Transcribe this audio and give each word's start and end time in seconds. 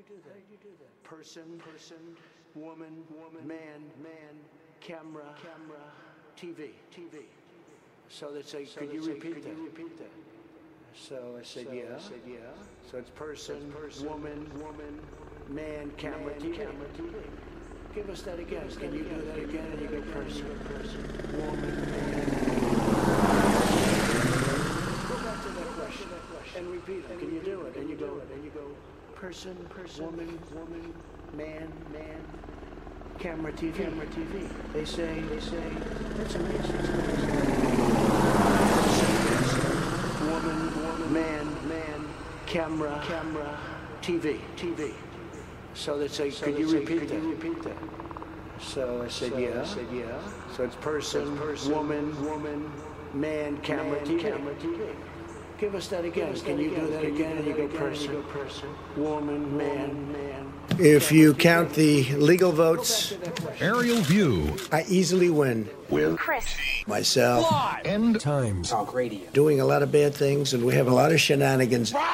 you 0.00 0.16
do 0.16 0.22
that? 0.24 0.30
How 0.30 0.36
did 0.36 0.48
you 0.50 0.58
do 0.62 0.72
that? 0.80 1.04
Person, 1.04 1.60
person, 1.60 2.16
woman, 2.54 3.04
woman, 3.10 3.46
man, 3.46 3.84
man, 4.02 4.34
camera, 4.80 5.28
camera, 5.36 5.84
TV, 6.36 6.72
TV. 6.94 7.24
So 8.08 8.32
they 8.32 8.42
say, 8.42 8.64
could 8.64 8.92
you 8.92 9.02
repeat 9.02 9.42
that? 9.44 9.56
repeat 9.56 9.98
that? 9.98 10.10
So 10.94 11.36
I 11.38 11.42
said, 11.42 11.66
yeah. 11.72 11.96
I 11.96 12.00
said, 12.00 12.20
yeah. 12.26 12.38
So 12.90 12.98
it's 12.98 13.10
person, 13.10 13.72
person, 13.72 14.08
woman, 14.08 14.50
woman, 14.58 14.98
man, 15.48 15.92
camera, 15.96 16.32
TV. 16.34 16.56
camera, 16.56 16.88
TV. 16.96 17.14
Give 17.94 18.08
us 18.08 18.22
that 18.22 18.38
again. 18.38 18.68
Can 18.68 18.92
you 18.94 19.04
do 19.04 19.22
that 19.26 19.38
again? 19.38 19.66
And 19.72 19.80
you 19.80 19.88
go 19.88 20.00
person, 20.12 20.46
person, 20.64 21.04
woman, 21.36 21.76
man. 21.90 22.30
Go 25.08 25.16
back 25.18 25.42
to 25.42 25.48
that 25.50 25.68
question 25.76 26.08
and 26.56 26.68
repeat 26.70 27.04
it. 27.10 27.18
Can 27.18 27.34
you 27.34 27.40
do 27.40 27.60
it? 27.62 27.76
And 27.76 27.90
you 27.90 27.96
go, 27.96 28.20
and 28.32 28.44
you 28.44 28.50
go, 28.50 28.64
person, 29.20 29.54
person, 29.68 30.06
woman, 30.06 30.38
woman, 30.54 30.94
man, 31.36 31.68
man, 31.92 32.24
camera, 33.18 33.52
TV, 33.52 33.74
camera, 33.74 34.06
TV. 34.06 34.48
They 34.72 34.86
say, 34.86 35.20
they 35.20 35.40
say, 35.40 35.62
that's 36.16 36.34
amazing. 36.36 36.58
It's 36.58 36.88
amazing. 36.88 37.28
Woman, 40.30 40.82
woman, 40.82 41.12
man, 41.12 41.68
man, 41.68 42.08
camera, 42.46 43.04
camera, 43.06 43.58
TV, 44.00 44.40
TV. 44.56 44.94
So 45.74 45.98
they 45.98 46.08
say, 46.08 46.30
so 46.30 46.46
could 46.46 46.58
you 46.58 46.70
say, 46.70 46.78
repeat 46.78 47.00
could 47.00 47.08
that? 47.10 47.22
You 47.22 47.30
repeat 47.32 47.62
that? 47.64 47.76
So 48.58 49.02
I 49.02 49.08
said, 49.08 49.32
so 49.32 49.38
yeah. 49.38 49.60
I 49.60 49.64
said, 49.66 49.86
yeah. 49.92 50.18
So 50.56 50.64
it's 50.64 50.76
person, 50.76 51.36
person 51.36 51.72
woman, 51.72 52.24
woman, 52.24 52.72
man, 53.12 53.58
camera, 53.58 53.98
man, 53.98 54.06
TV. 54.06 54.20
camera, 54.22 54.54
TV. 54.54 54.94
Give 55.60 55.74
us 55.74 55.88
that 55.88 56.06
again. 56.06 56.32
Us 56.32 56.40
Can 56.40 56.56
that 56.56 56.62
you 56.62 56.70
again. 56.70 56.86
do 56.86 56.90
that 56.92 57.02
Can 57.02 57.14
again? 57.14 57.36
And 57.36 57.46
you 57.46 57.52
go 57.52 57.68
person, 57.68 58.12
you 58.14 58.22
person, 58.22 58.68
woman, 58.96 59.58
man, 59.58 60.10
man. 60.10 60.52
If 60.78 61.12
you 61.12 61.34
count 61.34 61.74
the 61.74 62.04
legal 62.14 62.50
votes, 62.50 63.12
aerial 63.60 64.00
view, 64.00 64.56
I 64.72 64.84
easily 64.88 65.28
win. 65.28 65.68
Will 65.90 66.16
Chris, 66.16 66.56
myself, 66.86 67.46
end 67.84 68.20
times, 68.20 68.70
talk 68.70 68.94
radio, 68.94 69.28
doing 69.34 69.60
a 69.60 69.66
lot 69.66 69.82
of 69.82 69.92
bad 69.92 70.14
things, 70.14 70.54
and 70.54 70.64
we 70.64 70.72
have 70.76 70.86
a 70.86 70.94
lot 70.94 71.12
of 71.12 71.20
shenanigans. 71.20 71.90
Friday, 71.90 72.06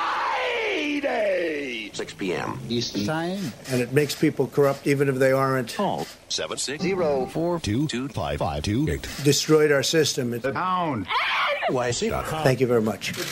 6 1.97 2.13
p.m. 2.15 2.61
Eastern 2.69 3.07
Time, 3.07 3.39
mm-hmm. 3.39 3.73
and 3.73 3.83
it 3.83 3.93
makes 3.93 4.15
people 4.15 4.47
corrupt, 4.49 4.87
even 4.87 5.09
if 5.09 5.17
they 5.17 5.33
aren't. 5.33 5.75
Call 5.75 6.07
seven 6.29 6.59
six 6.59 6.83
zero 6.83 7.27
four 7.27 7.59
two 7.59 7.87
two 7.89 8.09
five 8.09 8.39
five 8.39 8.63
two 8.63 8.87
eight. 8.91 9.09
Destroyed 9.25 9.73
our 9.73 9.83
system. 9.83 10.31
The 10.31 10.53
pound. 10.53 11.07
YC.com. 11.71 12.45
Thank 12.45 12.61
you 12.61 12.67
very 12.67 12.83
much. 12.83 13.09
You 13.09 13.25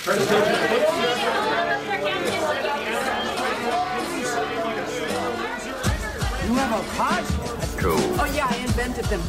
have 6.55 6.73
a 6.73 6.83
podcast? 6.97 7.79
Cool. 7.79 7.95
Oh, 7.97 8.33
yeah, 8.35 8.47
I 8.51 8.57
invented 8.57 9.05
them. 9.05 9.21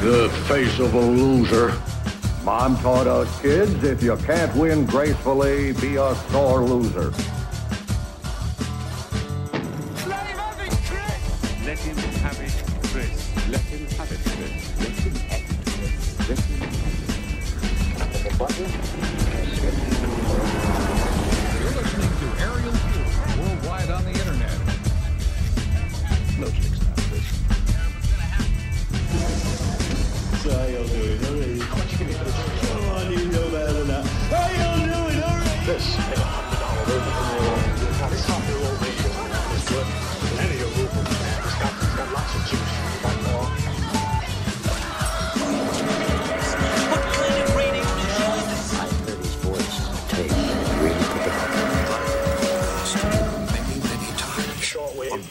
The 0.00 0.28
face 0.46 0.78
of 0.78 0.94
a 0.94 1.00
loser. 1.00 1.74
Mom 2.44 2.76
taught 2.80 3.06
us 3.06 3.40
kids 3.40 3.82
if 3.84 4.02
you 4.02 4.14
can't 4.18 4.54
win 4.54 4.84
gracefully, 4.84 5.72
be 5.72 5.96
a 5.96 6.14
sore 6.30 6.60
loser. 6.60 7.10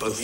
Both 0.04 0.20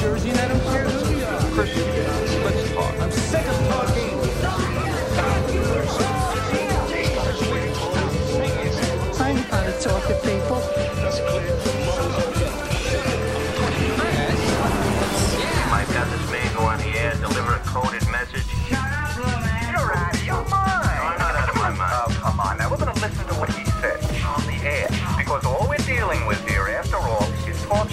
Jersey, 0.00 0.30
and 0.30 0.38
I 0.38 0.48
don't 0.48 0.60
care 0.60 0.84
who 0.84 1.16
you 1.18 1.24
are. 2.78 3.02
I'm 3.02 3.10
sick 3.10 3.44
of 3.44 3.68
talking. 3.68 3.87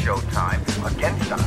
Is 0.06 0.12
talk 0.12 0.22
show 0.22 0.30
time 0.30 0.62
against 0.86 1.32
a 1.32 1.45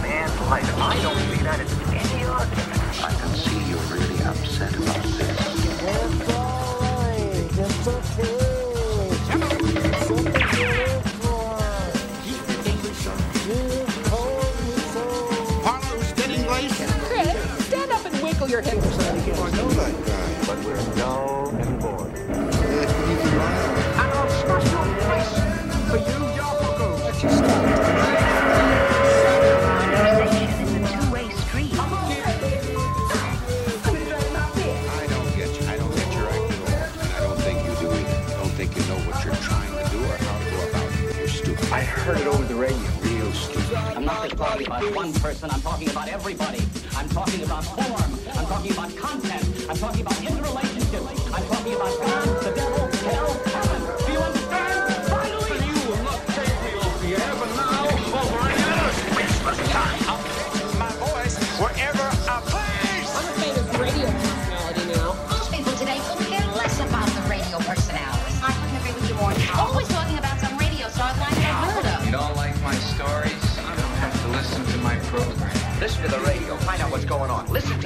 one 45.13 45.21
person. 45.21 45.51
I'm 45.51 45.61
talking 45.63 45.89
about 45.91 46.09
everybody. 46.09 46.61
I'm 46.97 47.09
talking 47.09 47.43
about 47.43 47.65
form. 47.65 48.13
I'm 48.37 48.47
talking 48.47 48.73
about 48.73 48.95
content. 48.97 49.67
I'm 49.69 49.77
talking 49.77 50.03
about 50.03 50.15
interrelationships. 50.15 51.35
I'm 51.35 51.47
talking 51.49 51.75
about 51.75 52.38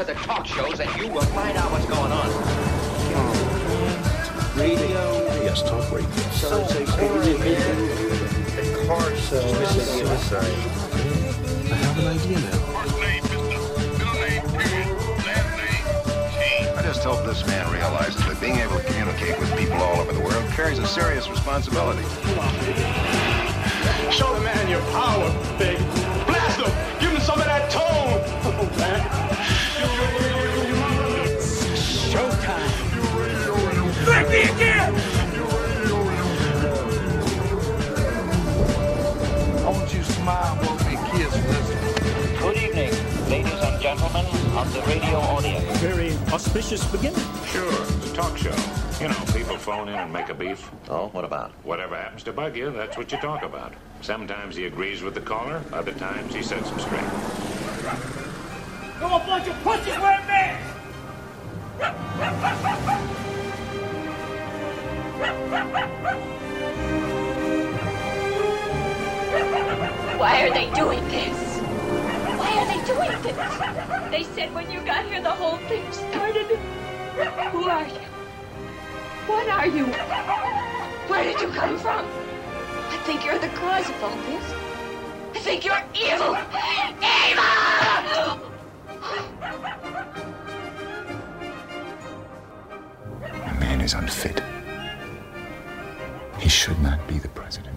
to 0.04 0.14
the 0.14 0.18
talk 0.20 0.46
shows, 0.46 0.80
and 0.80 0.90
you 1.00 1.08
will 1.08 1.22
find 1.26 1.56
out 1.56 1.70
what's 1.70 1.86
going 1.86 2.10
on. 2.10 2.28
Radio. 4.58 5.42
Yes, 5.42 5.62
talk 5.62 5.90
radio. 5.92 6.10
So 6.32 6.60
it's 6.62 6.74
a 6.74 6.84
The 8.56 8.86
car 8.86 9.14
cell. 9.16 9.54
Sorry. 10.18 10.46
I 11.70 11.74
have 11.74 11.98
an 11.98 12.06
idea 12.08 12.40
now. 12.40 12.58
I 16.78 16.82
just 16.82 17.04
hope 17.04 17.24
this 17.24 17.46
man 17.46 17.70
realizes 17.72 18.24
that 18.26 18.40
being 18.40 18.56
able 18.56 18.78
to 18.78 18.84
communicate 18.84 19.38
with 19.38 19.56
people 19.56 19.76
all 19.76 20.00
over 20.00 20.12
the 20.12 20.20
world 20.20 20.44
carries 20.52 20.78
a 20.78 20.86
serious 20.86 21.28
responsibility. 21.28 22.02
Show 24.10 24.34
the 24.34 24.40
man 24.40 24.68
your 24.68 24.82
power, 24.90 25.30
big. 25.58 25.78
Blast 26.26 26.60
him! 26.60 26.72
Give 26.98 27.10
him 27.10 27.20
some 27.20 27.38
of 27.38 27.46
that 27.46 27.70
tone! 27.70 29.28
me 34.32 34.42
again! 34.44 34.94
You 39.92 40.02
smile, 40.04 40.56
blow 40.56 40.74
me 40.88 40.96
kiss, 41.10 41.32
listen. 41.48 42.38
Good 42.38 42.56
evening, 42.56 42.92
ladies 43.28 43.60
and 43.60 43.80
gentlemen 43.82 44.24
of 44.56 44.72
the 44.72 44.80
radio 44.82 45.18
audience. 45.18 45.78
Very 45.80 46.12
auspicious 46.32 46.82
beginning. 46.90 47.20
Sure, 47.44 47.70
it's 47.70 48.10
a 48.10 48.14
talk 48.14 48.38
show. 48.38 48.54
You 49.02 49.08
know, 49.08 49.24
people 49.34 49.58
phone 49.58 49.88
in 49.88 49.96
and 49.96 50.10
make 50.10 50.30
a 50.30 50.34
beef. 50.34 50.70
Oh, 50.88 51.08
what 51.08 51.24
about? 51.24 51.50
Whatever 51.62 51.96
happens 51.96 52.22
to 52.22 52.32
bug 52.32 52.56
you, 52.56 52.70
that's 52.70 52.96
what 52.96 53.12
you 53.12 53.18
talk 53.18 53.42
about. 53.42 53.74
Sometimes 54.00 54.56
he 54.56 54.64
agrees 54.64 55.02
with 55.02 55.12
the 55.12 55.20
caller, 55.20 55.62
other 55.74 55.92
times 55.92 56.34
he 56.34 56.42
sets 56.42 56.70
him 56.70 56.78
straight. 56.78 57.02
You're 58.98 59.10
a 59.10 59.18
bunch 59.26 59.48
of 59.48 59.62
pussies 59.62 59.98
wearing 59.98 60.26
masks! 60.26 60.72
Why 70.42 70.48
are 70.48 70.54
they 70.54 70.70
doing 70.74 71.04
this? 71.06 71.60
Why 71.60 72.50
are 72.58 72.66
they 72.66 72.84
doing 72.84 73.22
this? 73.22 73.36
They 74.10 74.24
said 74.34 74.52
when 74.52 74.68
you 74.72 74.80
got 74.80 75.06
here 75.06 75.22
the 75.22 75.30
whole 75.30 75.56
thing 75.68 75.84
started. 75.92 76.58
Who 77.52 77.68
are 77.68 77.86
you? 77.86 78.00
What 79.28 79.48
are 79.48 79.68
you? 79.68 79.84
Where 81.06 81.22
did 81.22 81.40
you 81.40 81.46
come 81.50 81.78
from? 81.78 82.04
I 82.90 82.96
think 83.04 83.24
you're 83.24 83.38
the 83.38 83.50
cause 83.50 83.88
of 83.88 84.02
all 84.02 84.16
this. 84.26 84.52
I 85.32 85.38
think 85.38 85.64
you're 85.64 85.80
evil! 85.94 86.36
Evil! 87.30 88.40
The 93.46 93.60
man 93.60 93.80
is 93.80 93.94
unfit. 93.94 94.42
He 96.40 96.48
should 96.48 96.80
not 96.80 97.06
be 97.06 97.18
the 97.20 97.28
president. 97.28 97.71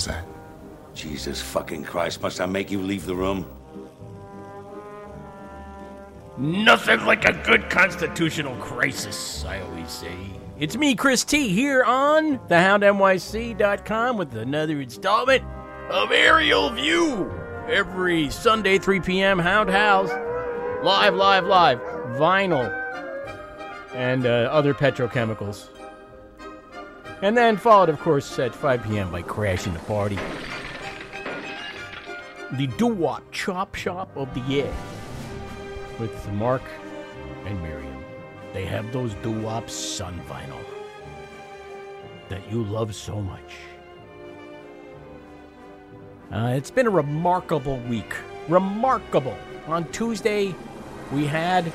It's 0.00 0.08
as 0.08 0.14
simple 0.14 0.24
as 0.24 0.24
that. 0.24 0.24
Jesus 0.94 1.40
fucking 1.40 1.84
Christ, 1.84 2.22
must 2.22 2.40
I 2.40 2.46
make 2.46 2.70
you 2.70 2.80
leave 2.80 3.06
the 3.06 3.14
room? 3.14 3.46
Nothing 6.38 7.04
like 7.04 7.24
a 7.26 7.32
good 7.44 7.68
constitutional 7.68 8.56
crisis, 8.56 9.44
I 9.44 9.60
always 9.60 9.90
say. 9.90 10.14
It's 10.58 10.76
me, 10.76 10.94
Chris 10.94 11.24
T, 11.24 11.48
here 11.48 11.84
on 11.84 12.38
thehoundnyc.com 12.38 14.16
with 14.16 14.34
another 14.34 14.80
installment 14.80 15.44
of 15.90 16.10
Aerial 16.12 16.70
View. 16.70 17.30
Every 17.68 18.30
Sunday, 18.30 18.78
3 18.78 19.00
p.m., 19.00 19.38
Hound 19.38 19.70
House. 19.70 20.10
Live, 20.82 21.14
live, 21.14 21.44
live. 21.44 21.78
Vinyl. 22.18 22.74
And 23.94 24.26
uh, 24.26 24.48
other 24.50 24.74
petrochemicals. 24.74 25.68
And 27.22 27.36
then 27.36 27.58
followed, 27.58 27.90
of 27.90 28.00
course, 28.00 28.38
at 28.38 28.54
5 28.54 28.84
p.m. 28.84 29.10
by 29.10 29.20
Crashing 29.20 29.74
the 29.74 29.78
Party. 29.80 30.18
The 32.52 32.66
doo-wop 32.66 33.22
chop 33.30 33.74
shop 33.74 34.10
of 34.16 34.32
the 34.32 34.40
year 34.40 34.72
with 35.98 36.32
Mark 36.32 36.62
and 37.44 37.62
Miriam. 37.62 38.02
They 38.54 38.64
have 38.64 38.90
those 38.90 39.12
doo-wop 39.22 39.68
sun 39.68 40.18
vinyl 40.28 40.58
that 42.30 42.50
you 42.50 42.64
love 42.64 42.94
so 42.94 43.20
much. 43.20 43.56
Uh, 46.32 46.54
it's 46.56 46.70
been 46.70 46.86
a 46.86 46.90
remarkable 46.90 47.76
week. 47.80 48.14
Remarkable. 48.48 49.36
On 49.66 49.86
Tuesday, 49.92 50.54
we 51.12 51.26
had 51.26 51.70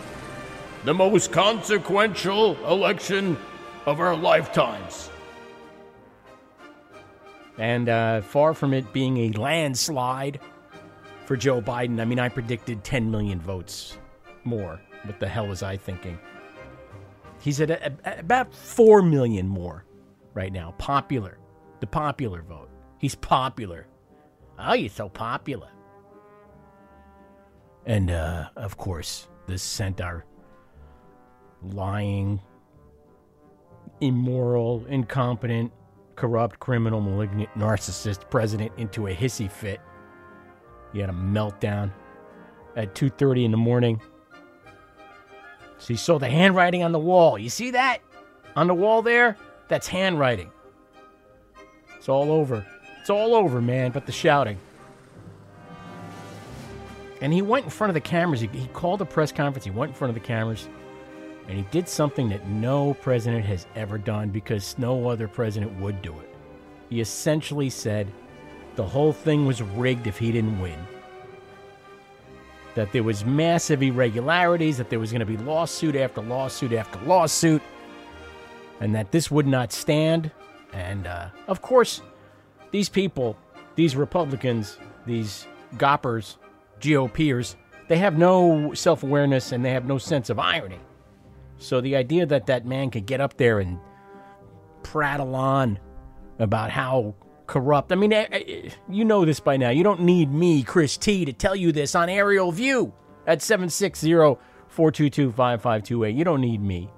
the 0.86 0.94
most 0.94 1.32
consequential 1.32 2.56
election 2.66 3.38
of 3.86 4.00
our 4.00 4.16
lifetimes. 4.16 5.12
And 7.58 7.88
uh, 7.90 8.22
far 8.22 8.54
from 8.54 8.74
it 8.74 8.92
being 8.92 9.18
a 9.18 9.32
landslide 9.32 10.40
for 11.26 11.38
Joe 11.38 11.62
Biden, 11.62 12.02
I 12.02 12.06
mean, 12.06 12.20
I 12.20 12.30
predicted 12.30 12.84
10 12.84 13.10
million 13.10 13.40
votes 13.40 13.98
more. 14.44 14.80
What 15.04 15.20
the 15.20 15.28
hell 15.28 15.48
was 15.48 15.64
I 15.64 15.78
thinking? 15.78 16.20
He's 17.40 17.62
at 17.62 17.70
a, 17.70 17.94
about 18.20 18.54
4 18.54 19.02
million 19.02 19.48
more 19.48 19.86
right 20.34 20.52
now. 20.52 20.74
Popular. 20.78 21.38
The 21.80 21.88
popular 21.88 22.42
vote. 22.42 22.70
He's 23.00 23.16
popular. 23.16 23.88
Oh, 24.58 24.74
you're 24.74 24.90
so 24.90 25.10
popular. 25.10 25.70
And, 27.86 28.10
uh, 28.10 28.50
of 28.56 28.78
course, 28.78 29.28
this 29.48 29.62
sent 29.62 30.02
our 30.02 30.26
lying, 31.62 32.42
immoral, 34.02 34.86
incompetent, 34.88 35.72
corrupt, 36.16 36.60
criminal, 36.60 37.02
malignant, 37.02 37.50
narcissist 37.56 38.30
president 38.30 38.72
into 38.78 39.08
a 39.08 39.14
hissy 39.14 39.50
fit. 39.50 39.82
He 40.94 41.00
had 41.00 41.10
a 41.10 41.14
meltdown 41.14 41.92
at 42.76 42.96
2:30 42.96 43.46
in 43.46 43.52
the 43.52 43.58
morning. 43.58 44.02
So 45.78 45.94
you 45.94 45.98
saw 45.98 46.18
the 46.18 46.30
handwriting 46.30 46.84
on 46.84 46.92
the 46.92 47.00
wall. 47.00 47.38
You 47.38 47.50
see 47.50 47.72
that? 47.72 48.00
On 48.56 48.68
the 48.68 48.74
wall 48.74 49.02
there? 49.02 49.38
That's 49.68 49.88
handwriting. 49.88 50.52
It's 51.98 52.08
all 52.08 52.32
over. 52.32 52.66
It's 53.02 53.10
all 53.10 53.36
over, 53.36 53.62
man, 53.62 53.92
but 53.92 54.06
the 54.06 54.12
shouting. 54.12 54.58
And 57.22 57.34
he 57.34 57.42
went 57.42 57.66
in 57.66 57.72
front 57.72 57.90
of 57.90 57.94
the 57.94 58.02
cameras. 58.02 58.42
He, 58.42 58.48
he 58.48 58.68
called 58.68 59.02
a 59.02 59.06
press 59.06 59.32
conference. 59.32 59.66
He 59.66 59.72
went 59.72 59.92
in 59.92 59.96
front 59.96 60.10
of 60.10 60.16
the 60.16 60.26
cameras. 60.26 60.68
And 61.48 61.58
he 61.58 61.64
did 61.72 61.88
something 61.88 62.30
that 62.30 62.48
no 62.48 62.96
president 62.96 63.46
has 63.46 63.68
ever 63.76 63.98
done 63.98 64.30
because 64.30 64.78
no 64.78 65.10
other 65.10 65.28
president 65.28 65.80
would 65.80 66.02
do 66.02 66.18
it. 66.20 66.36
He 66.90 67.02
essentially 67.02 67.70
said 67.70 68.12
the 68.76 68.86
whole 68.86 69.14
thing 69.14 69.46
was 69.46 69.62
rigged 69.62 70.08
if 70.08 70.18
he 70.18 70.32
didn't 70.32 70.60
win. 70.60 70.80
That 72.74 72.92
there 72.92 73.04
was 73.04 73.24
massive 73.24 73.82
irregularities, 73.82 74.78
that 74.78 74.90
there 74.90 75.00
was 75.00 75.12
going 75.12 75.22
to 75.22 75.26
be 75.26 75.38
lawsuit 75.38 75.96
after 75.96 76.22
lawsuit 76.22 76.74
after 76.74 77.00
lawsuit, 77.06 77.62
and 78.80 78.94
that 78.96 79.12
this 79.12 79.32
would 79.32 79.48
not 79.48 79.72
stand. 79.72 80.32
And 80.74 81.08
uh, 81.08 81.30
of 81.48 81.62
course, 81.62 82.02
these 82.72 82.90
people, 82.90 83.38
these 83.76 83.96
Republicans, 83.96 84.78
these 85.06 85.48
goppers, 85.78 86.38
GOPers, 86.82 87.56
they 87.88 87.98
have 87.98 88.18
no 88.18 88.74
self 88.74 89.04
awareness 89.04 89.52
and 89.52 89.64
they 89.64 89.72
have 89.72 89.86
no 89.86 89.98
sense 89.98 90.30
of 90.30 90.40
irony. 90.40 90.80
So 91.58 91.82
the 91.82 91.96
idea 91.96 92.26
that 92.26 92.48
that 92.48 92.66
man 92.66 92.90
could 92.92 93.06
get 93.06 93.22
up 93.22 93.38
there 93.38 93.60
and 93.60 93.80
prattle 94.84 95.36
on 95.36 95.80
about 96.40 96.70
how 96.70 97.16
corrupt. 97.48 97.92
I 97.92 97.96
mean, 97.96 98.14
eh, 98.14 98.28
eh, 98.32 98.70
you 98.90 99.06
know 99.06 99.26
this 99.26 99.40
by 99.40 99.58
now. 99.58 99.70
You 99.70 99.84
don't 99.84 100.02
need 100.02 100.32
me, 100.32 100.64
Chris 100.64 100.98
T, 100.98 101.26
to 101.26 101.34
tell 101.34 101.56
you 101.56 101.72
this 101.72 101.96
on 101.96 102.10
Aerial 102.10 102.52
View 102.52 102.94
at 103.28 103.42
760 103.42 104.12
422 104.12 105.32
5528. 105.32 106.16
You 106.16 106.24
don't 106.24 106.42
need 106.42 106.62
me 106.62 106.90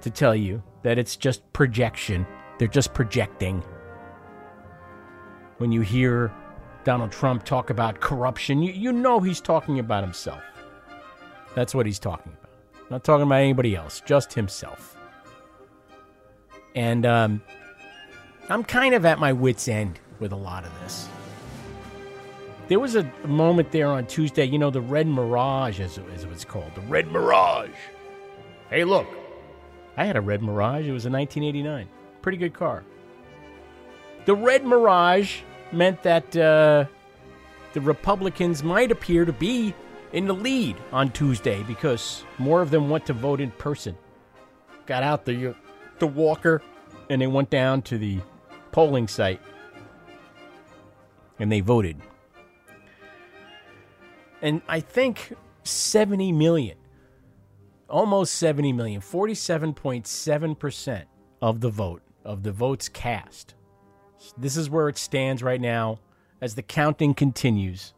to 0.00 0.10
tell 0.10 0.34
you 0.34 0.62
that 0.82 0.98
it's 0.98 1.16
just 1.16 1.52
projection. 1.52 2.26
They're 2.58 2.68
just 2.68 2.94
projecting. 2.94 3.62
When 5.58 5.72
you 5.72 5.80
hear 5.80 6.32
Donald 6.84 7.10
Trump 7.12 7.44
talk 7.44 7.70
about 7.70 8.00
corruption, 8.00 8.62
you, 8.62 8.72
you 8.72 8.92
know 8.92 9.20
he's 9.20 9.40
talking 9.40 9.78
about 9.78 10.04
himself. 10.04 10.42
That's 11.54 11.74
what 11.74 11.86
he's 11.86 11.98
talking 11.98 12.32
about. 12.32 12.35
Not 12.90 13.04
talking 13.04 13.22
about 13.22 13.40
anybody 13.40 13.74
else, 13.74 14.02
just 14.04 14.34
himself. 14.34 14.96
And 16.74 17.04
um, 17.04 17.42
I'm 18.48 18.62
kind 18.62 18.94
of 18.94 19.04
at 19.04 19.18
my 19.18 19.32
wits' 19.32 19.66
end 19.66 19.98
with 20.20 20.32
a 20.32 20.36
lot 20.36 20.64
of 20.64 20.72
this. 20.80 21.08
There 22.68 22.80
was 22.80 22.96
a 22.96 23.04
moment 23.24 23.70
there 23.70 23.88
on 23.88 24.06
Tuesday, 24.06 24.44
you 24.44 24.58
know, 24.58 24.70
the 24.70 24.80
Red 24.80 25.06
Mirage, 25.06 25.80
as, 25.80 25.98
as 26.14 26.24
it 26.24 26.30
was 26.30 26.44
called. 26.44 26.74
The 26.74 26.80
Red 26.82 27.10
Mirage. 27.12 27.70
Hey, 28.70 28.84
look, 28.84 29.06
I 29.96 30.04
had 30.04 30.16
a 30.16 30.20
Red 30.20 30.42
Mirage. 30.42 30.86
It 30.86 30.92
was 30.92 31.06
a 31.06 31.10
1989. 31.10 31.88
Pretty 32.22 32.38
good 32.38 32.54
car. 32.54 32.84
The 34.24 34.34
Red 34.34 34.64
Mirage 34.64 35.40
meant 35.70 36.02
that 36.02 36.36
uh, 36.36 36.86
the 37.72 37.80
Republicans 37.80 38.64
might 38.64 38.90
appear 38.90 39.24
to 39.24 39.32
be 39.32 39.74
in 40.16 40.26
the 40.26 40.34
lead 40.34 40.74
on 40.92 41.10
Tuesday 41.10 41.62
because 41.64 42.24
more 42.38 42.62
of 42.62 42.70
them 42.70 42.88
went 42.88 43.04
to 43.04 43.12
vote 43.12 43.38
in 43.38 43.50
person. 43.52 43.94
Got 44.86 45.02
out 45.02 45.26
the 45.26 45.48
uh, 45.48 45.52
the 45.98 46.06
walker 46.06 46.62
and 47.10 47.20
they 47.20 47.26
went 47.26 47.50
down 47.50 47.82
to 47.82 47.98
the 47.98 48.20
polling 48.72 49.08
site 49.08 49.42
and 51.38 51.52
they 51.52 51.60
voted. 51.60 51.98
And 54.40 54.62
I 54.68 54.80
think 54.80 55.34
70 55.64 56.32
million, 56.32 56.78
almost 57.88 58.36
70 58.36 58.72
million, 58.72 59.02
47.7% 59.02 61.04
of 61.42 61.60
the 61.60 61.68
vote, 61.68 62.02
of 62.24 62.42
the 62.42 62.52
votes 62.52 62.88
cast. 62.88 63.54
This 64.38 64.56
is 64.56 64.70
where 64.70 64.88
it 64.88 64.96
stands 64.96 65.42
right 65.42 65.60
now 65.60 65.98
as 66.40 66.54
the 66.54 66.62
counting 66.62 67.12
continues. 67.12 67.92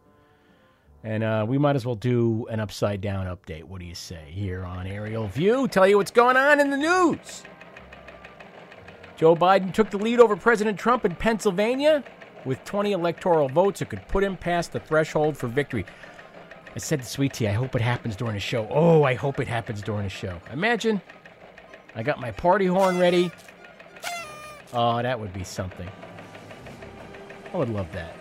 And 1.09 1.25
uh, 1.25 1.47
we 1.49 1.57
might 1.57 1.75
as 1.75 1.87
well 1.87 1.95
do 1.95 2.47
an 2.51 2.61
upside 2.61 3.01
down 3.01 3.35
update. 3.35 3.65
What 3.65 3.81
do 3.81 3.87
you 3.87 3.95
say 3.95 4.27
here 4.29 4.63
on 4.67 4.87
Aerial 4.87 5.27
View? 5.27 5.67
Tell 5.67 5.89
you 5.89 5.97
what's 5.97 6.11
going 6.11 6.37
on 6.37 6.61
in 6.61 6.69
the 6.69 6.77
news. 6.77 7.45
Joe 9.17 9.35
Biden 9.35 9.73
took 9.73 9.89
the 9.89 9.97
lead 9.97 10.21
over 10.21 10.37
President 10.37 10.79
Trump 10.79 11.07
in 11.07 11.15
Pennsylvania 11.15 12.05
with 12.45 12.63
20 12.67 12.93
electoral 12.93 13.49
votes 13.49 13.79
that 13.79 13.89
could 13.89 14.07
put 14.09 14.23
him 14.23 14.37
past 14.37 14.73
the 14.73 14.81
threshold 14.81 15.35
for 15.35 15.47
victory. 15.47 15.87
I 16.77 16.79
said 16.79 17.01
to 17.01 17.07
Sweet 17.07 17.33
Tea, 17.33 17.49
I 17.49 17.53
hope 17.53 17.75
it 17.75 17.81
happens 17.81 18.15
during 18.15 18.35
the 18.35 18.41
show. 18.41 18.69
Oh, 18.71 19.03
I 19.05 19.15
hope 19.15 19.41
it 19.41 19.49
happens 19.49 19.81
during 19.81 20.03
the 20.03 20.11
show. 20.11 20.39
Imagine 20.53 21.01
I 21.95 22.03
got 22.03 22.21
my 22.21 22.33
party 22.33 22.67
horn 22.67 22.99
ready. 22.99 23.31
Oh, 24.75 25.01
that 25.01 25.19
would 25.19 25.33
be 25.33 25.43
something. 25.43 25.89
I 27.55 27.57
would 27.57 27.71
love 27.71 27.91
that. 27.93 28.15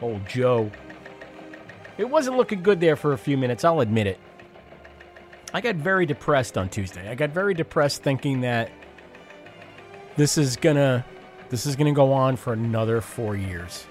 Old 0.00 0.24
Joe. 0.28 0.70
It 1.98 2.08
wasn't 2.08 2.36
looking 2.36 2.62
good 2.62 2.78
there 2.78 2.94
for 2.94 3.12
a 3.12 3.18
few 3.18 3.36
minutes, 3.36 3.64
I'll 3.64 3.80
admit 3.80 4.06
it. 4.06 4.20
I 5.52 5.60
got 5.60 5.74
very 5.74 6.06
depressed 6.06 6.56
on 6.56 6.68
Tuesday. 6.68 7.08
I 7.08 7.14
got 7.16 7.30
very 7.30 7.54
depressed 7.54 8.02
thinking 8.02 8.42
that 8.42 8.70
this 10.16 10.38
is 10.38 10.56
gonna 10.56 11.04
this 11.48 11.66
is 11.66 11.74
gonna 11.74 11.92
go 11.92 12.12
on 12.12 12.36
for 12.36 12.52
another 12.52 13.00
four 13.00 13.34
years. 13.34 13.86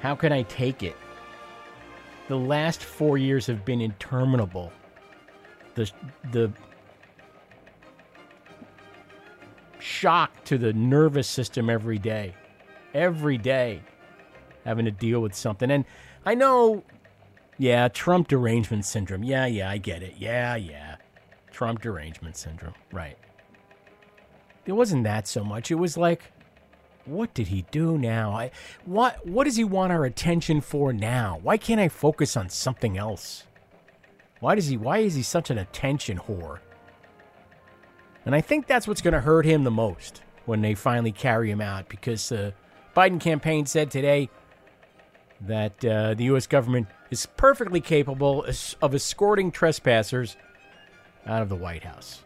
How 0.00 0.14
can 0.14 0.32
I 0.32 0.42
take 0.42 0.82
it? 0.82 0.96
The 2.28 2.36
last 2.36 2.84
four 2.84 3.18
years 3.18 3.46
have 3.46 3.64
been 3.64 3.80
interminable. 3.80 4.70
The 5.74 5.90
the 6.30 6.52
shock 9.80 10.44
to 10.44 10.58
the 10.58 10.72
nervous 10.72 11.26
system 11.26 11.68
every 11.68 11.98
day. 11.98 12.34
Every 12.94 13.38
day 13.38 13.82
having 14.64 14.84
to 14.84 14.90
deal 14.90 15.20
with 15.20 15.34
something. 15.34 15.70
And 15.70 15.84
I 16.28 16.34
know 16.34 16.82
yeah, 17.56 17.88
Trump 17.88 18.28
derangement 18.28 18.84
syndrome. 18.84 19.22
Yeah, 19.22 19.46
yeah, 19.46 19.70
I 19.70 19.78
get 19.78 20.02
it. 20.02 20.16
Yeah, 20.18 20.56
yeah. 20.56 20.96
Trump 21.50 21.80
derangement 21.80 22.36
syndrome. 22.36 22.74
Right. 22.92 23.16
It 24.66 24.72
wasn't 24.72 25.04
that 25.04 25.26
so 25.26 25.42
much. 25.42 25.70
It 25.70 25.76
was 25.76 25.96
like, 25.96 26.30
what 27.06 27.32
did 27.32 27.46
he 27.46 27.64
do 27.70 27.96
now? 27.96 28.32
I, 28.32 28.50
what 28.84 29.26
what 29.26 29.44
does 29.44 29.56
he 29.56 29.64
want 29.64 29.90
our 29.90 30.04
attention 30.04 30.60
for 30.60 30.92
now? 30.92 31.40
Why 31.42 31.56
can't 31.56 31.80
I 31.80 31.88
focus 31.88 32.36
on 32.36 32.50
something 32.50 32.98
else? 32.98 33.44
Why 34.40 34.54
does 34.54 34.66
he 34.66 34.76
why 34.76 34.98
is 34.98 35.14
he 35.14 35.22
such 35.22 35.48
an 35.48 35.56
attention 35.56 36.18
whore? 36.18 36.58
And 38.26 38.34
I 38.34 38.42
think 38.42 38.66
that's 38.66 38.86
what's 38.86 39.00
going 39.00 39.14
to 39.14 39.22
hurt 39.22 39.46
him 39.46 39.64
the 39.64 39.70
most 39.70 40.20
when 40.44 40.60
they 40.60 40.74
finally 40.74 41.12
carry 41.12 41.50
him 41.50 41.62
out 41.62 41.88
because 41.88 42.28
the 42.28 42.52
Biden 42.94 43.18
campaign 43.18 43.64
said 43.64 43.90
today 43.90 44.28
that 45.42 45.84
uh, 45.84 46.14
the 46.14 46.24
U.S. 46.24 46.46
government 46.46 46.88
is 47.10 47.26
perfectly 47.26 47.80
capable 47.80 48.44
of 48.82 48.94
escorting 48.94 49.50
trespassers 49.50 50.36
out 51.26 51.42
of 51.42 51.48
the 51.48 51.56
White 51.56 51.84
House. 51.84 52.22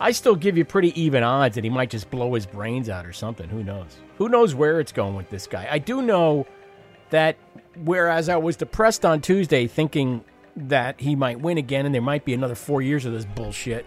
I 0.00 0.12
still 0.12 0.36
give 0.36 0.56
you 0.56 0.64
pretty 0.64 0.98
even 1.00 1.22
odds 1.22 1.56
that 1.56 1.64
he 1.64 1.70
might 1.70 1.90
just 1.90 2.10
blow 2.10 2.34
his 2.34 2.46
brains 2.46 2.88
out 2.88 3.04
or 3.04 3.12
something. 3.12 3.48
Who 3.48 3.64
knows? 3.64 3.98
Who 4.18 4.28
knows 4.28 4.54
where 4.54 4.80
it's 4.80 4.92
going 4.92 5.16
with 5.16 5.28
this 5.28 5.46
guy? 5.46 5.66
I 5.70 5.78
do 5.78 6.02
know 6.02 6.46
that 7.10 7.36
whereas 7.84 8.28
I 8.28 8.36
was 8.36 8.56
depressed 8.56 9.04
on 9.04 9.20
Tuesday 9.20 9.66
thinking 9.66 10.24
that 10.56 11.00
he 11.00 11.16
might 11.16 11.40
win 11.40 11.58
again 11.58 11.84
and 11.86 11.94
there 11.94 12.02
might 12.02 12.24
be 12.24 12.34
another 12.34 12.54
four 12.54 12.80
years 12.80 13.04
of 13.06 13.12
this 13.12 13.24
bullshit, 13.24 13.86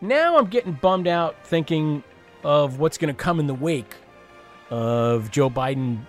now 0.00 0.36
I'm 0.36 0.46
getting 0.46 0.72
bummed 0.72 1.06
out 1.06 1.46
thinking 1.46 2.02
of 2.44 2.78
what's 2.78 2.98
going 2.98 3.14
to 3.14 3.18
come 3.18 3.40
in 3.40 3.46
the 3.46 3.54
wake 3.54 3.94
of 4.72 5.30
Joe 5.30 5.48
Biden 5.50 6.00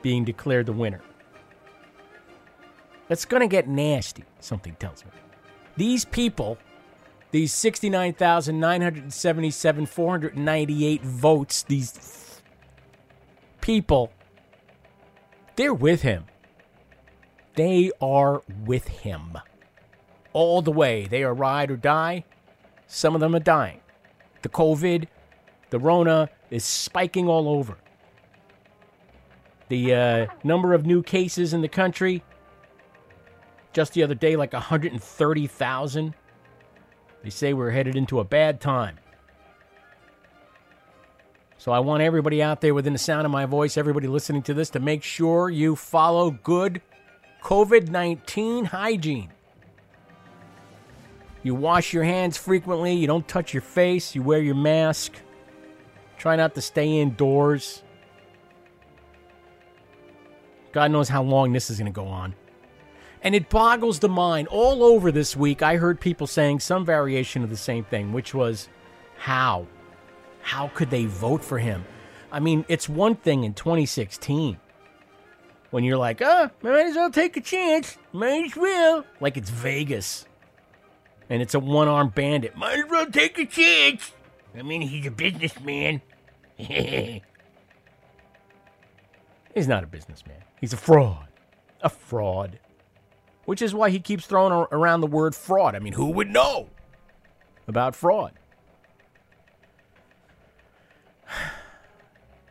being 0.00 0.24
declared 0.24 0.64
the 0.64 0.72
winner. 0.72 1.02
It's 3.10 3.26
going 3.26 3.42
to 3.42 3.46
get 3.46 3.68
nasty, 3.68 4.24
something 4.40 4.74
tells 4.76 5.04
me. 5.04 5.10
These 5.76 6.06
people, 6.06 6.56
these 7.32 7.52
69,977, 7.52 9.86
498 9.86 11.02
votes, 11.02 11.62
these 11.64 12.40
people, 13.60 14.10
they're 15.56 15.74
with 15.74 16.00
him. 16.00 16.24
They 17.56 17.92
are 18.00 18.42
with 18.64 18.88
him. 18.88 19.36
All 20.32 20.62
the 20.62 20.72
way. 20.72 21.06
They 21.06 21.22
are 21.24 21.34
ride 21.34 21.70
or 21.70 21.76
die. 21.76 22.24
Some 22.86 23.14
of 23.14 23.20
them 23.20 23.34
are 23.34 23.40
dying. 23.40 23.82
The 24.40 24.48
COVID, 24.48 25.08
the 25.68 25.78
Rona 25.78 26.30
is 26.50 26.64
spiking 26.64 27.28
all 27.28 27.50
over. 27.50 27.76
The 29.68 29.94
uh, 29.94 30.26
number 30.44 30.72
of 30.72 30.86
new 30.86 31.02
cases 31.02 31.52
in 31.52 31.60
the 31.60 31.68
country, 31.68 32.22
just 33.72 33.92
the 33.92 34.02
other 34.02 34.14
day, 34.14 34.36
like 34.36 34.52
130,000. 34.52 36.14
They 37.22 37.30
say 37.30 37.52
we're 37.52 37.70
headed 37.70 37.96
into 37.96 38.20
a 38.20 38.24
bad 38.24 38.60
time. 38.60 38.98
So 41.58 41.72
I 41.72 41.80
want 41.80 42.02
everybody 42.02 42.40
out 42.40 42.60
there 42.60 42.72
within 42.72 42.92
the 42.92 42.98
sound 42.98 43.24
of 43.26 43.32
my 43.32 43.44
voice, 43.44 43.76
everybody 43.76 44.06
listening 44.06 44.42
to 44.42 44.54
this, 44.54 44.70
to 44.70 44.80
make 44.80 45.02
sure 45.02 45.50
you 45.50 45.74
follow 45.74 46.30
good 46.30 46.80
COVID 47.42 47.88
19 47.88 48.66
hygiene. 48.66 49.32
You 51.42 51.54
wash 51.54 51.92
your 51.92 52.04
hands 52.04 52.36
frequently, 52.36 52.94
you 52.94 53.06
don't 53.06 53.26
touch 53.26 53.52
your 53.52 53.62
face, 53.62 54.14
you 54.14 54.22
wear 54.22 54.40
your 54.40 54.54
mask. 54.54 55.14
Try 56.16 56.36
not 56.36 56.54
to 56.54 56.60
stay 56.60 56.98
indoors. 56.98 57.82
God 60.72 60.90
knows 60.90 61.08
how 61.08 61.22
long 61.22 61.52
this 61.52 61.70
is 61.70 61.78
going 61.78 61.86
to 61.86 61.92
go 61.92 62.06
on. 62.06 62.34
And 63.22 63.34
it 63.34 63.50
boggles 63.50 63.98
the 63.98 64.08
mind. 64.08 64.48
All 64.48 64.84
over 64.84 65.10
this 65.10 65.36
week, 65.36 65.62
I 65.62 65.76
heard 65.76 66.00
people 66.00 66.26
saying 66.26 66.60
some 66.60 66.84
variation 66.84 67.42
of 67.42 67.50
the 67.50 67.56
same 67.56 67.84
thing, 67.84 68.12
which 68.12 68.34
was 68.34 68.68
how? 69.16 69.66
How 70.40 70.68
could 70.68 70.90
they 70.90 71.06
vote 71.06 71.42
for 71.44 71.58
him? 71.58 71.84
I 72.30 72.40
mean, 72.40 72.64
it's 72.68 72.88
one 72.88 73.16
thing 73.16 73.44
in 73.44 73.54
2016 73.54 74.58
when 75.70 75.84
you're 75.84 75.96
like, 75.96 76.20
oh, 76.22 76.50
might 76.62 76.86
as 76.86 76.96
well 76.96 77.10
take 77.10 77.36
a 77.36 77.40
chance. 77.40 77.98
Might 78.12 78.44
as 78.46 78.56
well. 78.56 79.04
Like 79.20 79.36
it's 79.36 79.50
Vegas. 79.50 80.26
And 81.30 81.42
it's 81.42 81.54
a 81.54 81.58
one 81.58 81.88
armed 81.88 82.14
bandit. 82.14 82.56
Might 82.56 82.78
as 82.78 82.90
well 82.90 83.06
take 83.06 83.38
a 83.38 83.46
chance. 83.46 84.12
I 84.56 84.62
mean, 84.62 84.80
he's 84.82 85.06
a 85.06 85.10
businessman. 85.10 86.00
he's 86.56 87.20
not 89.56 89.84
a 89.84 89.86
businessman. 89.86 90.36
He's 90.60 90.72
a 90.72 90.76
fraud. 90.76 91.28
A 91.82 91.88
fraud. 91.88 92.58
Which 93.44 93.62
is 93.62 93.74
why 93.74 93.90
he 93.90 94.00
keeps 94.00 94.26
throwing 94.26 94.66
around 94.72 95.00
the 95.00 95.06
word 95.06 95.34
fraud. 95.34 95.74
I 95.74 95.78
mean, 95.78 95.94
who 95.94 96.10
would 96.10 96.28
know 96.28 96.68
about 97.66 97.96
fraud? 97.96 98.32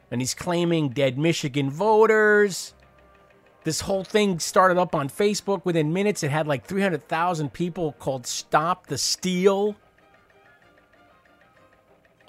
And 0.09 0.21
he's 0.21 0.33
claiming 0.33 0.87
dead 0.87 1.17
Michigan 1.17 1.69
voters. 1.69 2.73
This 3.65 3.81
whole 3.81 4.05
thing 4.05 4.39
started 4.39 4.77
up 4.77 4.95
on 4.95 5.09
Facebook. 5.09 5.65
Within 5.65 5.91
minutes, 5.91 6.23
it 6.23 6.31
had 6.31 6.47
like 6.47 6.65
300,000 6.65 7.51
people 7.51 7.91
called 7.99 8.25
Stop 8.25 8.87
the 8.87 8.97
Steal. 8.97 9.75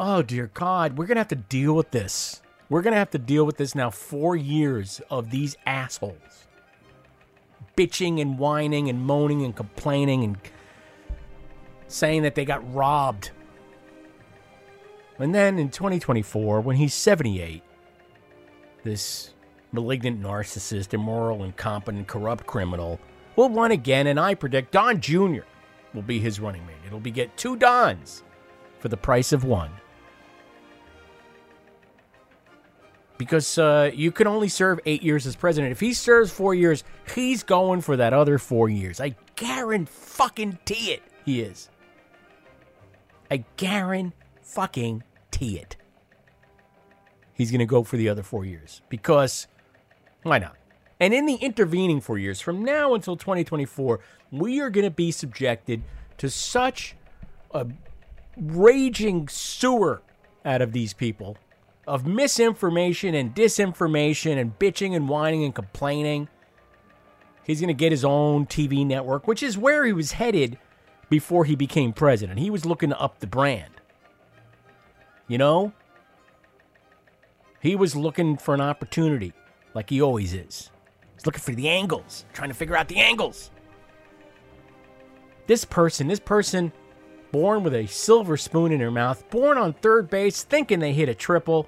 Oh, 0.00 0.22
dear 0.22 0.50
God. 0.52 0.98
We're 0.98 1.06
going 1.06 1.14
to 1.14 1.20
have 1.20 1.28
to 1.28 1.36
deal 1.36 1.74
with 1.74 1.92
this. 1.92 2.42
We're 2.70 2.82
going 2.82 2.92
to 2.92 2.98
have 2.98 3.10
to 3.10 3.18
deal 3.18 3.44
with 3.44 3.56
this 3.56 3.74
now. 3.74 3.90
Four 3.90 4.36
years 4.36 5.00
of 5.10 5.30
these 5.30 5.56
assholes 5.66 6.46
bitching 7.76 8.20
and 8.20 8.38
whining 8.38 8.88
and 8.88 9.00
moaning 9.00 9.44
and 9.44 9.54
complaining 9.54 10.24
and 10.24 10.36
saying 11.86 12.22
that 12.22 12.34
they 12.34 12.44
got 12.44 12.74
robbed. 12.74 13.30
And 15.18 15.32
then 15.32 15.60
in 15.60 15.70
2024, 15.70 16.60
when 16.60 16.76
he's 16.76 16.92
78, 16.94 17.62
this 18.82 19.34
malignant 19.70 20.20
narcissist, 20.20 20.92
immoral, 20.92 21.44
incompetent, 21.44 22.08
corrupt 22.08 22.46
criminal 22.46 22.98
will 23.36 23.50
run 23.50 23.70
again, 23.70 24.08
and 24.08 24.18
I 24.18 24.34
predict 24.34 24.72
Don 24.72 25.00
Jr. 25.00 25.42
will 25.94 26.02
be 26.02 26.18
his 26.18 26.40
running 26.40 26.66
mate. 26.66 26.76
It'll 26.84 26.98
be 26.98 27.12
get 27.12 27.36
two 27.36 27.56
Dons 27.56 28.24
for 28.80 28.88
the 28.88 28.96
price 28.96 29.32
of 29.32 29.44
one. 29.44 29.70
Because 33.18 33.58
uh, 33.58 33.90
you 33.92 34.12
can 34.12 34.26
only 34.26 34.48
serve 34.48 34.78
eight 34.86 35.02
years 35.02 35.26
as 35.26 35.36
president. 35.36 35.72
If 35.72 35.80
he 35.80 35.92
serves 35.92 36.30
four 36.30 36.54
years, 36.54 36.84
he's 37.14 37.42
going 37.42 37.80
for 37.80 37.96
that 37.96 38.12
other 38.12 38.38
four 38.38 38.68
years. 38.68 39.00
I 39.00 39.16
guarantee 39.36 39.90
fucking 39.92 40.58
it. 40.68 41.02
He 41.24 41.40
is. 41.40 41.68
I 43.30 43.44
guarantee 43.56 44.14
fucking 44.40 45.02
it. 45.40 45.76
He's 47.32 47.50
going 47.50 47.60
to 47.60 47.66
go 47.66 47.84
for 47.84 47.96
the 47.96 48.08
other 48.08 48.22
four 48.22 48.44
years 48.44 48.82
because 48.88 49.46
why 50.22 50.38
not? 50.38 50.56
And 50.98 51.14
in 51.14 51.26
the 51.26 51.36
intervening 51.36 52.00
four 52.00 52.18
years, 52.18 52.40
from 52.40 52.64
now 52.64 52.94
until 52.94 53.16
2024, 53.16 54.00
we 54.32 54.60
are 54.60 54.70
going 54.70 54.84
to 54.84 54.90
be 54.90 55.12
subjected 55.12 55.82
to 56.16 56.28
such 56.28 56.96
a 57.52 57.66
raging 58.36 59.28
sewer 59.28 60.02
out 60.44 60.60
of 60.60 60.72
these 60.72 60.92
people 60.92 61.36
of 61.88 62.06
misinformation 62.06 63.14
and 63.14 63.34
disinformation 63.34 64.38
and 64.38 64.58
bitching 64.58 64.94
and 64.94 65.08
whining 65.08 65.44
and 65.44 65.54
complaining. 65.54 66.28
He's 67.44 67.60
going 67.60 67.68
to 67.68 67.74
get 67.74 67.92
his 67.92 68.04
own 68.04 68.46
TV 68.46 68.86
network, 68.86 69.26
which 69.26 69.42
is 69.42 69.56
where 69.56 69.84
he 69.84 69.92
was 69.92 70.12
headed 70.12 70.58
before 71.08 71.46
he 71.46 71.56
became 71.56 71.92
president. 71.92 72.38
He 72.38 72.50
was 72.50 72.66
looking 72.66 72.90
to 72.90 73.00
up 73.00 73.20
the 73.20 73.26
brand. 73.26 73.72
You 75.26 75.38
know? 75.38 75.72
He 77.60 77.74
was 77.74 77.96
looking 77.96 78.36
for 78.36 78.54
an 78.54 78.60
opportunity 78.60 79.32
like 79.74 79.90
he 79.90 80.00
always 80.02 80.34
is. 80.34 80.70
He's 81.14 81.26
looking 81.26 81.40
for 81.40 81.54
the 81.54 81.68
angles, 81.68 82.26
trying 82.32 82.50
to 82.50 82.54
figure 82.54 82.76
out 82.76 82.88
the 82.88 82.98
angles. 82.98 83.50
This 85.46 85.64
person, 85.64 86.06
this 86.06 86.20
person, 86.20 86.70
born 87.32 87.62
with 87.62 87.74
a 87.74 87.86
silver 87.86 88.36
spoon 88.36 88.72
in 88.72 88.80
her 88.80 88.90
mouth, 88.90 89.28
born 89.30 89.56
on 89.58 89.72
third 89.72 90.10
base, 90.10 90.44
thinking 90.44 90.78
they 90.78 90.92
hit 90.92 91.08
a 91.08 91.14
triple. 91.14 91.66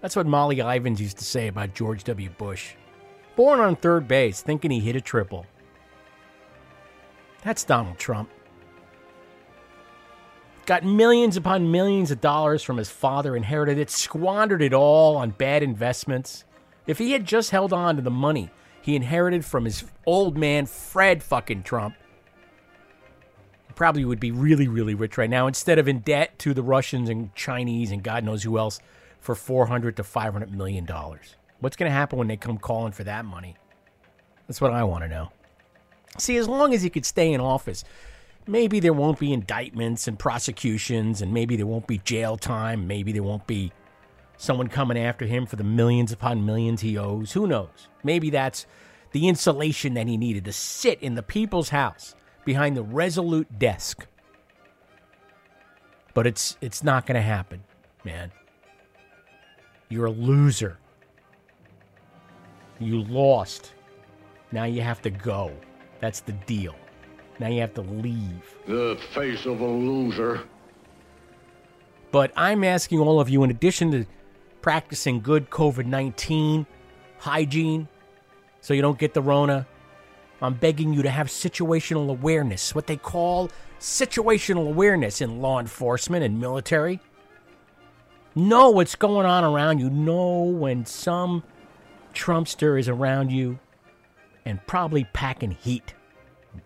That's 0.00 0.16
what 0.16 0.26
Molly 0.26 0.60
Ivins 0.60 1.00
used 1.00 1.18
to 1.18 1.24
say 1.24 1.48
about 1.48 1.74
George 1.74 2.04
W. 2.04 2.30
Bush. 2.30 2.74
Born 3.36 3.60
on 3.60 3.76
third 3.76 4.08
base, 4.08 4.40
thinking 4.42 4.70
he 4.70 4.80
hit 4.80 4.96
a 4.96 5.00
triple. 5.00 5.46
That's 7.42 7.64
Donald 7.64 7.98
Trump. 7.98 8.30
Got 10.66 10.84
millions 10.84 11.36
upon 11.36 11.70
millions 11.70 12.10
of 12.10 12.20
dollars 12.20 12.62
from 12.62 12.76
his 12.76 12.90
father, 12.90 13.36
inherited 13.36 13.78
it, 13.78 13.90
squandered 13.90 14.62
it 14.62 14.72
all 14.72 15.16
on 15.16 15.30
bad 15.30 15.62
investments. 15.62 16.44
If 16.86 16.98
he 16.98 17.12
had 17.12 17.24
just 17.24 17.50
held 17.50 17.72
on 17.72 17.96
to 17.96 18.02
the 18.02 18.10
money 18.10 18.50
he 18.82 18.96
inherited 18.96 19.44
from 19.44 19.64
his 19.64 19.84
old 20.06 20.36
man, 20.38 20.66
Fred 20.66 21.22
fucking 21.22 21.64
Trump, 21.64 21.94
he 23.66 23.72
probably 23.74 24.04
would 24.04 24.20
be 24.20 24.30
really, 24.30 24.68
really 24.68 24.94
rich 24.94 25.18
right 25.18 25.28
now 25.28 25.46
instead 25.46 25.78
of 25.78 25.88
in 25.88 26.00
debt 26.00 26.38
to 26.40 26.54
the 26.54 26.62
Russians 26.62 27.08
and 27.08 27.34
Chinese 27.34 27.90
and 27.90 28.02
God 28.02 28.24
knows 28.24 28.42
who 28.42 28.58
else 28.58 28.80
for 29.20 29.34
400 29.34 29.96
to 29.96 30.04
500 30.04 30.52
million 30.52 30.84
dollars. 30.84 31.36
What's 31.60 31.76
going 31.76 31.90
to 31.90 31.94
happen 31.94 32.18
when 32.18 32.28
they 32.28 32.36
come 32.36 32.58
calling 32.58 32.92
for 32.92 33.04
that 33.04 33.24
money? 33.24 33.56
That's 34.48 34.60
what 34.60 34.72
I 34.72 34.82
want 34.84 35.04
to 35.04 35.08
know. 35.08 35.30
See, 36.18 36.36
as 36.36 36.48
long 36.48 36.74
as 36.74 36.82
he 36.82 36.90
could 36.90 37.04
stay 37.04 37.32
in 37.32 37.40
office, 37.40 37.84
maybe 38.46 38.80
there 38.80 38.92
won't 38.92 39.18
be 39.18 39.32
indictments 39.32 40.08
and 40.08 40.18
prosecutions, 40.18 41.22
and 41.22 41.32
maybe 41.32 41.56
there 41.56 41.66
won't 41.66 41.86
be 41.86 41.98
jail 41.98 42.36
time. 42.36 42.86
Maybe 42.86 43.12
there 43.12 43.22
won't 43.22 43.46
be 43.46 43.72
someone 44.36 44.68
coming 44.68 44.98
after 44.98 45.26
him 45.26 45.44
for 45.44 45.56
the 45.56 45.64
millions 45.64 46.12
upon 46.12 46.46
millions 46.46 46.80
he 46.80 46.96
owes. 46.96 47.32
Who 47.32 47.46
knows? 47.46 47.88
Maybe 48.02 48.30
that's 48.30 48.66
the 49.12 49.28
insulation 49.28 49.94
that 49.94 50.06
he 50.06 50.16
needed 50.16 50.46
to 50.46 50.52
sit 50.52 51.00
in 51.02 51.14
the 51.14 51.22
people's 51.22 51.68
house 51.68 52.14
behind 52.44 52.76
the 52.76 52.82
resolute 52.82 53.58
desk. 53.58 54.06
But 56.14 56.26
it's 56.26 56.56
it's 56.60 56.82
not 56.82 57.06
going 57.06 57.16
to 57.16 57.22
happen, 57.22 57.62
man. 58.04 58.32
You're 59.90 60.06
a 60.06 60.10
loser. 60.10 60.78
You 62.78 63.02
lost. 63.02 63.74
Now 64.52 64.64
you 64.64 64.80
have 64.82 65.02
to 65.02 65.10
go. 65.10 65.52
That's 66.00 66.20
the 66.20 66.32
deal. 66.32 66.76
Now 67.40 67.48
you 67.48 67.60
have 67.60 67.74
to 67.74 67.82
leave. 67.82 68.54
The 68.66 68.98
face 69.12 69.46
of 69.46 69.60
a 69.60 69.66
loser. 69.66 70.42
But 72.12 72.32
I'm 72.36 72.64
asking 72.64 73.00
all 73.00 73.20
of 73.20 73.28
you, 73.28 73.42
in 73.42 73.50
addition 73.50 73.90
to 73.90 74.06
practicing 74.62 75.20
good 75.20 75.50
COVID 75.50 75.86
19 75.86 76.66
hygiene 77.18 77.88
so 78.60 78.74
you 78.74 78.82
don't 78.82 78.98
get 78.98 79.12
the 79.12 79.22
Rona, 79.22 79.66
I'm 80.40 80.54
begging 80.54 80.94
you 80.94 81.02
to 81.02 81.10
have 81.10 81.26
situational 81.26 82.10
awareness, 82.10 82.74
what 82.74 82.86
they 82.86 82.96
call 82.96 83.50
situational 83.80 84.68
awareness 84.68 85.20
in 85.20 85.40
law 85.40 85.58
enforcement 85.58 86.24
and 86.24 86.38
military. 86.38 87.00
Know 88.34 88.70
what's 88.70 88.94
going 88.94 89.26
on 89.26 89.44
around 89.44 89.80
you. 89.80 89.90
Know 89.90 90.42
when 90.42 90.86
some 90.86 91.42
Trumpster 92.14 92.78
is 92.78 92.88
around 92.88 93.30
you 93.30 93.58
and 94.44 94.64
probably 94.66 95.04
packing 95.12 95.50
heat. 95.50 95.94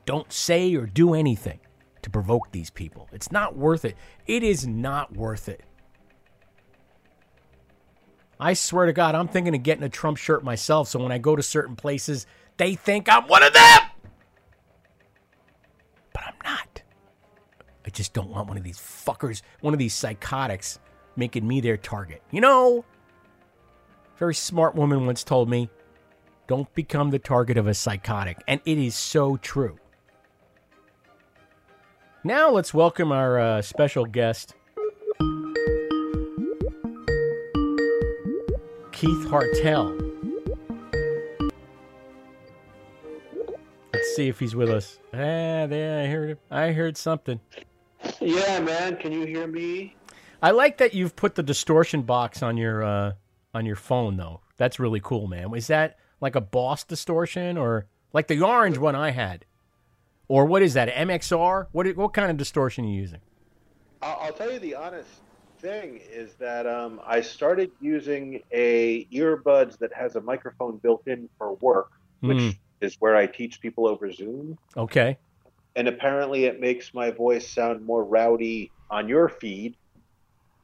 Don't 0.07 0.33
say 0.33 0.75
or 0.75 0.87
do 0.87 1.15
anything 1.15 1.61
to 2.03 2.11
provoke 2.11 2.53
these 2.53 2.71
people. 2.71 3.09
It's 3.12 3.33
not 3.33 3.57
worth 3.57 3.85
it. 3.85 3.97
It 4.27 4.43
is 4.43 4.67
not 4.67 5.15
worth 5.15 5.49
it. 5.49 5.62
I 8.38 8.53
swear 8.55 8.87
to 8.87 8.93
God, 8.93 9.15
I'm 9.15 9.29
thinking 9.29 9.55
of 9.55 9.62
getting 9.62 9.85
a 9.85 9.88
Trump 9.88 10.19
shirt 10.19 10.45
myself 10.45 10.88
so 10.88 10.99
when 10.99 11.12
I 11.12 11.19
go 11.19 11.37
to 11.37 11.43
certain 11.43 11.77
places, 11.77 12.27
they 12.57 12.75
think 12.75 13.09
I'm 13.09 13.27
one 13.27 13.43
of 13.43 13.53
them. 13.53 13.81
But 16.12 16.25
I'm 16.27 16.35
not. 16.45 16.83
I 17.87 17.91
just 17.91 18.12
don't 18.12 18.31
want 18.31 18.49
one 18.49 18.57
of 18.57 18.65
these 18.65 18.79
fuckers, 18.79 19.43
one 19.61 19.73
of 19.73 19.79
these 19.79 19.95
psychotics 19.95 20.79
making 21.16 21.46
me 21.46 21.61
their 21.61 21.77
target. 21.77 22.22
You 22.31 22.40
know, 22.40 22.85
very 24.18 24.35
smart 24.35 24.74
woman 24.74 25.07
once 25.07 25.24
told 25.24 25.48
me, 25.48 25.70
don't 26.46 26.72
become 26.74 27.11
the 27.11 27.18
target 27.18 27.57
of 27.57 27.66
a 27.66 27.74
psychotic. 27.74 28.42
And 28.46 28.61
it 28.64 28.79
is 28.79 28.94
so 28.94 29.37
true. 29.37 29.79
Now 32.22 32.50
let's 32.50 32.72
welcome 32.72 33.12
our 33.12 33.38
uh, 33.38 33.62
special 33.62 34.07
guest, 34.07 34.55
Keith 38.92 39.27
Hartel. 39.27 40.00
Let's 43.92 44.16
see 44.16 44.29
if 44.29 44.38
he's 44.38 44.57
with 44.57 44.70
us. 44.70 44.98
Ah, 45.12 45.66
there, 45.66 46.03
I 46.03 46.07
heard 46.07 46.38
I 46.50 46.72
heard 46.72 46.96
something. 46.96 47.40
Yeah, 48.20 48.61
man. 48.61 48.96
Can 48.96 49.12
you 49.12 49.27
hear 49.27 49.46
me? 49.46 49.94
I 50.45 50.51
like 50.51 50.77
that 50.77 50.93
you've 50.93 51.17
put 51.17 51.37
the 51.37 51.43
distortion 51.43 52.03
box 52.03 52.43
on 52.43 52.59
your 52.59 52.83
uh, 52.85 53.13
on 53.55 53.65
your 53.65 53.77
phone, 53.77 54.19
though. 54.19 54.43
That's 54.59 54.79
really 54.79 55.01
cool, 55.01 55.27
man. 55.27 55.55
Is 55.55 55.69
that 55.69 55.97
like 56.21 56.35
a 56.37 56.41
Boss 56.43 56.85
distortion, 56.85 57.57
or 57.57 57.87
like 58.13 58.29
the 58.29 58.43
orange 58.43 58.77
one 58.77 58.95
I 58.95 59.11
had, 59.11 59.47
or 60.29 60.45
what 60.45 60.61
is 60.61 60.75
that? 60.75 60.91
MXR? 60.91 61.69
What 61.73 61.97
what 61.97 62.13
kind 62.13 62.31
of 62.31 62.37
distortion 62.37 62.85
are 62.85 62.89
you 62.89 62.95
using? 63.01 63.21
I'll, 64.03 64.19
I'll 64.21 64.33
tell 64.35 64.53
you 64.53 64.59
the 64.59 64.75
honest 64.75 65.09
thing 65.61 65.99
is 66.13 66.35
that 66.35 66.67
um, 66.67 67.01
I 67.07 67.23
started 67.23 67.71
using 67.81 68.43
a 68.53 69.07
earbuds 69.07 69.79
that 69.79 69.95
has 69.95 70.15
a 70.17 70.21
microphone 70.21 70.77
built 70.77 71.07
in 71.07 71.27
for 71.39 71.55
work, 71.55 71.91
which 72.21 72.37
Mm. 72.37 72.59
is 72.83 72.97
where 73.01 73.17
I 73.17 73.27
teach 73.27 73.63
people 73.63 73.87
over 73.87 74.13
Zoom. 74.13 74.59
Okay. 74.77 75.17
And 75.75 75.89
apparently, 75.89 76.45
it 76.45 76.61
makes 76.61 76.93
my 76.93 77.11
voice 77.13 77.49
sound 77.49 77.87
more 77.87 78.05
rowdy 78.05 78.71
on 78.91 79.09
your 79.09 79.31
feed. 79.31 79.75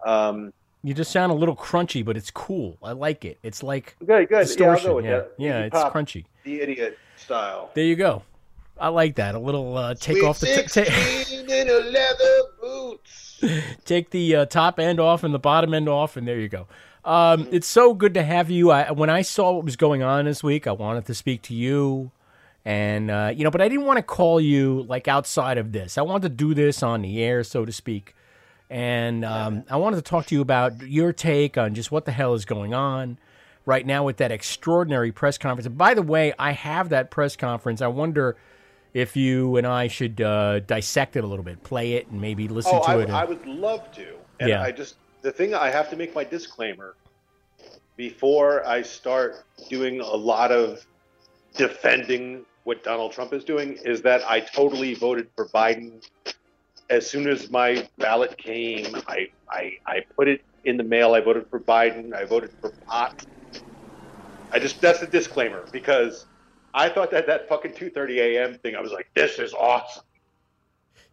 Um, 0.04 0.52
You 0.82 0.94
just 0.94 1.10
sound 1.10 1.30
a 1.32 1.34
little 1.34 1.56
crunchy, 1.56 2.04
but 2.04 2.16
it's 2.16 2.30
cool. 2.30 2.78
I 2.82 2.92
like 2.92 3.24
it. 3.24 3.38
It's 3.42 3.62
like 3.62 3.96
good, 4.04 4.28
good. 4.28 4.46
distortion. 4.46 4.86
Yeah, 4.86 4.88
I'll 4.88 4.92
go 4.92 4.96
with 4.96 5.04
yeah, 5.04 5.22
yeah, 5.38 5.58
it's 5.64 5.74
Pop, 5.74 5.92
crunchy. 5.92 6.24
The 6.44 6.60
idiot 6.60 6.98
style. 7.16 7.70
There 7.74 7.84
you 7.84 7.96
go. 7.96 8.22
I 8.78 8.88
like 8.88 9.16
that. 9.16 9.34
A 9.34 9.38
little 9.38 9.76
uh, 9.76 9.94
take 9.94 10.16
Sweet 10.18 10.26
off 10.26 10.38
the 10.38 10.46
t- 10.46 10.62
ta- 10.62 10.90
16 10.90 11.50
in 11.50 11.68
a 11.68 11.72
leather 11.72 12.40
boots. 12.62 13.44
take 13.84 14.10
the 14.10 14.36
uh, 14.36 14.46
top 14.46 14.78
end 14.80 14.98
off 14.98 15.22
and 15.22 15.34
the 15.34 15.38
bottom 15.38 15.74
end 15.74 15.88
off, 15.88 16.16
and 16.16 16.26
there 16.26 16.38
you 16.40 16.48
go. 16.48 16.66
Um, 17.04 17.48
it's 17.50 17.66
so 17.66 17.92
good 17.94 18.14
to 18.14 18.22
have 18.22 18.50
you. 18.50 18.70
I, 18.70 18.90
when 18.92 19.10
I 19.10 19.22
saw 19.22 19.52
what 19.52 19.64
was 19.64 19.76
going 19.76 20.02
on 20.02 20.24
this 20.24 20.42
week, 20.42 20.66
I 20.66 20.72
wanted 20.72 21.06
to 21.06 21.14
speak 21.14 21.42
to 21.42 21.54
you, 21.54 22.10
and 22.64 23.10
uh, 23.10 23.32
you 23.34 23.44
know, 23.44 23.50
but 23.50 23.60
I 23.60 23.68
didn't 23.68 23.84
want 23.86 23.98
to 23.98 24.02
call 24.02 24.40
you 24.40 24.82
like 24.82 25.08
outside 25.08 25.58
of 25.58 25.72
this. 25.72 25.98
I 25.98 26.02
wanted 26.02 26.22
to 26.22 26.34
do 26.34 26.54
this 26.54 26.82
on 26.82 27.02
the 27.02 27.22
air, 27.22 27.42
so 27.44 27.64
to 27.64 27.72
speak, 27.72 28.14
and 28.70 29.24
um, 29.24 29.64
I 29.68 29.76
wanted 29.76 29.96
to 29.96 30.02
talk 30.02 30.26
to 30.26 30.35
you 30.35 30.40
about 30.40 30.80
your 30.83 31.12
take 31.12 31.59
on 31.59 31.74
just 31.74 31.90
what 31.90 32.04
the 32.04 32.12
hell 32.12 32.35
is 32.35 32.44
going 32.44 32.72
on 32.72 33.18
right 33.66 33.85
now 33.85 34.04
with 34.04 34.18
that 34.18 34.30
extraordinary 34.30 35.11
press 35.11 35.37
conference. 35.37 35.66
And 35.66 35.76
by 35.76 35.94
the 35.94 36.02
way, 36.02 36.33
I 36.38 36.52
have 36.52 36.90
that 36.90 37.11
press 37.11 37.35
conference. 37.35 37.83
I 37.83 37.88
wonder 37.88 38.37
if 38.94 39.16
you 39.16 39.56
and 39.56 39.66
I 39.66 39.88
should 39.88 40.20
uh, 40.20 40.61
dissect 40.61 41.16
it 41.16 41.24
a 41.24 41.26
little 41.26 41.44
bit, 41.44 41.62
play 41.64 41.94
it, 41.94 42.09
and 42.09 42.20
maybe 42.20 42.46
listen 42.46 42.72
oh, 42.76 42.85
to 42.85 42.90
I, 42.90 42.98
it. 42.98 43.02
and- 43.04 43.12
I 43.12 43.24
would 43.24 43.44
love 43.44 43.90
to. 43.92 44.14
And 44.38 44.48
Yeah. 44.48 44.62
I 44.62 44.70
just 44.70 44.94
the 45.22 45.33
thing 45.33 45.52
I 45.52 45.68
have 45.68 45.90
to 45.90 45.96
make 45.96 46.14
my 46.14 46.24
disclaimer 46.24 46.94
before 47.96 48.66
I 48.66 48.83
start 48.83 49.44
doing 49.68 50.00
a 50.00 50.06
lot 50.06 50.50
of 50.52 50.87
defending 51.56 52.46
what 52.64 52.83
Donald 52.85 53.12
Trump 53.12 53.33
is 53.33 53.44
doing 53.44 53.78
is 53.85 54.00
that 54.02 54.22
I 54.30 54.40
totally 54.40 54.94
voted 54.94 55.28
for 55.35 55.48
Biden 55.48 56.02
as 56.90 57.09
soon 57.09 57.29
as 57.29 57.50
my 57.50 57.88
ballot 57.98 58.37
came. 58.37 58.94
I 59.09 59.29
I, 59.48 59.72
I 59.87 60.00
put 60.16 60.29
it 60.29 60.42
in 60.64 60.76
the 60.76 60.85
mail. 60.85 61.14
I 61.14 61.20
voted 61.20 61.46
for 61.48 61.61
Biden. 61.61 62.12
I 62.14 62.24
voted 62.24 62.50
for 62.61 62.70
pot. 62.87 63.24
I 64.53 64.59
just 64.59 64.81
that's 64.81 65.00
the 65.00 65.07
disclaimer 65.07 65.64
because 65.72 66.26
I 66.74 66.88
thought 66.88 67.11
that 67.12 67.26
that 67.26 67.48
fucking 67.48 67.72
2:30 67.72 68.18
a.m. 68.18 68.59
thing. 68.59 68.74
I 68.76 68.81
was 68.81 68.92
like, 68.92 69.09
this 69.14 69.38
is 69.38 69.55
awesome. 69.55 70.05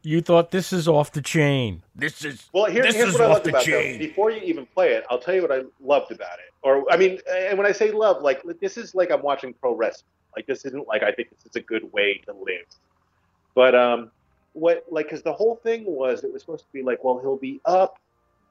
You 0.04 0.22
thought 0.22 0.52
this 0.52 0.72
is 0.72 0.88
off 0.88 1.12
the 1.12 1.22
chain. 1.22 1.84
This 1.96 2.24
is 2.24 2.50
Well, 2.54 2.66
here, 2.66 2.84
this 2.84 2.96
here's 2.96 3.10
is 3.10 3.14
what 3.16 3.24
I 3.24 3.26
off 3.26 3.34
loved 3.34 3.46
the 3.46 3.50
about 3.50 3.68
it. 3.68 3.94
though. 3.94 3.98
Before 4.08 4.32
you 4.32 4.42
even 4.42 4.66
play 4.66 4.94
it, 4.94 5.04
I'll 5.10 5.20
tell 5.20 5.36
you 5.36 5.42
what 5.42 5.52
I 5.52 5.64
loved 5.82 6.12
about 6.12 6.40
it. 6.40 6.54
Or, 6.62 6.90
I 6.92 6.98
mean, 6.98 7.20
and 7.30 7.58
when 7.58 7.68
I 7.68 7.72
say 7.72 7.92
love, 7.92 8.22
like 8.22 8.42
this 8.62 8.78
is 8.78 8.96
like 8.96 9.12
I'm 9.12 9.22
watching 9.22 9.54
pro 9.54 9.76
wrestling. 9.76 10.10
Like 10.36 10.46
this 10.46 10.66
isn't 10.66 10.88
like 10.88 11.04
I 11.04 11.12
think 11.12 11.30
this 11.32 11.46
is 11.46 11.56
a 11.56 11.62
good 11.62 11.92
way 11.92 12.22
to 12.26 12.34
live. 12.34 12.66
But 13.56 13.76
um, 13.76 14.12
what 14.58 14.84
like 14.90 15.06
because 15.06 15.22
the 15.22 15.34
whole 15.34 15.56
thing 15.56 15.86
was 15.86 16.24
it 16.24 16.34
was 16.34 16.42
supposed 16.42 16.66
to 16.66 16.74
be 16.74 16.84
like, 16.84 17.04
well, 17.04 17.20
he'll 17.20 17.38
be 17.38 17.62
up, 17.66 17.98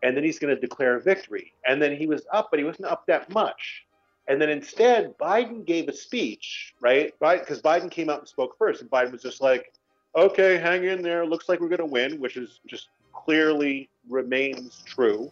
and 0.03 0.16
then 0.16 0.25
he's 0.25 0.38
going 0.38 0.55
to 0.55 0.61
declare 0.61 0.99
victory, 1.01 1.53
and 1.69 1.81
then 1.83 1.97
he 1.97 2.07
was 2.07 2.23
up, 2.33 2.49
but 2.51 2.59
he 2.59 2.64
wasn't 2.64 2.87
up 2.87 3.07
that 3.07 3.31
much. 3.31 3.85
And 4.29 4.40
then 4.40 4.51
instead, 4.51 5.16
Biden 5.19 5.64
gave 5.64 5.88
a 5.88 5.92
speech, 5.92 6.75
right? 6.81 7.12
Because 7.21 7.62
Biden 7.62 7.90
came 7.90 8.11
out 8.11 8.21
and 8.21 8.29
spoke 8.29 8.57
first, 8.59 8.83
and 8.83 8.90
Biden 8.90 9.12
was 9.12 9.23
just 9.23 9.40
like, 9.40 9.73
okay, 10.16 10.59
hang 10.59 10.85
in 10.85 11.03
there. 11.03 11.25
Looks 11.25 11.49
like 11.49 11.61
we're 11.61 11.69
going 11.69 11.79
to 11.79 11.87
win, 11.87 12.21
which 12.21 12.37
is 12.37 12.61
just 12.66 12.88
clearly 13.12 13.88
remains 14.09 14.83
true. 14.85 15.31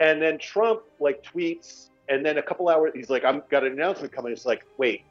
And 0.00 0.20
then 0.20 0.38
Trump 0.38 0.82
like 1.00 1.22
tweets 1.22 1.88
And 2.08 2.24
then 2.24 2.38
a 2.38 2.42
couple 2.42 2.68
hours, 2.68 2.92
he's 2.94 3.10
like, 3.10 3.24
i've 3.24 3.48
got 3.48 3.64
an 3.64 3.72
announcement 3.72 4.12
coming." 4.12 4.32
It's 4.32 4.46
like, 4.46 4.64
wait, 4.78 5.02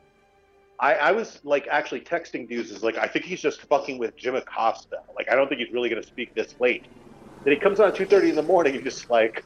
I, 0.80 0.94
I 0.96 1.12
was 1.12 1.40
like 1.44 1.68
actually 1.72 2.02
texting 2.02 2.48
dudes 2.48 2.72
is 2.72 2.84
like, 2.84 2.98
I 2.98 3.08
think 3.08 3.26
he's 3.26 3.42
just 3.42 3.62
fucking 3.64 3.98
with 3.98 4.18
Jim 4.18 4.36
Acosta. 4.36 4.98
Like, 5.16 5.32
I 5.32 5.36
don't 5.36 5.48
think 5.50 5.60
he's 5.62 5.74
really 5.74 5.90
going 5.90 6.02
to 6.02 6.08
speak 6.08 6.34
this 6.36 6.54
late. 6.60 6.88
Then 7.44 7.54
he 7.54 7.60
comes 7.60 7.80
on 7.80 7.90
at 7.90 7.96
two 7.96 8.06
thirty 8.06 8.30
in 8.30 8.36
the 8.36 8.44
morning 8.44 8.76
and 8.76 8.84
just 8.84 9.10
like, 9.10 9.46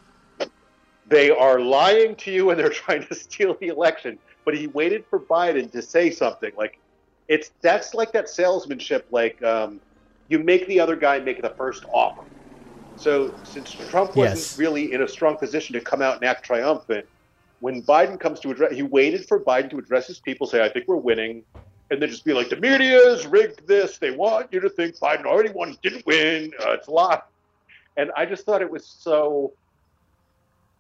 they 1.05 1.31
are 1.31 1.59
lying 1.59 2.15
to 2.17 2.31
you 2.31 2.49
and 2.49 2.59
they're 2.59 2.69
trying 2.85 3.05
to 3.07 3.15
steal 3.15 3.55
the 3.61 3.67
election. 3.67 4.19
But 4.45 4.57
he 4.57 4.67
waited 4.67 5.05
for 5.09 5.21
Biden 5.21 5.71
to 5.71 5.81
say 5.81 6.11
something. 6.11 6.51
Like, 6.57 6.79
it's 7.27 7.51
that's 7.61 7.93
like 7.93 8.11
that 8.13 8.29
salesmanship. 8.29 9.07
Like, 9.11 9.41
um, 9.43 9.81
you 10.27 10.39
make 10.39 10.67
the 10.67 10.79
other 10.79 10.95
guy 10.95 11.19
make 11.19 11.41
the 11.41 11.53
first 11.57 11.85
offer. 11.93 12.23
So 12.95 13.35
since 13.43 13.71
Trump 13.71 14.15
wasn't 14.15 14.47
Yes. 14.47 14.57
really 14.57 14.93
in 14.93 15.01
a 15.01 15.07
strong 15.07 15.37
position 15.37 15.73
to 15.73 15.81
come 15.81 16.01
out 16.01 16.15
and 16.15 16.25
act 16.25 16.45
triumphant, 16.45 17.05
when 17.61 17.81
Biden 17.83 18.19
comes 18.19 18.39
to 18.41 18.51
address, 18.51 18.73
he 18.73 18.81
waited 18.81 19.27
for 19.27 19.39
Biden 19.39 19.69
to 19.69 19.77
address 19.77 20.07
his 20.07 20.19
people, 20.19 20.45
say, 20.45 20.63
"I 20.63 20.69
think 20.69 20.87
we're 20.87 20.97
winning," 20.97 21.43
and 21.89 22.01
then 22.01 22.09
just 22.09 22.25
be 22.25 22.33
like, 22.33 22.49
"The 22.49 22.57
media's 22.57 23.25
rigged 23.25 23.65
this. 23.67 23.97
They 23.97 24.11
want 24.11 24.51
you 24.51 24.59
to 24.59 24.69
think 24.69 24.97
Biden 24.97 25.25
already 25.25 25.49
won. 25.49 25.69
He 25.69 25.79
didn't 25.81 26.05
win. 26.05 26.51
Uh, 26.59 26.71
it's 26.71 26.87
a 26.87 26.91
lie." 26.91 27.21
And 27.97 28.11
I 28.17 28.25
just 28.25 28.45
thought 28.45 28.61
it 28.61 28.69
was 28.69 28.85
so. 28.85 29.53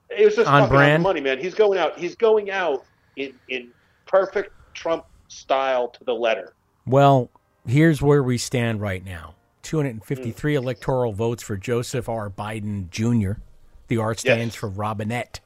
It 0.09 0.25
was 0.25 0.35
just 0.35 0.49
On 0.49 0.67
brand? 0.67 1.03
money, 1.03 1.21
man. 1.21 1.39
He's 1.39 1.53
going 1.53 1.79
out. 1.79 1.97
He's 1.97 2.15
going 2.15 2.51
out 2.51 2.83
in 3.15 3.33
in 3.47 3.71
perfect 4.05 4.51
Trump 4.73 5.05
style 5.27 5.87
to 5.87 6.03
the 6.03 6.13
letter. 6.13 6.53
Well, 6.85 7.29
here's 7.65 8.01
where 8.01 8.23
we 8.23 8.37
stand 8.37 8.81
right 8.81 9.05
now 9.05 9.35
253 9.61 10.55
electoral 10.55 11.13
votes 11.13 11.43
for 11.43 11.57
Joseph 11.57 12.09
R. 12.09 12.29
Biden 12.29 12.89
Jr. 12.89 13.39
The 13.87 13.97
R 13.97 14.15
stands 14.15 14.55
for 14.55 14.67
Robinette. 14.67 15.41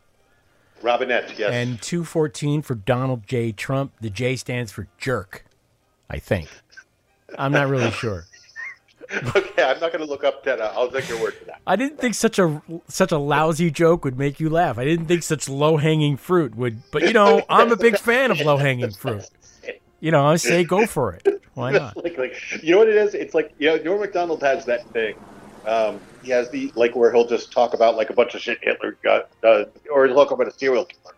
Robinette, 0.85 1.37
yes. 1.37 1.51
And 1.51 1.81
214 1.81 2.61
for 2.61 2.75
Donald 2.75 3.25
J. 3.25 3.51
Trump. 3.51 3.93
The 4.01 4.11
J 4.11 4.35
stands 4.35 4.71
for 4.71 4.87
jerk, 4.99 5.43
I 6.09 6.19
think. 6.19 6.47
I'm 7.39 7.51
not 7.51 7.67
really 7.67 7.89
sure. 8.03 8.25
okay, 9.35 9.63
I'm 9.63 9.79
not 9.79 9.91
going 9.91 9.99
to 9.99 10.05
look 10.05 10.23
up 10.23 10.43
that. 10.43 10.61
Uh, 10.61 10.71
I'll 10.75 10.89
take 10.89 11.09
your 11.09 11.19
word 11.19 11.33
for 11.33 11.45
that. 11.45 11.59
I 11.65 11.75
didn't 11.75 11.99
think 11.99 12.13
such 12.13 12.37
a 12.37 12.61
such 12.87 13.11
a 13.11 13.17
lousy 13.17 13.71
joke 13.71 14.05
would 14.05 14.17
make 14.17 14.39
you 14.39 14.49
laugh. 14.49 14.77
I 14.77 14.85
didn't 14.85 15.07
think 15.07 15.23
such 15.23 15.49
low 15.49 15.77
hanging 15.77 16.17
fruit 16.17 16.55
would. 16.55 16.81
But 16.91 17.01
you 17.03 17.13
know, 17.13 17.43
I'm 17.49 17.71
a 17.71 17.77
big 17.77 17.97
fan 17.97 18.29
of 18.29 18.39
low 18.39 18.57
hanging 18.57 18.91
fruit. 18.91 19.25
You 19.99 20.11
know, 20.11 20.25
I 20.25 20.35
say 20.35 20.63
go 20.63 20.85
for 20.85 21.13
it. 21.13 21.41
Why 21.55 21.71
not? 21.77 21.97
like, 21.97 22.17
like, 22.17 22.35
you 22.61 22.73
know 22.73 22.77
what 22.79 22.89
it 22.89 22.95
is? 22.95 23.15
It's 23.15 23.33
like, 23.33 23.53
you 23.57 23.69
know, 23.69 23.77
Norm 23.77 24.01
Macdonald 24.01 24.43
has 24.43 24.65
that 24.65 24.87
thing. 24.91 25.15
Um, 25.67 25.99
he 26.23 26.31
has 26.31 26.49
the, 26.49 26.71
like, 26.75 26.95
where 26.95 27.11
he'll 27.11 27.27
just 27.27 27.51
talk 27.51 27.73
about, 27.73 27.95
like, 27.95 28.09
a 28.09 28.13
bunch 28.13 28.35
of 28.35 28.41
shit 28.41 28.59
Hitler 28.61 28.97
got, 29.03 29.29
uh, 29.43 29.65
or 29.91 30.05
he'll 30.07 30.15
talk 30.15 30.31
about 30.31 30.47
a 30.47 30.51
serial 30.51 30.85
killer. 30.85 31.15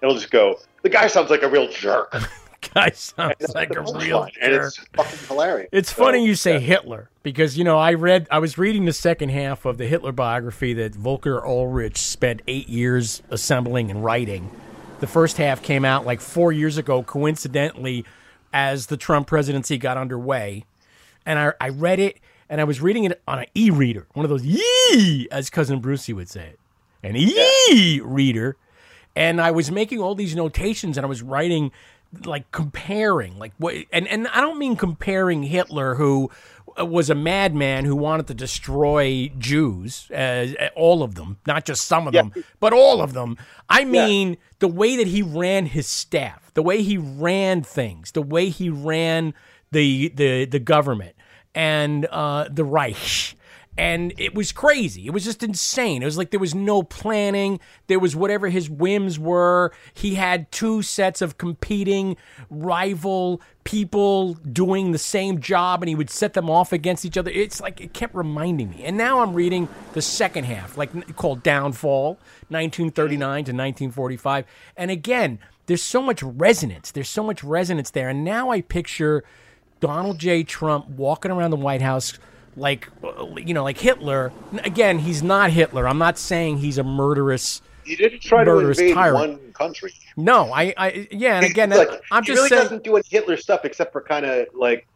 And 0.00 0.10
he'll 0.10 0.18
just 0.18 0.30
go, 0.30 0.58
the 0.82 0.88
guy 0.88 1.06
sounds 1.06 1.30
like 1.30 1.42
a 1.42 1.48
real 1.48 1.68
jerk. 1.68 2.14
Guy 2.74 2.90
sounds 2.90 3.54
like 3.56 3.74
a 3.74 3.80
real 3.80 4.22
And 4.40 4.52
jerk. 4.52 4.66
it's 4.68 4.78
fucking 4.94 5.18
hilarious. 5.26 5.68
It's 5.72 5.92
So, 5.92 6.04
funny 6.04 6.24
you 6.24 6.36
say 6.36 6.60
Hitler 6.60 7.10
because 7.24 7.58
you 7.58 7.64
know 7.64 7.76
I 7.76 7.94
read 7.94 8.28
I 8.30 8.38
was 8.38 8.56
reading 8.56 8.84
the 8.84 8.92
second 8.92 9.30
half 9.30 9.64
of 9.64 9.78
the 9.78 9.86
Hitler 9.86 10.12
biography 10.12 10.72
that 10.74 10.94
Volker 10.94 11.40
Ullrich 11.40 11.96
spent 11.96 12.40
eight 12.46 12.68
years 12.68 13.20
assembling 13.30 13.90
and 13.90 14.04
writing. 14.04 14.48
The 15.00 15.08
first 15.08 15.38
half 15.38 15.60
came 15.60 15.84
out 15.84 16.06
like 16.06 16.20
four 16.20 16.52
years 16.52 16.78
ago, 16.78 17.02
coincidentally, 17.02 18.04
as 18.52 18.86
the 18.86 18.96
Trump 18.96 19.26
presidency 19.26 19.76
got 19.76 19.96
underway, 19.96 20.64
and 21.26 21.40
I, 21.40 21.52
I 21.60 21.68
read 21.70 21.98
it 21.98 22.18
and 22.52 22.60
I 22.60 22.64
was 22.64 22.82
reading 22.82 23.04
it 23.04 23.18
on 23.26 23.38
an 23.38 23.46
e-reader, 23.54 24.06
one 24.12 24.26
of 24.26 24.30
those 24.30 24.44
yee 24.44 25.26
as 25.32 25.48
cousin 25.48 25.80
Brucie 25.80 26.14
would 26.14 26.28
say 26.28 26.48
it, 26.48 26.60
an 27.02 27.16
e-reader, 27.16 28.58
and 29.16 29.40
I 29.40 29.50
was 29.50 29.70
making 29.70 30.00
all 30.00 30.14
these 30.14 30.36
notations 30.36 30.98
and 30.98 31.06
I 31.06 31.08
was 31.08 31.22
writing 31.22 31.72
like 32.26 32.50
comparing 32.52 33.38
like 33.38 33.54
what 33.56 33.74
and 33.90 34.06
and 34.06 34.28
I 34.28 34.42
don't 34.42 34.58
mean 34.58 34.76
comparing 34.76 35.44
Hitler 35.44 35.94
who 35.94 36.30
was 36.76 37.08
a 37.08 37.14
madman 37.14 37.86
who 37.86 37.96
wanted 37.96 38.26
to 38.26 38.34
destroy 38.34 39.32
Jews 39.38 40.10
uh, 40.10 40.68
all 40.76 41.02
of 41.02 41.14
them 41.14 41.38
not 41.46 41.64
just 41.64 41.86
some 41.86 42.06
of 42.06 42.12
them 42.12 42.34
but 42.60 42.74
all 42.74 43.00
of 43.00 43.14
them. 43.14 43.38
I 43.70 43.86
mean 43.86 44.36
the 44.58 44.68
way 44.68 44.96
that 44.96 45.06
he 45.06 45.22
ran 45.22 45.64
his 45.64 45.86
staff 45.86 46.50
the 46.52 46.62
way 46.62 46.82
he 46.82 46.98
ran 46.98 47.62
things 47.62 48.12
the 48.12 48.20
way 48.20 48.50
he 48.50 48.68
ran 48.68 49.32
the 49.70 50.08
the 50.10 50.44
the 50.44 50.60
government 50.60 51.16
and 51.54 52.06
uh, 52.06 52.48
the 52.50 52.64
Reich 52.64 53.36
and 53.76 54.12
it 54.18 54.34
was 54.34 54.52
crazy. 54.52 55.06
It 55.06 55.12
was 55.12 55.24
just 55.24 55.42
insane. 55.42 56.02
It 56.02 56.04
was 56.04 56.18
like 56.18 56.30
there 56.30 56.40
was 56.40 56.54
no 56.54 56.82
planning. 56.82 57.58
There 57.86 57.98
was 57.98 58.14
whatever 58.14 58.50
his 58.50 58.68
whims 58.68 59.18
were. 59.18 59.72
He 59.94 60.14
had 60.14 60.52
two 60.52 60.82
sets 60.82 61.22
of 61.22 61.38
competing 61.38 62.18
rival 62.50 63.40
people 63.64 64.34
doing 64.34 64.92
the 64.92 64.98
same 64.98 65.40
job, 65.40 65.80
and 65.82 65.88
he 65.88 65.94
would 65.94 66.10
set 66.10 66.34
them 66.34 66.50
off 66.50 66.72
against 66.72 67.06
each 67.06 67.16
other. 67.16 67.30
It's 67.30 67.62
like 67.62 67.80
it 67.80 67.94
kept 67.94 68.14
reminding 68.14 68.68
me. 68.68 68.84
And 68.84 68.98
now 68.98 69.20
I'm 69.20 69.32
reading 69.32 69.68
the 69.94 70.02
second 70.02 70.44
half, 70.44 70.76
like 70.76 71.16
called 71.16 71.42
Downfall, 71.42 72.18
1939 72.48 73.18
to 73.18 73.52
1945. 73.52 74.44
And 74.76 74.90
again, 74.90 75.38
there's 75.64 75.82
so 75.82 76.02
much 76.02 76.22
resonance. 76.22 76.90
There's 76.90 77.08
so 77.08 77.22
much 77.22 77.42
resonance 77.42 77.90
there. 77.90 78.10
And 78.10 78.22
now 78.22 78.50
I 78.50 78.60
picture 78.60 79.24
Donald 79.82 80.18
J. 80.18 80.44
Trump 80.44 80.88
walking 80.88 81.30
around 81.32 81.50
the 81.50 81.56
White 81.58 81.82
House 81.82 82.18
like 82.56 82.88
you 83.36 83.52
know 83.52 83.64
like 83.64 83.78
Hitler. 83.78 84.32
Again, 84.64 85.00
he's 85.00 85.22
not 85.22 85.50
Hitler. 85.50 85.86
I'm 85.88 85.98
not 85.98 86.16
saying 86.16 86.58
he's 86.58 86.78
a 86.78 86.84
murderous. 86.84 87.60
He 87.84 87.96
didn't 87.96 88.20
try 88.20 88.44
to 88.44 88.58
invade 88.60 88.94
tyrant. 88.94 89.14
one 89.42 89.52
country. 89.54 89.92
No, 90.16 90.52
I, 90.52 90.72
I 90.78 91.08
yeah, 91.10 91.36
and 91.38 91.46
again, 91.46 91.70
Like, 91.70 91.88
I'm 92.12 92.22
he 92.22 92.28
just 92.28 92.36
really 92.36 92.48
saying. 92.48 92.62
doesn't 92.62 92.84
do 92.84 92.94
any 92.94 93.04
Hitler 93.08 93.36
stuff 93.36 93.64
except 93.64 93.92
for 93.92 94.00
kind 94.00 94.24
of 94.24 94.46
like 94.54 94.86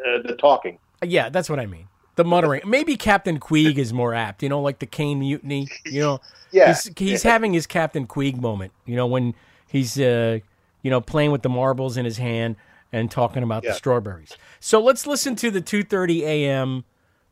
uh, 0.00 0.22
the 0.26 0.34
talking. 0.34 0.78
Yeah, 1.04 1.28
that's 1.28 1.48
what 1.48 1.60
I 1.60 1.66
mean. 1.66 1.86
The 2.16 2.24
muttering. 2.24 2.62
Maybe 2.66 2.96
Captain 2.96 3.38
Queeg 3.38 3.78
is 3.78 3.92
more 3.92 4.12
apt. 4.12 4.42
You 4.42 4.48
know, 4.48 4.60
like 4.60 4.80
the 4.80 4.86
Caine 4.86 5.20
mutiny. 5.20 5.68
You 5.84 6.00
know, 6.00 6.20
Yeah. 6.50 6.68
he's, 6.68 6.90
he's 6.96 7.22
having 7.22 7.52
his 7.52 7.66
Captain 7.66 8.06
Queeg 8.08 8.40
moment. 8.40 8.72
You 8.86 8.96
know, 8.96 9.06
when 9.06 9.34
he's 9.68 9.96
uh, 10.00 10.40
you 10.82 10.90
know 10.90 11.00
playing 11.00 11.30
with 11.30 11.42
the 11.42 11.48
marbles 11.48 11.96
in 11.96 12.04
his 12.04 12.18
hand 12.18 12.56
and 12.96 13.10
talking 13.10 13.42
about 13.42 13.62
Yeah. 13.64 13.70
the 13.70 13.76
strawberries. 13.76 14.36
So 14.60 14.80
let's 14.80 15.06
listen 15.06 15.36
to 15.36 15.50
the 15.50 15.60
2:30 15.60 16.22
a.m. 16.22 16.84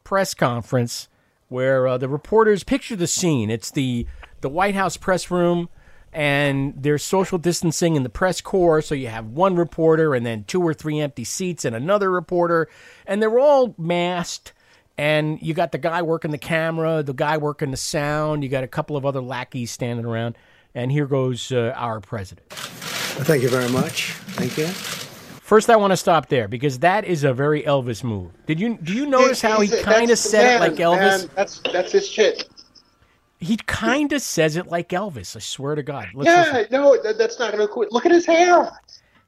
press 0.05 0.35
conference 0.35 1.09
where 1.49 1.87
uh, 1.87 1.99
the 1.99 2.09
reporters 2.09 2.65
picture 2.65 2.97
the 2.97 3.07
scene. 3.07 3.51
It's 3.51 3.71
the 3.71 4.07
the 4.41 4.49
White 4.49 4.75
House 4.75 4.97
press 4.97 5.31
room. 5.31 5.69
And 6.17 6.75
there's 6.77 7.03
social 7.03 7.39
distancing 7.39 7.97
in 7.97 8.05
the 8.05 8.09
press 8.09 8.41
corps, 8.41 8.83
so 8.83 8.95
you 8.95 9.09
have 9.09 9.27
one 9.27 9.57
reporter 9.57 10.15
and 10.15 10.25
then 10.25 10.45
two 10.45 10.63
or 10.63 10.73
three 10.73 11.01
empty 11.01 11.25
seats 11.25 11.65
and 11.65 11.75
another 11.75 12.09
reporter, 12.09 12.69
and 13.05 13.21
they're 13.21 13.37
all 13.37 13.75
masked. 13.77 14.53
And 14.97 15.43
you 15.43 15.55
got 15.55 15.73
the 15.73 15.79
guy 15.79 16.03
working 16.03 16.31
the 16.31 16.39
camera, 16.39 17.03
the 17.03 17.15
guy 17.15 17.37
working 17.37 17.73
the 17.73 17.77
sound. 17.77 18.45
You 18.45 18.49
got 18.49 18.63
a 18.63 18.69
couple 18.69 18.97
of 18.97 19.05
other 19.05 19.21
lackeys 19.21 19.73
standing 19.73 20.07
around. 20.07 20.39
And 20.73 20.93
here 20.93 21.07
goes 21.07 21.51
uh, 21.51 21.73
our 21.75 21.99
president. 22.01 22.49
Thank 22.51 23.43
you 23.43 23.49
very 23.49 23.69
much. 23.71 24.13
Thank 24.39 24.57
you. 24.57 24.69
First, 25.45 25.69
I 25.69 25.77
want 25.77 25.91
to 25.91 25.97
stop 25.99 26.31
there 26.31 26.49
because 26.49 26.79
that 26.79 27.05
is 27.05 27.23
a 27.23 27.35
very 27.35 27.65
Elvis 27.65 28.03
move. 28.03 28.31
Did 28.47 28.59
you 28.59 28.79
do 28.79 28.95
you 28.95 29.05
notice 29.05 29.43
how 29.43 29.61
he 29.61 29.69
kind 29.83 30.11
of 30.11 30.19
said 30.19 30.43
man, 30.45 30.57
it 30.57 30.61
like 30.61 30.79
Elvis? 30.79 31.21
man, 31.21 31.31
that's 31.35 31.61
that's 31.71 31.93
his 31.93 32.09
shit. 32.09 32.49
He 33.41 33.59
kind 33.59 34.15
of 34.15 34.23
says 34.23 34.57
it 34.57 34.69
like 34.69 34.89
Elvis. 34.89 35.37
I 35.37 35.41
swear 35.41 35.75
to 35.75 35.83
God. 35.83 36.09
Let's 36.15 36.29
yeah, 36.29 36.61
listen. 36.61 36.73
no, 36.73 36.97
that, 37.03 37.19
that's 37.19 37.39
not 37.39 37.53
going 37.53 37.61
to 37.61 37.71
quit. 37.71 37.93
Look 37.93 38.07
at 38.07 38.13
his 38.13 38.25
hair. 38.25 38.71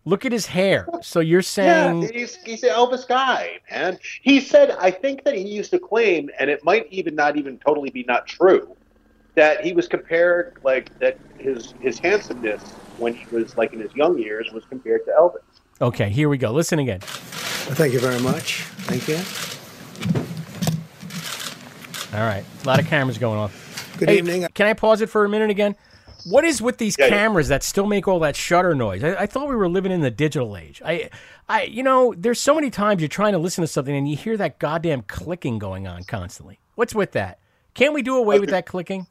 Look 0.07 0.25
at 0.25 0.33
his 0.33 0.47
hair. 0.47 0.89
So 1.03 1.21
you're 1.21 1.43
saying 1.43 2.01
Yeah, 2.01 2.09
he's 2.11 2.37
he's 2.37 2.63
an 2.63 2.71
Elvis 2.71 3.07
guy, 3.07 3.59
man. 3.71 3.99
He 4.23 4.41
said, 4.41 4.71
I 4.71 4.91
think 4.91 5.23
that 5.25 5.35
he 5.35 5.43
used 5.43 5.71
to 5.73 5.79
claim, 5.79 6.31
and 6.41 6.49
it 6.49 6.65
might 6.65 6.87
even 6.91 7.15
not 7.15 7.37
even 7.37 7.59
totally 7.59 7.91
be 7.91 8.05
not 8.05 8.27
true, 8.27 8.75
that 9.35 9.63
he 9.63 9.75
was 9.75 9.87
compared 9.87 10.57
like 10.65 10.99
that 10.99 11.19
his 11.37 11.75
his 11.79 11.99
handsomeness 11.99 12.63
when 12.97 13.13
he 13.13 13.27
was 13.31 13.59
like 13.59 13.75
in 13.75 13.81
his 13.81 13.95
young 13.95 14.19
years 14.19 14.51
was 14.55 14.65
compared 14.65 15.05
to 15.05 15.11
Elvis. 15.11 15.43
Okay, 15.81 16.09
here 16.09 16.29
we 16.29 16.39
go. 16.39 16.53
Listen 16.53 16.79
again. 16.79 17.01
Thank 17.01 17.93
you 17.93 18.01
very 18.01 18.21
much. 18.21 18.63
Thank 18.87 19.09
you. 19.09 19.17
All 22.17 22.25
right. 22.25 22.45
A 22.63 22.67
lot 22.67 22.79
of 22.81 22.87
cameras 22.87 23.19
going 23.19 23.39
off. 23.39 23.95
Good 23.99 24.09
Hey, 24.09 24.19
evening. 24.19 24.47
Can 24.55 24.67
I 24.67 24.73
pause 24.73 25.01
it 25.03 25.11
for 25.11 25.25
a 25.25 25.29
minute 25.29 25.51
again? 25.51 25.77
What 26.25 26.45
is 26.45 26.63
with 26.63 26.79
these 26.79 26.97
Yeah, 26.99 27.07
yeah. 27.07 27.11
cameras 27.11 27.49
that 27.49 27.63
still 27.63 27.87
make 27.87 28.09
all 28.09 28.19
that 28.21 28.37
shutter 28.37 28.75
noise? 28.75 29.05
I, 29.05 29.15
I 29.23 29.27
thought 29.27 29.49
we 29.49 29.57
were 29.57 29.69
living 29.69 29.93
in 29.93 30.01
the 30.01 30.11
digital 30.11 30.57
age. 30.57 30.81
I, 30.85 31.11
I, 31.49 31.65
you 31.65 31.83
know, 31.83 32.15
there's 32.17 32.41
so 32.41 32.55
many 32.55 32.71
times 32.71 33.01
you're 33.03 33.09
trying 33.09 33.33
to 33.33 33.39
listen 33.39 33.63
to 33.63 33.69
something 33.69 33.95
and 33.95 34.09
you 34.09 34.17
hear 34.17 34.37
that 34.39 34.59
goddamn 34.59 35.03
clicking 35.03 35.59
going 35.59 35.87
on 35.87 36.05
constantly. 36.05 36.59
What's 36.75 36.95
with 36.95 37.13
that? 37.13 37.39
Can't 37.75 37.93
we 37.93 38.03
do 38.03 38.17
away 38.17 38.41
with 38.41 38.51
that 38.51 38.67
clicking? 38.67 39.07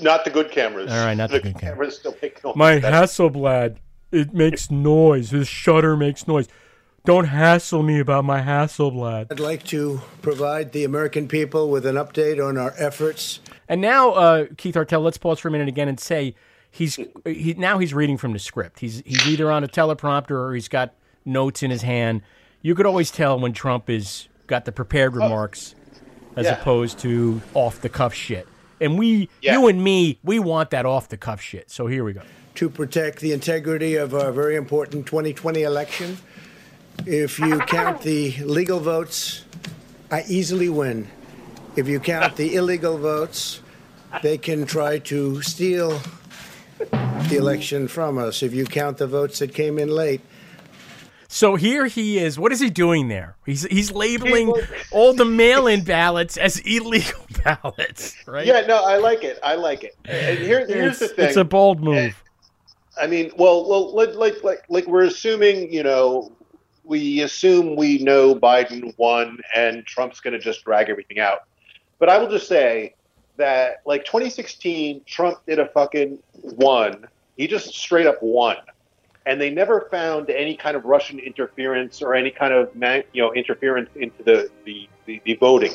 Not 0.00 0.24
the 0.24 0.30
good 0.30 0.50
cameras. 0.50 0.90
All 0.90 1.04
right, 1.04 1.14
not 1.16 1.30
the 1.30 1.38
the 1.38 1.42
good 1.52 1.58
cameras. 1.58 1.98
cameras. 1.98 1.98
Still 1.98 2.16
make 2.22 2.42
noise. 2.44 2.56
My 2.56 2.78
That's- 2.78 3.12
Hasselblad, 3.12 3.76
it 4.16 4.34
makes 4.34 4.70
noise. 4.70 5.30
This 5.30 5.48
shutter 5.48 5.96
makes 5.96 6.26
noise. 6.26 6.48
Don't 7.04 7.26
hassle 7.26 7.82
me 7.84 8.00
about 8.00 8.24
my 8.24 8.40
Hasselblad. 8.40 9.28
I'd 9.30 9.38
like 9.38 9.62
to 9.64 10.00
provide 10.22 10.72
the 10.72 10.82
American 10.82 11.28
people 11.28 11.70
with 11.70 11.86
an 11.86 11.94
update 11.94 12.44
on 12.44 12.58
our 12.58 12.74
efforts. 12.76 13.38
And 13.68 13.80
now, 13.80 14.10
uh, 14.12 14.46
Keith 14.56 14.74
Artell, 14.74 15.02
let's 15.02 15.16
pause 15.18 15.38
for 15.38 15.46
a 15.48 15.50
minute 15.52 15.68
again 15.68 15.86
and 15.88 16.00
say 16.00 16.34
he's 16.70 16.96
he, 17.24 17.54
now 17.56 17.78
he's 17.78 17.94
reading 17.94 18.16
from 18.16 18.32
the 18.32 18.38
script. 18.40 18.80
He's 18.80 19.02
he's 19.06 19.26
either 19.28 19.50
on 19.52 19.62
a 19.62 19.68
teleprompter 19.68 20.32
or 20.32 20.54
he's 20.54 20.68
got 20.68 20.94
notes 21.24 21.62
in 21.62 21.70
his 21.70 21.82
hand. 21.82 22.22
You 22.62 22.74
could 22.74 22.86
always 22.86 23.10
tell 23.12 23.38
when 23.38 23.52
Trump 23.52 23.88
is 23.88 24.26
got 24.48 24.64
the 24.64 24.72
prepared 24.72 25.14
remarks 25.14 25.74
as 26.36 26.46
Yeah. 26.46 26.60
opposed 26.60 26.98
to 27.00 27.40
off 27.54 27.80
the 27.80 27.88
cuff 27.88 28.14
shit. 28.14 28.48
And 28.80 28.98
we, 28.98 29.28
Yeah. 29.40 29.52
you 29.58 29.68
and 29.68 29.82
me, 29.82 30.18
we 30.24 30.38
want 30.38 30.70
that 30.70 30.84
off 30.86 31.08
the 31.08 31.16
cuff 31.16 31.40
shit. 31.40 31.70
So 31.70 31.86
here 31.86 32.04
we 32.04 32.12
go. 32.12 32.22
To 32.56 32.68
protect 32.70 33.20
the 33.20 33.32
integrity 33.32 33.96
of 33.96 34.14
our 34.14 34.32
very 34.32 34.56
important 34.56 35.06
2020 35.06 35.62
election. 35.62 36.16
If 37.04 37.38
you 37.38 37.58
count 37.60 38.00
the 38.02 38.32
legal 38.38 38.80
votes, 38.80 39.44
I 40.10 40.24
easily 40.28 40.68
win. 40.68 41.08
If 41.76 41.88
you 41.88 42.00
count 42.00 42.36
the 42.36 42.54
illegal 42.54 42.96
votes, 42.96 43.60
they 44.22 44.38
can 44.38 44.64
try 44.66 44.98
to 45.00 45.42
steal 45.42 46.00
the 46.78 47.36
election 47.36 47.88
from 47.88 48.16
us. 48.16 48.42
If 48.42 48.54
you 48.54 48.64
count 48.64 48.98
the 48.98 49.06
votes 49.06 49.38
that 49.40 49.52
came 49.52 49.78
in 49.78 49.88
late, 49.88 50.22
So 51.28 51.56
here 51.56 51.86
he 51.86 52.18
is. 52.18 52.38
What 52.38 52.52
is 52.52 52.60
he 52.60 52.70
doing 52.70 53.08
there? 53.08 53.36
He's 53.44 53.64
he's 53.64 53.90
labeling 53.92 54.54
all 54.90 55.12
the 55.12 55.24
mail-in 55.24 55.84
ballots 55.84 56.38
as 56.38 56.58
illegal 56.60 57.26
ballots, 57.44 58.14
right? 58.26 58.46
Yeah, 58.46 58.62
no, 58.62 58.82
I 58.82 58.96
like 58.96 59.24
it. 59.24 59.38
I 59.42 59.56
like 59.56 59.84
it. 59.84 59.96
And 60.06 60.38
here, 60.38 60.64
here's 60.66 60.98
the 61.00 61.08
thing. 61.08 61.26
It's 61.26 61.36
a 61.36 61.44
bold 61.44 61.82
move. 61.82 62.14
I 63.00 63.06
mean, 63.06 63.30
well, 63.36 63.68
well, 63.68 63.94
like, 63.94 64.14
like, 64.14 64.42
like, 64.42 64.64
like 64.68 64.86
we're 64.86 65.04
assuming, 65.04 65.72
you 65.72 65.82
know, 65.82 66.32
we 66.84 67.22
assume 67.22 67.76
we 67.76 67.98
know 67.98 68.34
Biden 68.34 68.96
won 68.96 69.38
and 69.54 69.84
Trump's 69.84 70.20
going 70.20 70.32
to 70.32 70.38
just 70.38 70.64
drag 70.64 70.88
everything 70.88 71.18
out. 71.18 71.40
But 71.98 72.08
I 72.08 72.18
will 72.18 72.30
just 72.30 72.48
say 72.48 72.94
that, 73.36 73.82
like, 73.84 74.04
2016, 74.04 75.02
Trump 75.04 75.38
did 75.46 75.58
a 75.58 75.66
fucking 75.66 76.18
one. 76.42 77.06
He 77.36 77.46
just 77.46 77.74
straight 77.74 78.06
up 78.06 78.22
won. 78.22 78.56
And 79.26 79.40
they 79.40 79.50
never 79.50 79.88
found 79.90 80.30
any 80.30 80.56
kind 80.56 80.76
of 80.76 80.84
Russian 80.84 81.18
interference 81.18 82.00
or 82.00 82.14
any 82.14 82.30
kind 82.30 82.54
of, 82.54 82.70
you 83.12 83.22
know, 83.22 83.34
interference 83.34 83.90
into 83.96 84.22
the, 84.22 84.50
the, 84.64 84.88
the, 85.04 85.20
the 85.24 85.34
voting. 85.34 85.72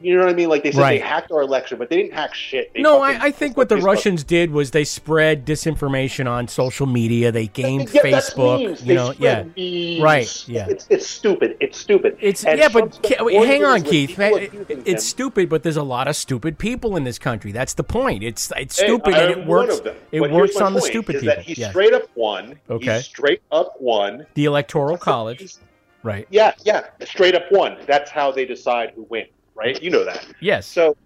You 0.00 0.16
know 0.16 0.24
what 0.24 0.30
I 0.32 0.34
mean? 0.34 0.48
Like 0.48 0.64
they 0.64 0.72
said 0.72 0.80
Right. 0.80 1.00
they 1.00 1.06
hacked 1.06 1.30
our 1.30 1.42
election, 1.42 1.78
but 1.78 1.88
they 1.88 1.96
didn't 1.96 2.12
hack 2.14 2.34
shit. 2.34 2.72
They 2.74 2.80
No, 2.82 3.00
I, 3.02 3.26
I 3.26 3.30
think 3.30 3.56
what 3.56 3.68
the 3.68 3.76
Facebook. 3.76 3.84
Russians 3.84 4.24
did 4.24 4.50
was 4.50 4.72
they 4.72 4.82
spread 4.82 5.44
disinformation 5.46 6.28
on 6.28 6.48
social 6.48 6.86
media. 6.86 7.30
They 7.30 7.46
gamed 7.46 7.88
Yeah, 7.94 8.02
Facebook. 8.02 8.60
You 8.60 8.74
They 8.74 8.94
know, 8.94 9.14
yeah, 9.20 9.44
memes. 9.56 10.02
right, 10.02 10.48
yeah. 10.48 10.66
It's 10.68 10.86
it's 10.90 11.06
stupid. 11.06 11.56
It's 11.60 11.78
stupid. 11.78 12.16
It's 12.20 12.44
And 12.44 12.58
yeah, 12.58 12.68
Trump 12.68 12.96
but 13.00 13.24
wait, 13.24 13.46
hang 13.46 13.64
on, 13.64 13.82
Keith. 13.82 14.18
man, 14.18 14.32
it- 14.34 14.52
it's 14.84 15.04
stupid, 15.06 15.48
but 15.48 15.62
there's 15.62 15.76
a 15.76 15.84
lot 15.84 16.08
of 16.08 16.16
stupid 16.16 16.58
people 16.58 16.96
in 16.96 17.04
this 17.04 17.20
country. 17.20 17.52
That's 17.52 17.74
the 17.74 17.84
point. 17.84 18.24
It's 18.24 18.50
it's 18.56 18.74
stupid 18.76 19.14
I 19.14 19.22
and 19.22 19.30
it 19.30 19.46
works. 19.46 19.80
It 20.10 20.18
But 20.20 20.32
works 20.32 20.56
on 20.56 20.74
the 20.74 20.80
stupid 20.80 21.14
is 21.16 21.20
people. 21.22 21.36
That 21.36 21.44
he 21.44 21.54
straight 21.54 21.92
up 21.92 22.08
won. 22.16 22.58
Okay. 22.68 22.96
He 22.96 23.02
straight 23.02 23.42
up 23.52 23.74
won. 23.80 24.26
the 24.34 24.46
electoral 24.46 24.96
college, 24.98 25.54
right? 26.02 26.26
Yeah, 26.30 26.54
yeah, 26.64 26.86
straight 27.04 27.36
up 27.36 27.44
won. 27.52 27.76
That's 27.86 28.10
how 28.10 28.32
they 28.32 28.44
decide 28.46 28.90
who 28.96 29.02
wins, 29.08 29.28
right? 29.54 29.80
You 29.82 29.90
know 29.90 30.04
that. 30.04 30.26
Yes. 30.40 30.66
So 30.66 30.96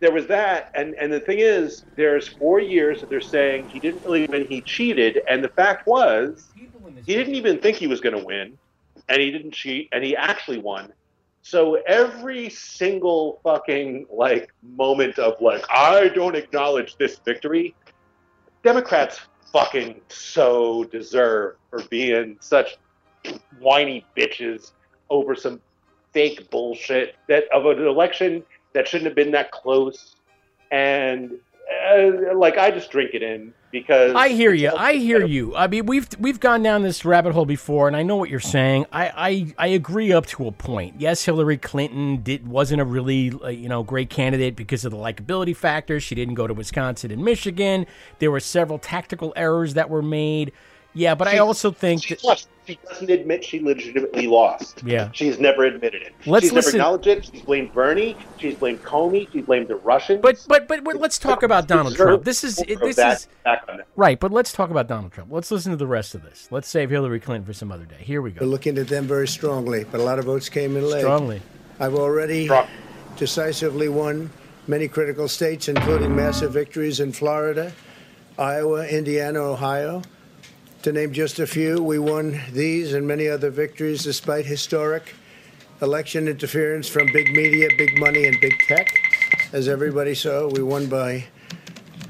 there 0.00 0.12
was 0.12 0.26
that, 0.26 0.70
and 0.74 0.94
and 1.00 1.12
the 1.12 1.20
thing 1.20 1.38
is, 1.38 1.84
there's 1.96 2.28
four 2.28 2.60
years 2.60 3.00
that 3.00 3.10
they're 3.10 3.20
saying 3.20 3.68
he 3.70 3.80
didn't 3.80 4.02
really 4.04 4.26
win, 4.30 4.46
he 4.48 4.60
cheated, 4.62 5.20
and 5.28 5.42
the 5.42 5.48
fact 5.50 5.86
was, 5.86 6.50
he 6.54 7.14
didn't 7.14 7.34
even 7.34 7.58
think 7.58 7.76
he 7.76 7.86
was 7.86 8.00
going 8.00 8.16
to 8.16 8.24
win, 8.24 8.58
and 9.08 9.20
he 9.20 9.30
didn't 9.30 9.52
cheat, 9.52 9.88
and 9.92 10.04
he 10.04 10.16
actually 10.16 10.58
won. 10.58 10.92
So 11.42 11.78
every 11.86 12.48
single 12.48 13.40
fucking 13.44 14.06
like 14.10 14.50
moment 14.62 15.18
of 15.18 15.34
like 15.40 15.64
I 15.70 16.08
don't 16.08 16.34
acknowledge 16.34 16.96
this 16.96 17.20
victory, 17.24 17.74
Democrats 18.62 19.20
fucking 19.52 20.00
so 20.08 20.84
deserve 20.84 21.56
for 21.70 21.82
being 21.84 22.36
such 22.40 22.76
whiny 23.58 24.04
bitches 24.16 24.72
over 25.10 25.34
some 25.34 25.60
fake 26.14 26.50
bullshit 26.50 27.16
that 27.28 27.44
of 27.52 27.66
an 27.66 27.86
election 27.86 28.42
that 28.72 28.88
shouldn't 28.88 29.06
have 29.06 29.16
been 29.16 29.32
that 29.32 29.50
close. 29.50 30.16
And 30.70 31.32
uh, 31.88 32.36
like 32.36 32.56
I 32.56 32.70
just 32.70 32.90
drink 32.90 33.10
it 33.14 33.22
in 33.22 33.52
because 33.70 34.14
I 34.14 34.28
hear 34.28 34.52
you. 34.52 34.70
I 34.70 34.94
hear 34.94 35.24
you. 35.24 35.54
I 35.56 35.66
mean, 35.66 35.86
we've 35.86 36.08
we've 36.18 36.38
gone 36.38 36.62
down 36.62 36.82
this 36.82 37.04
rabbit 37.04 37.32
hole 37.32 37.46
before, 37.46 37.88
and 37.88 37.96
I 37.96 38.02
know 38.02 38.16
what 38.16 38.30
you're 38.30 38.40
saying. 38.40 38.86
I 38.92 39.54
I, 39.58 39.66
I 39.66 39.66
agree 39.68 40.12
up 40.12 40.26
to 40.26 40.46
a 40.46 40.52
point. 40.52 41.00
Yes, 41.00 41.24
Hillary 41.24 41.58
Clinton 41.58 42.22
did 42.22 42.46
wasn't 42.46 42.80
a 42.80 42.84
really 42.84 43.32
uh, 43.42 43.48
you 43.48 43.68
know 43.68 43.82
great 43.82 44.10
candidate 44.10 44.56
because 44.56 44.84
of 44.84 44.92
the 44.92 44.96
likability 44.96 45.56
factor. 45.56 46.00
She 46.00 46.14
didn't 46.14 46.34
go 46.34 46.46
to 46.46 46.54
Wisconsin 46.54 47.10
and 47.10 47.24
Michigan. 47.24 47.86
There 48.20 48.30
were 48.30 48.40
several 48.40 48.78
tactical 48.78 49.32
errors 49.36 49.74
that 49.74 49.90
were 49.90 50.02
made. 50.02 50.52
Yeah, 50.94 51.14
but 51.14 51.28
I 51.28 51.38
also 51.38 51.70
think 51.70 52.04
she 52.04 52.14
that. 52.14 52.46
She 52.66 52.78
doesn't 52.88 53.10
admit 53.10 53.44
she 53.44 53.60
legitimately 53.60 54.26
lost. 54.26 54.82
Yeah. 54.86 55.10
She's 55.12 55.38
never 55.38 55.64
admitted 55.64 56.00
it. 56.00 56.14
Let's 56.24 56.46
she's 56.46 56.52
never 56.54 56.70
acknowledged 56.70 57.06
it. 57.06 57.24
She's 57.26 57.42
blamed 57.42 57.74
Bernie. 57.74 58.16
She's 58.38 58.54
blamed 58.54 58.82
Comey. 58.82 59.30
She's 59.30 59.44
blamed 59.44 59.68
the 59.68 59.76
Russians. 59.76 60.22
But 60.22 60.42
but 60.48 60.66
but, 60.66 60.82
but 60.82 60.96
let's 60.96 61.18
talk 61.18 61.42
about 61.42 61.68
Donald 61.68 61.94
Trump. 61.94 62.24
This 62.24 62.42
is 62.42 62.58
more 62.66 62.78
this 62.78 62.96
that 62.96 63.18
is 63.18 63.28
back 63.44 63.64
on 63.68 63.80
it. 63.80 63.86
right. 63.96 64.18
But 64.18 64.32
let's 64.32 64.50
talk 64.52 64.70
about 64.70 64.88
Donald 64.88 65.12
Trump. 65.12 65.30
Let's 65.30 65.50
listen 65.50 65.72
to 65.72 65.76
the 65.76 65.86
rest 65.86 66.14
of 66.14 66.22
this. 66.22 66.48
Let's 66.50 66.68
save 66.68 66.88
Hillary 66.88 67.20
Clinton 67.20 67.44
for 67.44 67.52
some 67.52 67.70
other 67.70 67.84
day. 67.84 67.98
Here 67.98 68.22
we 68.22 68.30
go. 68.30 68.40
we're 68.40 68.46
looking 68.50 68.78
at 68.78 68.88
them 68.88 69.04
very 69.06 69.28
strongly, 69.28 69.84
but 69.84 70.00
a 70.00 70.02
lot 70.02 70.18
of 70.18 70.24
votes 70.24 70.48
came 70.48 70.74
in 70.76 70.88
late. 70.88 71.00
Strongly. 71.00 71.42
I've 71.80 71.94
already 71.94 72.48
decisively 73.16 73.88
won 73.88 74.30
many 74.66 74.88
critical 74.88 75.28
states, 75.28 75.68
including 75.68 76.16
massive 76.16 76.52
victories 76.52 77.00
in 77.00 77.12
Florida, 77.12 77.72
Iowa, 78.38 78.86
Indiana, 78.86 79.40
Ohio. 79.40 80.02
To 80.84 80.92
name 80.92 81.14
just 81.14 81.38
a 81.38 81.46
few, 81.46 81.82
we 81.82 81.98
won 81.98 82.38
these 82.52 82.92
and 82.92 83.06
many 83.06 83.26
other 83.26 83.48
victories 83.48 84.04
despite 84.04 84.44
historic 84.44 85.14
election 85.80 86.28
interference 86.28 86.86
from 86.86 87.06
big 87.10 87.34
media, 87.34 87.70
big 87.78 87.98
money, 87.98 88.26
and 88.26 88.38
big 88.38 88.52
tech. 88.68 88.94
As 89.54 89.66
everybody 89.66 90.14
saw, 90.14 90.46
we 90.46 90.62
won 90.62 90.84
by 90.84 91.24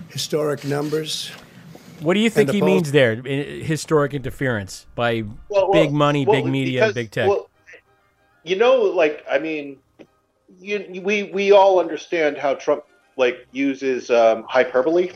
historic 0.09 0.65
numbers. 0.65 1.31
What 2.01 2.15
do 2.15 2.21
you 2.21 2.29
think 2.29 2.51
he 2.51 2.59
polls- 2.59 2.69
means 2.69 2.91
there? 2.91 3.15
Historic 3.15 4.13
interference 4.13 4.87
by 4.97 5.23
Well, 5.49 5.71
big 5.71 5.93
money, 5.93 6.27
well, 6.27 6.43
big 6.43 6.51
media, 6.51 6.81
because- 6.81 6.95
big 6.95 7.13
tech. 7.13 7.29
Well, 7.29 7.49
you 8.43 8.57
know, 8.57 8.83
like 8.83 9.25
I 9.31 9.39
mean, 9.39 9.79
you, 10.59 11.01
we 11.01 11.31
we 11.33 11.53
all 11.53 11.79
understand 11.79 12.39
how 12.39 12.55
Trump 12.55 12.83
like 13.17 13.47
uses 13.53 14.11
um, 14.11 14.43
hyperbole. 14.49 15.13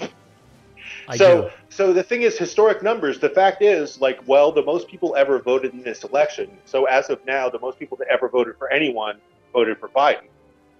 I 1.08 1.16
so 1.16 1.42
do. 1.42 1.50
so 1.70 1.92
the 1.92 2.02
thing 2.02 2.22
is 2.22 2.36
historic 2.38 2.82
numbers. 2.82 3.18
The 3.18 3.30
fact 3.30 3.62
is, 3.62 4.00
like, 4.00 4.20
well, 4.26 4.52
the 4.52 4.62
most 4.62 4.88
people 4.88 5.16
ever 5.16 5.38
voted 5.38 5.72
in 5.72 5.82
this 5.82 6.04
election. 6.04 6.50
So 6.66 6.84
as 6.84 7.08
of 7.10 7.24
now, 7.26 7.48
the 7.48 7.58
most 7.58 7.78
people 7.78 7.96
that 7.98 8.08
ever 8.08 8.28
voted 8.28 8.56
for 8.58 8.70
anyone 8.70 9.18
voted 9.52 9.78
for 9.78 9.88
Biden, 9.88 10.28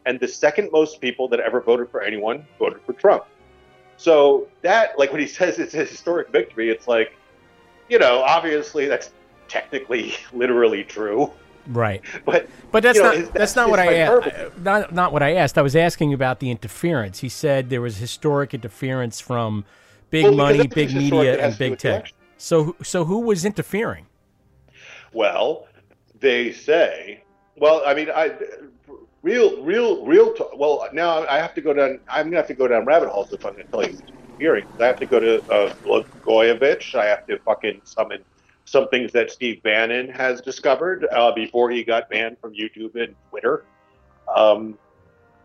and 0.06 0.20
the 0.20 0.28
second 0.28 0.70
most 0.70 1.00
people 1.00 1.28
that 1.28 1.40
ever 1.40 1.60
voted 1.60 1.90
for 1.90 2.02
anyone 2.02 2.46
voted 2.58 2.80
for 2.84 2.92
Trump. 2.92 3.24
So 3.96 4.46
that, 4.62 4.98
like, 4.98 5.10
when 5.12 5.20
he 5.20 5.26
says 5.38 5.58
it's 5.58 5.74
a 5.74 5.84
historic 5.84 6.30
victory, 6.30 6.70
it's 6.70 6.86
like, 6.86 7.16
you 7.88 7.98
know, 7.98 8.20
obviously 8.22 8.86
that's 8.86 9.10
technically, 9.48 10.14
literally 10.32 10.84
true. 10.84 11.32
Right. 11.66 12.02
But 12.24 12.48
But 12.70 12.82
that's 12.82 12.96
you 12.96 13.02
know, 13.02 13.08
not 13.10 13.16
his- 13.18 13.30
that's 13.30 13.56
not 13.56 13.70
what 13.70 13.78
I 13.78 13.94
asked. 13.94 14.58
Not 14.58 14.92
not 14.94 15.12
what 15.12 15.22
I 15.22 15.34
asked. 15.34 15.58
I 15.58 15.62
was 15.62 15.76
asking 15.76 16.12
about 16.14 16.40
the 16.40 16.50
interference. 16.50 17.20
He 17.20 17.28
said 17.28 17.68
there 17.70 17.80
was 17.80 17.96
historic 17.98 18.54
interference 18.54 19.20
from 19.20 19.64
big 20.10 20.24
Well, 20.24 20.34
money, 20.34 20.66
big 20.66 20.94
media, 20.94 21.44
and 21.44 21.56
big 21.58 21.78
tech. 21.78 21.92
election. 21.92 22.16
So 22.38 22.62
who- 22.64 22.76
so 22.82 23.04
who 23.04 23.20
was 23.20 23.44
interfering? 23.44 24.06
Well, 25.12 25.66
they 26.20 26.52
say. 26.52 27.22
Well, 27.56 27.82
I 27.86 27.94
mean, 27.94 28.10
I 28.14 28.32
real, 29.22 29.62
real, 29.62 30.04
real. 30.06 30.32
Talk, 30.34 30.56
well, 30.56 30.88
now 30.92 31.26
I 31.26 31.38
have 31.38 31.54
to 31.54 31.60
go 31.60 31.72
down. 31.72 31.98
I'm 32.08 32.26
gonna 32.26 32.36
have 32.36 32.46
to 32.48 32.54
go 32.54 32.68
down 32.68 32.84
rabbit 32.84 33.08
holes 33.08 33.32
if 33.32 33.44
I'm 33.44 33.52
gonna 33.52 33.64
tell 33.64 33.82
you 33.84 33.92
who's 33.92 34.02
hearing. 34.38 34.64
I 34.78 34.86
have 34.86 35.00
to 35.00 35.06
go 35.06 35.18
to 35.18 35.42
uh, 35.50 35.72
Blagojevich. 35.84 36.94
I 36.94 37.06
have 37.06 37.26
to 37.26 37.38
fucking 37.40 37.80
summon 37.84 38.22
some 38.64 38.86
things 38.88 39.12
that 39.12 39.30
Steve 39.30 39.62
Bannon 39.62 40.08
has 40.10 40.40
discovered 40.42 41.06
uh, 41.12 41.32
before 41.32 41.70
he 41.70 41.82
got 41.82 42.08
banned 42.10 42.36
from 42.38 42.52
YouTube 42.52 42.94
and 43.02 43.14
Twitter. 43.30 43.64
Um, 44.36 44.78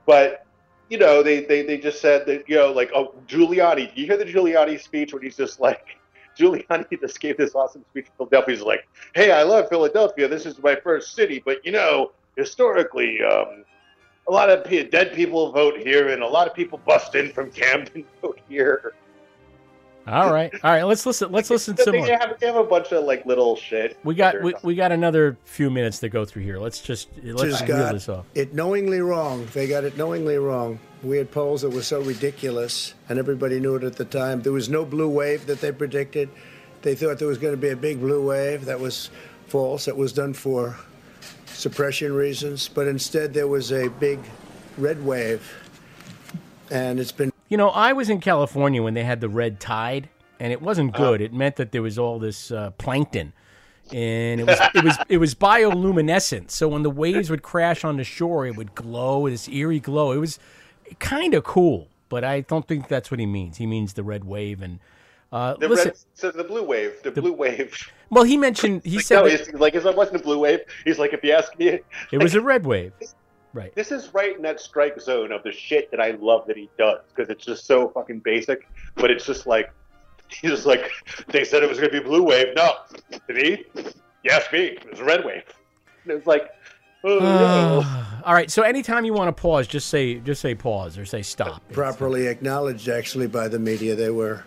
but 0.06 0.45
you 0.89 0.98
know, 0.98 1.24
they, 1.24 1.43
they 1.46 1.63
they 1.63 1.78
just 1.78 2.02
said 2.02 2.26
that 2.28 2.48
you 2.48 2.56
know, 2.56 2.72
like, 2.72 2.91
oh, 2.93 3.13
Giuliani. 3.28 3.96
You 3.96 4.06
hear 4.06 4.17
the 4.17 4.26
Giuliani 4.26 4.80
speech 4.80 5.13
when 5.13 5.24
he's 5.24 5.38
just 5.38 5.60
like, 5.60 5.98
Giuliani 6.38 7.00
just 7.00 7.19
gave 7.19 7.38
this 7.38 7.56
awesome 7.56 7.84
speech 7.91 8.06
in 8.08 8.12
Philadelphia. 8.17 8.56
He's 8.56 8.63
like, 8.63 8.88
"Hey, 9.15 9.32
I 9.32 9.43
love 9.43 9.69
Philadelphia. 9.69 10.28
This 10.28 10.46
is 10.46 10.62
my 10.62 10.76
first 10.76 11.15
city, 11.15 11.41
but 11.43 11.65
you 11.65 11.72
know, 11.72 12.12
historically, 12.36 13.24
um, 13.24 13.63
a 14.28 14.32
lot 14.32 14.50
of 14.50 14.63
dead 14.89 15.13
people 15.13 15.52
vote 15.52 15.78
here, 15.78 16.10
and 16.10 16.24
a 16.24 16.28
lot 16.28 16.48
of 16.48 16.54
people 16.54 16.80
bust 16.86 17.15
in 17.15 17.32
from 17.32 17.52
Camden 17.52 18.06
vote 18.22 18.39
here." 18.50 18.93
All 20.06 20.34
right, 20.34 20.54
all 20.63 20.72
right. 20.72 20.84
Let's 20.84 21.06
listen. 21.06 21.32
Let's 21.32 21.50
listen 21.50 21.78
to 21.78 21.84
some 21.84 21.94
they, 21.94 22.00
more. 22.00 22.08
have, 22.08 22.38
they 22.39 22.48
have 22.48 22.58
a 22.58 22.63
bunch 22.63 22.92
of 22.92 23.06
like 23.06 23.26
little 23.26 23.56
shit. 23.56 23.98
We 24.04 24.16
got 24.16 24.42
we, 24.42 24.54
we 24.62 24.76
got 24.76 24.92
another 24.92 25.38
few 25.46 25.70
minutes 25.70 26.00
to 26.00 26.10
go 26.10 26.26
through 26.26 26.44
here. 26.44 26.60
Let's 26.60 26.82
just 26.82 27.08
let's 27.24 27.42
just 27.44 27.62
reel 27.62 27.78
got 27.78 27.94
this 27.94 28.10
off. 28.10 28.26
it 28.36 28.54
knowingly 28.54 29.00
wrong. 29.00 29.48
They 29.54 29.68
got 29.68 29.86
it 29.86 29.96
knowingly 29.96 30.38
wrong. 30.38 30.80
We 31.04 31.18
had 31.18 31.32
polls 31.32 31.62
that 31.62 31.70
were 31.70 31.82
so 31.82 32.02
ridiculous, 32.02 32.96
and 33.08 33.18
everybody 33.18 33.60
knew 33.60 33.76
it 33.76 33.84
at 33.84 33.96
the 33.96 34.06
time. 34.06 34.42
There 34.42 34.52
was 34.52 34.68
no 34.70 34.84
blue 34.84 35.10
wave 35.10 35.46
that 35.46 35.62
they 35.62 35.72
predicted. 35.72 36.30
They 36.82 36.96
thought 36.96 37.18
there 37.18 37.28
was 37.30 37.38
going 37.38 37.54
to 37.54 37.62
be 37.62 37.70
a 37.70 37.76
big 37.76 38.02
blue 38.02 38.28
wave. 38.28 38.66
That 38.66 38.80
was 38.80 39.10
false. 39.48 39.86
That 39.86 39.96
was 39.96 40.12
done 40.12 40.34
for 40.34 40.78
suppression 41.46 42.13
reasons. 42.13 42.68
But 42.68 42.88
instead, 42.88 43.34
there 43.34 43.48
was 43.48 43.72
a 43.72 43.88
big 43.88 44.20
red 44.78 45.04
wave, 45.06 45.50
and 46.70 47.00
it's 47.00 47.12
been 47.12 47.33
You 47.54 47.58
know, 47.58 47.70
I 47.70 47.94
was 47.94 48.10
in 48.10 48.20
California 48.20 48.82
when 48.82 48.96
they 48.96 49.04
had 49.04 49.22
the 49.22 49.30
red 49.30 49.60
tide, 49.60 50.10
and 50.39 50.52
it 50.52 50.60
wasn't 50.60 50.92
good. 50.96 51.22
it 51.22 51.32
meant 51.32 51.58
that 51.58 51.72
there 51.72 51.84
was 51.84 52.00
all 52.00 52.18
this 52.18 52.50
uh, 52.50 52.72
plankton, 52.80 53.32
and 53.92 54.42
it 54.42 54.48
was 54.48 54.60
it 54.74 54.84
was 54.84 54.98
it 55.08 55.18
was 55.20 55.36
bioluminescent. 55.36 56.50
So 56.50 56.68
when 56.68 56.82
the 56.82 56.89
waves 56.89 57.30
would 57.30 57.44
crash 57.44 57.84
on 57.84 57.98
the 57.98 58.04
shore, 58.04 58.48
it 58.48 58.56
would 58.58 58.74
glow 58.74 59.30
this 59.30 59.48
eerie 59.48 59.80
glow. 59.80 60.13
It 60.13 60.18
was 60.18 60.39
kind 60.98 61.36
of 61.36 61.44
cool, 61.44 61.89
but 62.10 62.24
I 62.24 62.42
don't 62.42 62.68
think 62.68 62.88
that's 62.88 63.12
what 63.12 63.20
he 63.20 63.28
means. 63.28 63.58
He 63.58 63.68
means 63.68 63.94
the 63.94 64.04
red 64.04 64.24
wave 64.24 64.63
and. 64.63 64.80
Uh, 65.32 65.54
The 65.54 65.70
listen, 65.70 65.88
red, 65.89 65.98
so 66.16 66.32
the 66.32 66.44
blue 66.44 66.63
wave, 66.63 67.04
the, 67.04 67.12
blue 67.12 67.34
wave. 67.34 67.76
well, 68.10 68.24
he 68.24 68.36
mentioned 68.36 68.82
he 68.84 68.96
Like, 68.96 69.06
said 69.06 69.16
no, 69.18 69.30
that 69.30 69.46
he's 69.46 69.54
like, 69.54 69.76
it 69.76 69.84
wasn't 69.96 70.22
a 70.22 70.24
blue 70.24 70.39
wave. 70.39 70.62
He's 70.86 70.98
like, 70.98 71.13
if 71.13 71.24
you 71.24 71.34
ask 71.34 71.56
me, 71.60 71.82
it 72.12 72.18
was 72.18 72.34
a 72.34 72.42
red 72.42 72.66
wave, 72.66 72.94
right? 73.54 73.74
this 73.76 73.92
is 73.92 74.13
right 74.13 74.36
in 74.36 74.42
that 74.44 74.60
strike 74.60 75.00
zone 75.00 75.32
of 75.32 75.44
the 75.44 75.52
shit 75.52 75.92
that 75.92 76.00
I 76.00 76.12
love 76.12 76.48
that 76.48 76.58
he 76.58 76.70
does 76.78 77.00
because 77.10 77.30
it's 77.30 77.46
just 77.46 77.66
so 77.66 77.89
fucking 77.89 78.20
basic. 78.20 78.68
But 78.96 79.12
it's 79.12 79.26
just 79.26 79.48
like 79.48 79.72
he's 80.30 80.52
just 80.52 80.66
like 80.66 80.92
they 81.28 81.44
said 81.44 81.63
it 81.63 81.70
was 81.70 81.80
going 81.80 81.92
to 81.92 82.00
be 82.00 82.04
a 82.04 82.08
blue 82.08 82.24
wave. 82.24 82.48
No, 82.56 82.74
did 83.28 83.38
he? 83.38 83.84
Yes, 84.24 84.46
me. 84.52 84.60
It 84.60 84.89
was 84.89 85.00
a 85.00 85.04
red 85.04 85.26
wave. 85.26 85.44
And 86.04 86.13
it's 86.13 86.28
like, 86.28 86.50
oh 87.04 87.20
no. 87.20 87.82
Uh, 87.86 88.06
all 88.26 88.34
right. 88.34 88.50
So 88.50 88.63
anytime 88.63 89.06
you 89.06 89.13
want 89.13 89.36
to 89.36 89.42
pause, 89.42 89.68
just 89.68 89.89
say 89.89 90.16
just 90.16 90.42
say 90.42 90.56
pause 90.56 90.98
or 90.98 91.06
say 91.06 91.22
stop. 91.22 91.62
properly 91.72 92.28
acknowledged 92.28 92.89
actually 92.89 93.28
by 93.28 93.48
the 93.48 93.60
media. 93.60 93.96
They 93.96 94.10
were, 94.10 94.44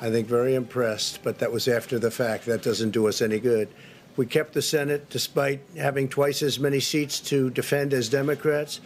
I 0.00 0.10
think, 0.10 0.28
very 0.28 0.54
impressed, 0.54 1.22
but 1.22 1.38
that 1.38 1.52
was 1.52 1.68
after 1.68 1.98
the 1.98 2.10
fact. 2.10 2.46
That 2.46 2.62
doesn't 2.62 2.90
do 2.90 3.06
us 3.08 3.20
any 3.20 3.40
good. 3.40 3.68
We 4.16 4.24
kept 4.26 4.54
the 4.54 4.62
Senate 4.62 5.10
despite 5.10 5.60
having 5.76 6.08
twice 6.08 6.42
as 6.42 6.58
many 6.58 6.80
seats 6.80 7.20
to 7.20 7.50
defend 7.50 7.92
as 7.92 8.08
Democrats. 8.08 8.80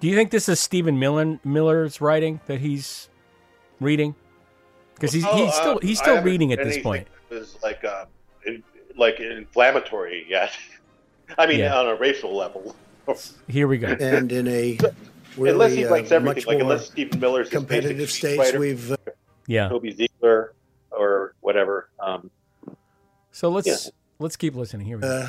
Do 0.00 0.08
you 0.08 0.14
think 0.14 0.30
this 0.30 0.48
is 0.48 0.60
Stephen 0.60 0.98
Miller, 0.98 1.38
Miller's 1.44 2.00
writing 2.00 2.40
that 2.46 2.60
he's 2.60 3.08
reading? 3.80 4.14
Because 4.94 5.12
he's, 5.12 5.24
Oh, 5.24 5.34
he's 5.36 5.54
still 5.54 5.70
uh, 5.76 5.78
he's 5.80 5.98
still 5.98 6.14
haven't 6.16 6.30
reading 6.30 6.52
at 6.52 6.58
this 6.62 6.78
point. 6.78 7.08
that 7.30 7.36
Was 7.40 7.56
like 7.62 7.82
um, 7.84 8.06
in, 8.46 8.62
like 8.96 9.18
inflammatory 9.20 10.26
yet. 10.28 10.52
I 11.38 11.46
mean, 11.46 11.60
Yeah. 11.60 11.78
on 11.78 11.86
a 11.88 11.94
racial 11.94 12.36
level. 12.36 12.76
Here 13.48 13.66
we 13.66 13.78
go. 13.78 13.88
And 13.88 14.30
in 14.30 14.46
a 14.46 14.78
unless 15.38 15.70
really 15.70 15.76
he 15.76 15.86
uh, 15.86 15.90
likes 15.90 16.12
everything, 16.12 16.44
like 16.46 16.60
unless 16.60 16.86
Stephen 16.86 17.18
Miller's 17.18 17.48
competitive 17.48 17.96
basic 17.96 18.14
states, 18.14 18.42
Fighter, 18.42 18.58
we've 18.60 18.92
uh, 18.92 18.96
Yeah. 19.46 19.68
Toby 19.68 19.92
Ziegler 19.92 20.52
or 20.90 21.34
whatever. 21.40 21.88
Um, 21.98 22.30
So 23.32 23.48
let's 23.48 23.66
Yeah. 23.66 23.90
Let's 24.18 24.36
keep 24.36 24.54
listening. 24.54 24.86
Here 24.86 24.96
we 24.96 25.02
go. 25.02 25.08
Uh, 25.08 25.28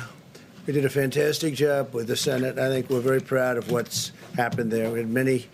we 0.66 0.72
did 0.72 0.84
a 0.84 0.90
fantastic 0.90 1.54
job 1.54 1.94
with 1.94 2.08
the 2.08 2.16
Senate. 2.16 2.58
I 2.58 2.68
think 2.68 2.90
we're 2.90 3.00
very 3.00 3.20
proud 3.20 3.56
of 3.56 3.70
what's 3.70 4.10
happened 4.36 4.72
there. 4.72 4.90
We 4.90 4.98
had 4.98 5.08
many 5.08 5.46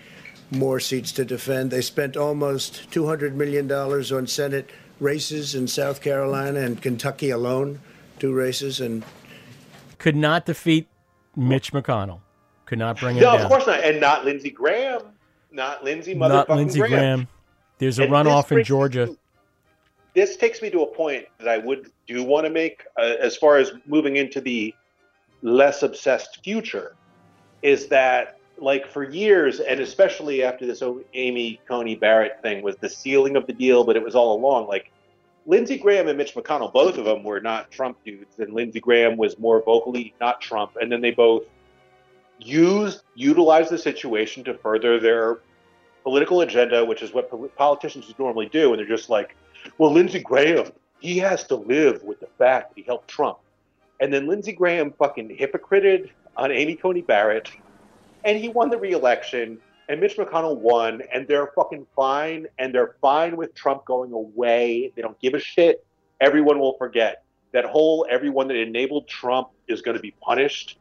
more 0.51 0.81
seats 0.81 1.13
to 1.13 1.25
defend. 1.25 1.71
They 1.71 1.83
spent 1.83 2.17
almost 2.17 2.91
$200 2.91 3.35
million 3.35 3.71
on 3.71 4.27
Senate 4.27 4.71
races 5.01 5.55
in 5.55 5.67
South 5.69 6.01
Carolina 6.01 6.61
and 6.61 6.81
Kentucky 6.81 7.31
alone, 7.31 7.81
two 8.19 8.33
races. 8.33 8.81
And 8.81 9.05
Could 9.99 10.17
not 10.17 10.47
defeat 10.47 10.89
Mitch 11.37 11.73
McConnell. 11.73 12.21
Could 12.65 12.79
not 12.79 12.99
bring 12.99 13.17
him 13.17 13.23
no, 13.23 13.33
down. 13.33 13.43
of 13.43 13.49
course 13.49 13.67
not, 13.67 13.81
and 13.85 14.01
not 14.01 14.25
Lindsey 14.25 14.51
Graham, 14.51 15.03
not 15.51 15.85
Lindsey 15.85 16.15
motherfucking 16.15 16.29
not 16.31 16.51
Lindsey 16.51 16.79
Graham. 16.81 16.91
Graham. 16.91 17.29
There's 17.79 17.99
a 17.99 18.05
And 18.05 18.13
runoff 18.13 18.45
in 18.45 18.57
brings- 18.57 18.69
Georgia. 18.69 19.15
This 20.15 20.37
takes 20.37 20.61
me 20.61 20.71
to 20.71 20.83
a 20.83 20.87
point 20.87 21.27
that 21.39 21.49
I 21.49 21.59
would 21.59 21.91
do 22.07 22.23
want 22.23 22.45
to 22.47 22.51
make 22.51 22.85
uh, 22.99 23.15
as 23.21 23.37
far 23.37 23.57
as 23.57 23.73
moving 23.87 24.17
into 24.17 24.41
the 24.41 24.75
less 25.43 25.83
obsessed 25.83 26.43
future. 26.45 26.95
Is 27.63 27.87
that 27.89 28.39
like 28.59 28.87
for 28.87 29.03
years, 29.03 29.61
and 29.61 29.81
especially 29.81 30.43
after 30.43 30.67
this 30.67 30.83
Amy 31.15 31.61
Coney 31.67 31.95
Barrett 31.97 32.41
thing 32.43 32.63
was 32.63 32.77
the 32.77 32.89
sealing 32.89 33.37
of 33.37 33.47
the 33.47 33.53
deal, 33.53 33.85
but 33.85 33.97
it 33.97 34.03
was 34.03 34.15
all 34.15 34.37
along 34.37 34.69
like 34.69 34.91
Lindsey 35.47 35.77
Graham 35.77 36.09
and 36.09 36.17
Mitch 36.17 36.35
McConnell, 36.35 36.73
both 36.73 36.99
of 36.99 37.05
them 37.05 37.25
were 37.25 37.41
not 37.41 37.71
Trump 37.71 37.99
dudes, 38.05 38.39
and 38.39 38.53
Lindsey 38.53 38.81
Graham 38.81 39.17
was 39.17 39.39
more 39.39 39.63
vocally 39.63 40.15
not 40.21 40.41
Trump, 40.41 40.77
and 40.81 40.91
then 40.93 41.01
they 41.01 41.11
both 41.11 41.45
used 42.39 43.03
utilized 43.15 43.71
the 43.71 43.79
situation 43.79 44.45
to 44.45 44.55
further 44.55 45.01
their 45.01 45.41
political 46.03 46.41
agenda, 46.43 46.85
which 46.85 47.03
is 47.03 47.13
what 47.13 47.31
pol- 47.31 47.49
politicians 47.57 48.13
normally 48.19 48.47
do, 48.47 48.73
and 48.73 48.79
they're 48.79 48.87
just 48.87 49.11
like, 49.11 49.37
well, 49.79 49.93
Lindsey 49.93 50.21
Graham, 50.21 50.73
he 51.01 51.19
has 51.19 51.45
to 51.45 51.57
live 51.57 52.03
with 52.03 52.21
the 52.21 52.29
fact 52.39 52.71
that 52.71 52.81
he 52.81 52.83
helped 52.83 53.09
Trump, 53.09 53.39
and 54.01 54.13
then 54.13 54.27
Lindsey 54.27 54.53
Graham 54.53 54.93
fucking 54.93 55.37
hypocrited 55.37 56.11
on 56.37 56.51
Amy 56.51 56.75
Coney 56.75 57.03
Barrett, 57.03 57.51
and 58.25 58.39
he 58.39 58.49
won 58.49 58.71
the 58.71 58.79
re-election, 58.79 59.59
and 59.89 60.01
Mitch 60.01 60.17
McConnell 60.17 60.57
won, 60.57 61.03
and 61.13 61.27
they're 61.27 61.49
fucking 61.55 61.87
fine, 61.95 62.47
and 62.59 62.75
they're 62.75 62.95
fine 63.01 63.37
with 63.37 63.55
Trump 63.55 63.85
going 63.85 64.13
away. 64.13 64.93
They 64.95 65.03
don't 65.03 65.19
give 65.21 65.35
a 65.35 65.41
shit. 65.41 65.85
Everyone 66.21 66.59
will 66.59 66.77
forget 66.79 67.25
that 67.53 67.65
whole 67.65 68.07
everyone 68.09 68.49
that 68.49 68.57
enabled 68.57 69.09
Trump 69.09 69.49
is 69.69 69.83
going 69.83 69.97
to 69.97 70.03
be 70.03 70.15
punished. 70.23 70.79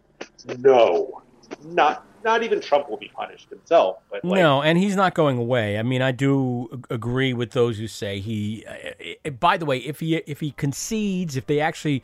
No, 0.60 1.22
not 1.66 2.06
not 2.24 2.44
even 2.44 2.62
Trump 2.62 2.90
will 2.90 2.98
be 2.98 3.10
punished 3.10 3.50
himself. 3.50 3.98
But 4.10 4.24
like, 4.24 4.40
no, 4.40 4.62
and 4.62 4.78
he's 4.78 4.96
not 4.96 5.14
going 5.14 5.38
away. 5.38 5.78
I 5.78 5.84
mean, 5.84 6.02
I 6.02 6.12
do 6.12 6.82
agree 6.90 7.34
with 7.34 7.52
those 7.52 7.78
who 7.78 7.88
say 7.88 8.20
he. 8.20 8.66
Uh, 8.68 9.08
uh, 9.26 9.30
by 9.32 9.58
the 9.58 9.66
way, 9.66 9.78
if 9.78 10.00
he 10.00 10.16
if 10.16 10.40
he 10.40 10.52
concedes, 10.52 11.36
if 11.36 11.46
they 11.48 11.60
actually 11.60 12.04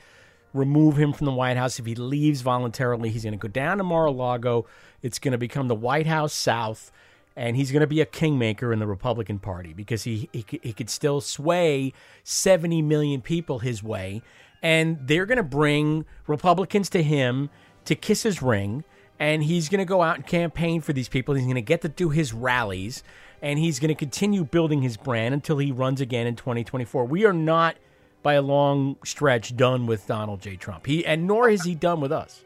remove 0.54 0.98
him 0.98 1.14
from 1.14 1.26
the 1.26 1.32
White 1.32 1.58
House, 1.58 1.80
if 1.80 1.86
he 1.86 1.96
leaves 1.96 2.42
voluntarily, 2.42 3.10
he's 3.10 3.24
going 3.24 3.34
to 3.34 3.38
go 3.38 3.48
down 3.48 3.78
to 3.78 3.84
Mar-a-Lago. 3.84 4.66
It's 5.02 5.20
going 5.20 5.34
to 5.34 5.38
become 5.38 5.68
the 5.68 5.76
White 5.76 6.08
House 6.08 6.34
South, 6.34 6.92
and 7.36 7.56
he's 7.56 7.72
going 7.72 7.82
to 7.82 7.88
be 7.88 8.02
a 8.02 8.06
kingmaker 8.06 8.74
in 8.74 8.80
the 8.80 8.88
Republican 8.88 9.40
Party 9.40 9.74
because 9.74 10.04
he 10.04 10.30
he, 10.34 10.46
he 10.62 10.74
could 10.74 10.90
still 10.90 11.22
sway 11.22 11.94
seventy 12.24 12.82
million 12.82 13.22
people 13.22 13.60
his 13.60 13.84
way, 13.84 14.22
and 14.62 14.98
they're 15.08 15.26
going 15.26 15.38
to 15.38 15.44
bring 15.44 16.06
Republicans 16.26 16.90
to 16.90 17.04
him 17.04 17.50
to 17.86 17.96
kiss 17.96 18.24
his 18.24 18.42
ring 18.42 18.84
and 19.20 19.44
he's 19.44 19.70
going 19.70 19.80
to 19.80 19.86
go 19.86 20.02
out 20.02 20.16
and 20.16 20.26
campaign 20.26 20.82
for 20.82 20.94
these 20.94 21.10
people. 21.10 21.36
He's 21.36 21.46
going 21.46 21.56
to 21.56 21.62
get 21.62 21.82
to 21.82 21.90
do 21.90 22.10
his 22.10 22.34
rallies, 22.34 23.04
and 23.42 23.58
he's 23.60 23.80
going 23.80 23.90
to 23.90 23.96
continue 23.96 24.44
building 24.44 24.82
his 24.82 24.98
brand 24.98 25.34
until 25.34 25.58
he 25.58 25.72
runs 25.72 26.02
again 26.02 26.28
in 26.28 26.36
2024. 26.36 27.06
We 27.06 27.26
are 27.26 27.34
not, 27.34 27.78
by 28.24 28.34
a 28.34 28.42
long 28.42 28.98
stretch, 29.04 29.56
done 29.56 29.86
with 29.86 30.06
Donald 30.08 30.42
J. 30.42 30.56
Trump. 30.56 30.86
He 30.86 31.06
and 31.06 31.28
nor 31.28 31.50
is 31.50 31.64
he 31.64 31.76
done 31.76 32.02
with 32.02 32.12
us. 32.12 32.44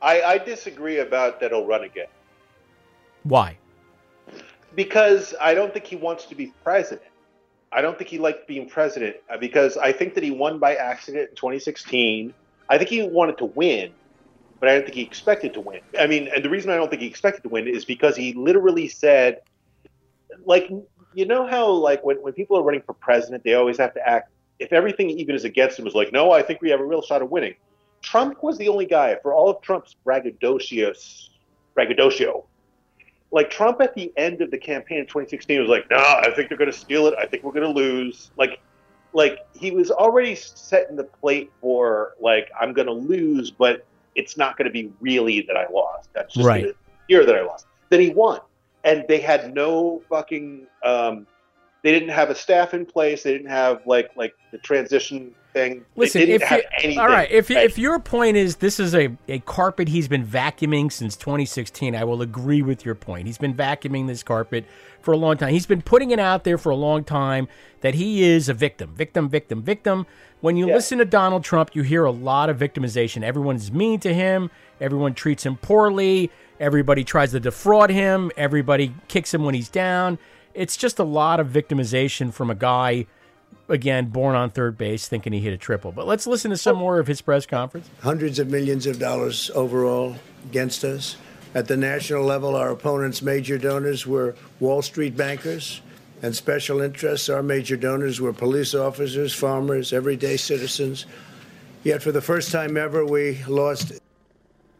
I, 0.00 0.22
I 0.22 0.38
disagree 0.38 0.98
about 0.98 1.40
that 1.40 1.50
he'll 1.50 1.66
run 1.66 1.82
again 1.82 2.06
Why? 3.24 3.58
because 4.74 5.34
I 5.40 5.54
don't 5.54 5.72
think 5.72 5.86
he 5.86 5.96
wants 5.96 6.26
to 6.26 6.36
be 6.36 6.52
president. 6.62 7.02
I 7.72 7.82
don't 7.82 7.98
think 7.98 8.08
he 8.08 8.18
liked 8.18 8.46
being 8.46 8.68
president 8.68 9.16
uh, 9.28 9.36
because 9.36 9.76
I 9.76 9.92
think 9.92 10.14
that 10.14 10.22
he 10.22 10.30
won 10.30 10.58
by 10.58 10.76
accident 10.76 11.30
in 11.30 11.34
2016. 11.34 12.32
I 12.68 12.78
think 12.78 12.88
he 12.88 13.02
wanted 13.02 13.38
to 13.38 13.46
win, 13.46 13.92
but 14.60 14.68
I 14.68 14.74
don't 14.74 14.82
think 14.82 14.94
he 14.94 15.02
expected 15.02 15.54
to 15.54 15.60
win. 15.60 15.80
I 15.98 16.06
mean, 16.06 16.28
and 16.34 16.44
the 16.44 16.50
reason 16.50 16.70
I 16.70 16.76
don't 16.76 16.90
think 16.90 17.02
he 17.02 17.08
expected 17.08 17.42
to 17.42 17.48
win 17.48 17.68
is 17.68 17.84
because 17.84 18.16
he 18.16 18.32
literally 18.32 18.88
said, 18.88 19.40
like, 20.44 20.70
you 21.14 21.26
know 21.26 21.46
how 21.46 21.68
like 21.68 22.04
when, 22.04 22.16
when 22.18 22.32
people 22.32 22.56
are 22.58 22.62
running 22.62 22.82
for 22.82 22.92
president, 22.94 23.44
they 23.44 23.54
always 23.54 23.78
have 23.78 23.94
to 23.94 24.08
act. 24.08 24.30
If 24.58 24.72
everything 24.72 25.10
even 25.10 25.34
is 25.34 25.44
against 25.44 25.78
him 25.78 25.84
was 25.84 25.94
like, 25.94 26.12
no, 26.12 26.32
I 26.32 26.42
think 26.42 26.60
we 26.60 26.70
have 26.70 26.80
a 26.80 26.84
real 26.84 27.02
shot 27.02 27.22
of 27.22 27.30
winning. 27.30 27.54
Trump 28.02 28.42
was 28.42 28.58
the 28.58 28.68
only 28.68 28.86
guy 28.86 29.16
for 29.22 29.32
all 29.32 29.48
of 29.48 29.60
Trump's 29.62 29.94
braggadocious, 30.04 31.28
braggadocio. 31.74 32.44
Like 33.30 33.50
Trump 33.50 33.80
at 33.80 33.94
the 33.94 34.12
end 34.16 34.40
of 34.40 34.50
the 34.50 34.58
campaign 34.58 34.98
in 34.98 35.04
2016 35.04 35.60
was 35.60 35.68
like, 35.68 35.88
"No, 35.90 35.98
I 35.98 36.32
think 36.34 36.48
they're 36.48 36.58
going 36.58 36.70
to 36.70 36.76
steal 36.76 37.06
it. 37.06 37.14
I 37.18 37.26
think 37.26 37.44
we're 37.44 37.52
going 37.52 37.74
to 37.74 37.78
lose." 37.80 38.30
Like, 38.36 38.60
like 39.12 39.40
he 39.54 39.70
was 39.70 39.90
already 39.90 40.34
setting 40.34 40.96
the 40.96 41.04
plate 41.04 41.52
for 41.60 42.14
like, 42.20 42.48
"I'm 42.58 42.72
going 42.72 42.86
to 42.86 42.92
lose, 42.92 43.50
but 43.50 43.84
it's 44.14 44.36
not 44.36 44.56
going 44.56 44.66
to 44.66 44.72
be 44.72 44.90
really 45.00 45.42
that 45.42 45.56
I 45.56 45.66
lost. 45.72 46.10
That's 46.14 46.34
just 46.34 46.46
Right. 46.46 46.66
here 47.08 47.24
that 47.24 47.34
I 47.34 47.42
lost." 47.42 47.66
Then 47.90 48.00
he 48.00 48.10
won, 48.10 48.40
and 48.84 49.04
they 49.08 49.18
had 49.20 49.54
no 49.54 50.02
fucking 50.08 50.66
um, 50.84 51.26
they 51.82 51.92
didn't 51.92 52.10
have 52.10 52.30
a 52.30 52.34
staff 52.34 52.74
in 52.74 52.86
place. 52.86 53.22
They 53.22 53.32
didn't 53.32 53.50
have 53.50 53.86
like 53.86 54.10
like 54.16 54.34
the 54.50 54.58
transition 54.58 55.34
thing. 55.52 55.84
Listen, 55.96 56.20
they 56.20 56.26
didn't 56.26 56.42
if 56.42 56.48
have 56.48 56.58
you, 56.58 56.64
anything. 56.82 56.98
all 56.98 57.08
right, 57.08 57.30
if 57.30 57.48
ready. 57.50 57.66
if 57.66 57.78
your 57.78 57.98
point 57.98 58.36
is 58.36 58.56
this 58.56 58.80
is 58.80 58.94
a, 58.94 59.16
a 59.28 59.38
carpet 59.40 59.88
he's 59.88 60.08
been 60.08 60.26
vacuuming 60.26 60.90
since 60.90 61.16
2016, 61.16 61.94
I 61.94 62.04
will 62.04 62.22
agree 62.22 62.62
with 62.62 62.84
your 62.84 62.94
point. 62.94 63.26
He's 63.26 63.38
been 63.38 63.54
vacuuming 63.54 64.06
this 64.06 64.22
carpet 64.22 64.64
for 65.00 65.12
a 65.12 65.16
long 65.16 65.36
time. 65.36 65.52
He's 65.52 65.66
been 65.66 65.82
putting 65.82 66.10
it 66.10 66.18
out 66.18 66.44
there 66.44 66.58
for 66.58 66.70
a 66.70 66.76
long 66.76 67.04
time 67.04 67.48
that 67.80 67.94
he 67.94 68.22
is 68.22 68.48
a 68.48 68.54
victim, 68.54 68.94
victim, 68.94 69.28
victim, 69.28 69.62
victim. 69.62 70.06
When 70.40 70.56
you 70.56 70.66
listen 70.66 70.98
to 70.98 71.04
Donald 71.04 71.42
Trump, 71.42 71.74
you 71.74 71.82
hear 71.82 72.04
a 72.04 72.12
lot 72.12 72.48
of 72.48 72.58
victimization. 72.58 73.22
Everyone's 73.22 73.72
mean 73.72 73.98
to 74.00 74.14
him. 74.14 74.50
Everyone 74.80 75.14
treats 75.14 75.44
him 75.44 75.56
poorly. 75.56 76.30
Everybody 76.60 77.04
tries 77.04 77.32
to 77.32 77.40
defraud 77.40 77.90
him. 77.90 78.30
Everybody 78.36 78.94
kicks 79.08 79.34
him 79.34 79.44
when 79.44 79.54
he's 79.54 79.68
down. 79.68 80.18
It's 80.58 80.76
just 80.76 80.98
a 80.98 81.04
lot 81.04 81.38
of 81.38 81.46
victimization 81.46 82.32
from 82.32 82.50
a 82.50 82.54
guy, 82.56 83.06
again, 83.68 84.06
born 84.06 84.34
on 84.34 84.50
third 84.50 84.76
base, 84.76 85.06
thinking 85.06 85.32
he 85.32 85.38
hit 85.38 85.52
a 85.52 85.56
triple. 85.56 85.92
But 85.92 86.08
let's 86.08 86.26
listen 86.26 86.50
to 86.50 86.56
some 86.56 86.78
oh. 86.78 86.80
more 86.80 86.98
of 86.98 87.06
his 87.06 87.20
press 87.20 87.46
conference. 87.46 87.88
Hundreds 88.02 88.40
of 88.40 88.50
millions 88.50 88.84
of 88.84 88.98
dollars 88.98 89.52
overall 89.54 90.16
against 90.46 90.82
us. 90.82 91.16
At 91.54 91.68
the 91.68 91.76
national 91.76 92.24
level, 92.24 92.56
our 92.56 92.70
opponents' 92.70 93.22
major 93.22 93.56
donors 93.56 94.04
were 94.04 94.34
Wall 94.58 94.82
Street 94.82 95.16
bankers 95.16 95.80
and 96.22 96.34
special 96.34 96.80
interests. 96.80 97.28
Our 97.28 97.44
major 97.44 97.76
donors 97.76 98.20
were 98.20 98.32
police 98.32 98.74
officers, 98.74 99.32
farmers, 99.32 99.92
everyday 99.92 100.36
citizens. 100.36 101.06
Yet, 101.84 102.02
for 102.02 102.10
the 102.10 102.20
first 102.20 102.50
time 102.50 102.76
ever, 102.76 103.06
we 103.06 103.44
lost. 103.44 103.92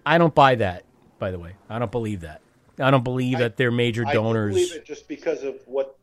I 0.05 0.19
don't 0.19 0.35
buy 0.35 0.57
that, 0.57 0.83
by 1.21 1.31
the 1.31 1.39
way. 1.39 1.53
I 1.71 1.79
don't 1.79 1.93
believe 1.93 2.23
that. 2.23 2.41
I 2.81 2.91
don't 2.91 3.05
believe 3.05 3.39
that 3.39 3.57
they're 3.57 3.71
major 3.71 4.07
I 4.07 4.13
donors. 4.13 4.55
believe 4.55 4.75
it 4.75 4.85
just 4.85 5.09
because 5.09 5.43
of 5.43 5.57
what 5.67 5.99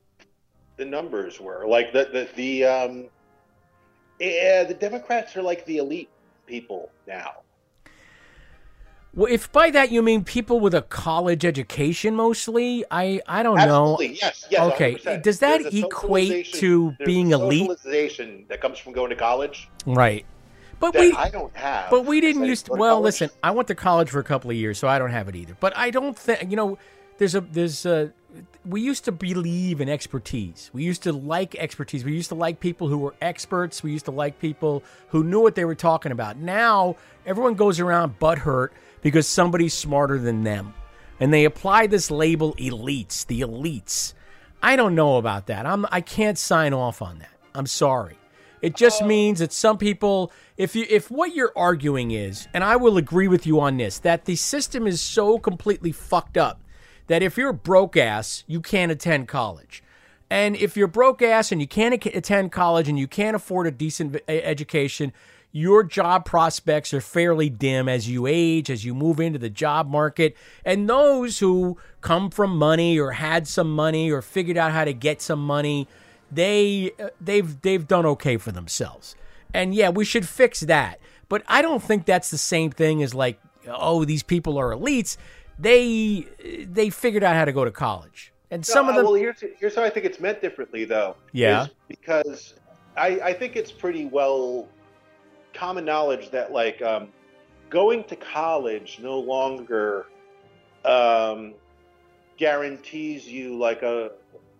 the 0.77 0.85
numbers 0.85 1.39
were. 1.39 1.65
Like 1.67 1.93
the 1.93 2.05
the 2.11 2.29
the 2.35 2.65
um, 2.65 3.05
yeah, 4.19 4.63
the 4.63 4.73
Democrats 4.73 5.35
are 5.35 5.41
like 5.41 5.65
the 5.65 5.77
elite 5.77 6.09
people 6.45 6.89
now. 7.07 7.35
Well, 9.13 9.31
if 9.31 9.49
by 9.49 9.71
that 9.71 9.91
you 9.91 10.01
mean 10.01 10.25
people 10.25 10.59
with 10.59 10.73
a 10.73 10.81
college 10.81 11.45
education 11.45 12.15
mostly, 12.15 12.83
I 12.91 13.21
I 13.25 13.43
don't 13.43 13.55
know. 13.55 13.93
Absolutely, 13.93 14.17
yes, 14.21 14.45
yes. 14.49 14.73
okay, 14.73 14.95
100%. 14.95 15.23
does 15.23 15.39
that 15.39 15.73
equate 15.73 16.51
to 16.55 16.91
being 17.05 17.31
elite? 17.31 17.69
Socialization 17.69 18.45
that 18.49 18.59
comes 18.59 18.77
from 18.77 18.91
going 18.91 19.09
to 19.11 19.15
college. 19.15 19.69
Right. 19.85 20.25
But 20.79 20.95
we 20.95 21.13
I 21.13 21.29
don't 21.29 21.55
have. 21.55 21.89
But 21.89 22.05
we 22.05 22.21
didn't 22.21 22.41
Because 22.41 22.47
I 22.47 22.49
used 22.49 22.65
to. 22.65 22.71
to 22.73 22.77
Well, 22.77 22.95
college. 22.97 23.03
listen, 23.05 23.29
I 23.43 23.51
went 23.51 23.67
to 23.69 23.75
college 23.75 24.09
for 24.09 24.19
a 24.19 24.23
couple 24.23 24.49
of 24.51 24.57
years, 24.57 24.77
so 24.77 24.87
I 24.87 24.99
don't 24.99 25.11
have 25.11 25.27
it 25.29 25.35
either. 25.35 25.55
But 25.59 25.75
I 25.77 25.89
don't 25.91 26.17
think 26.17 26.49
you 26.49 26.55
know. 26.57 26.77
There's 27.17 27.33
a 27.33 27.41
there's 27.41 27.85
a. 27.85 28.11
We 28.65 28.81
used 28.81 29.05
to 29.05 29.13
believe 29.13 29.79
in 29.79 29.87
expertise. 29.87 30.69
We 30.73 30.83
used 30.83 31.03
to 31.03 31.13
like 31.13 31.55
expertise. 31.55 32.03
We 32.03 32.11
used 32.13 32.27
to 32.29 32.35
like 32.35 32.59
people 32.59 32.89
who 32.89 32.97
were 32.97 33.15
experts. 33.21 33.81
We 33.81 33.93
used 33.93 34.03
to 34.05 34.11
like 34.11 34.39
people 34.39 34.83
who 35.09 35.23
knew 35.23 35.39
what 35.39 35.55
they 35.55 35.63
were 35.63 35.75
talking 35.75 36.11
about. 36.11 36.35
Now 36.37 36.97
everyone 37.25 37.53
goes 37.53 37.79
around 37.79 38.19
butthurt 38.19 38.69
because 39.01 39.27
somebody's 39.29 39.73
smarter 39.73 40.19
than 40.19 40.43
them, 40.43 40.73
and 41.21 41.33
they 41.33 41.45
apply 41.45 41.87
this 41.87 42.11
label 42.11 42.53
elites. 42.55 43.25
The 43.25 43.39
elites. 43.41 44.13
I 44.61 44.75
don't 44.75 44.95
know 44.95 45.15
about 45.15 45.45
that. 45.47 45.65
I'm 45.65 45.85
I 45.89 46.01
can't 46.01 46.37
sign 46.37 46.73
off 46.73 47.01
on 47.01 47.19
that. 47.19 47.31
I'm 47.53 47.67
sorry. 47.67 48.17
It 48.61 48.75
just 48.75 49.03
oh. 49.03 49.07
means 49.07 49.39
that 49.39 49.51
some 49.51 49.77
people, 49.77 50.31
if 50.57 50.75
you 50.75 50.85
if 50.89 51.11
what 51.11 51.35
you're 51.35 51.53
arguing 51.55 52.11
is, 52.11 52.47
and 52.53 52.63
I 52.63 52.75
will 52.75 52.97
agree 52.97 53.27
with 53.27 53.45
you 53.45 53.59
on 53.59 53.77
this, 53.77 53.99
that 53.99 54.25
the 54.25 54.35
system 54.35 54.87
is 54.87 55.01
so 55.01 55.39
completely 55.39 55.91
fucked 55.91 56.37
up 56.37 56.61
that 57.07 57.21
if 57.21 57.37
you're 57.37 57.53
broke 57.53 57.95
ass, 57.95 58.43
you 58.47 58.61
can't 58.61 58.91
attend 58.91 59.27
college. 59.27 59.83
And 60.29 60.55
if 60.55 60.75
you're 60.75 60.87
broke 60.87 61.21
ass 61.21 61.51
and 61.51 61.61
you 61.61 61.67
can't 61.67 61.93
attend 62.05 62.51
college 62.51 62.89
and 62.89 62.97
you 62.97 63.07
can't 63.07 63.35
afford 63.35 63.67
a 63.67 63.71
decent 63.71 64.17
education, 64.27 65.13
your 65.51 65.83
job 65.83 66.25
prospects 66.25 66.93
are 66.93 66.99
fairly 66.99 67.49
dim 67.49 67.87
as 67.87 68.09
you 68.09 68.27
age, 68.27 68.69
as 68.69 68.83
you 68.83 68.93
move 68.93 69.19
into 69.19 69.39
the 69.39 69.49
job 69.49 69.87
market. 69.87 70.35
And 70.65 70.89
those 70.89 71.39
who 71.39 71.77
come 72.01 72.29
from 72.29 72.57
money 72.57 72.99
or 72.99 73.11
had 73.11 73.47
some 73.47 73.73
money 73.73 74.11
or 74.11 74.21
figured 74.21 74.57
out 74.57 74.71
how 74.71 74.83
to 74.83 74.93
get 74.93 75.21
some 75.21 75.39
money, 75.39 75.87
they 76.35 76.91
they've 77.19 77.61
they've 77.61 77.87
done 77.87 78.05
okay 78.05 78.37
for 78.37 78.51
themselves. 78.51 79.15
And 79.53 79.73
yeah, 79.73 79.89
we 79.89 80.05
should 80.05 80.27
fix 80.27 80.59
that. 80.61 80.99
But 81.29 81.43
I 81.47 81.61
don't 81.61 81.81
think 81.81 82.05
that's 82.05 82.29
the 82.29 82.37
same 82.37 82.71
thing 82.71 83.01
as 83.01 83.13
like, 83.15 83.39
oh, 83.67 84.05
these 84.05 84.23
people 84.23 84.57
are 84.57 84.71
elites. 84.71 85.17
They 85.57 86.27
they 86.67 86.89
figured 86.89 87.23
out 87.23 87.35
how 87.35 87.45
to 87.45 87.53
go 87.53 87.65
to 87.65 87.71
college. 87.71 88.31
And 88.51 88.65
some 88.65 88.85
No, 88.85 88.91
of 88.91 88.95
them 88.97 89.05
Well, 89.05 89.13
here's 89.15 89.43
here's 89.59 89.75
how 89.75 89.83
I 89.83 89.89
think 89.89 90.05
it's 90.05 90.19
meant 90.19 90.41
differently, 90.41 90.85
though. 90.85 91.15
Yeah. 91.31 91.67
because 91.87 92.53
I 92.95 93.07
I 93.19 93.33
think 93.33 93.55
it's 93.55 93.71
pretty 93.71 94.05
well 94.05 94.67
common 95.53 95.85
knowledge 95.85 96.29
that 96.31 96.51
like 96.51 96.81
um, 96.81 97.07
going 97.69 98.03
to 98.05 98.15
college 98.15 98.99
no 99.01 99.17
longer 99.19 100.07
um, 100.83 101.53
guarantees 102.37 103.27
you 103.27 103.57
like 103.57 103.81
a 103.81 104.11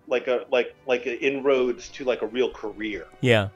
like 0.08 0.28
a 0.28 0.46
like 0.52 0.76
like 0.88 1.06
a 1.06 1.20
inroads 1.26 1.90
to 1.90 2.04
like 2.04 2.22
a 2.22 2.28
real 2.28 2.52
career. 2.52 3.08
Yeah. 3.22 3.50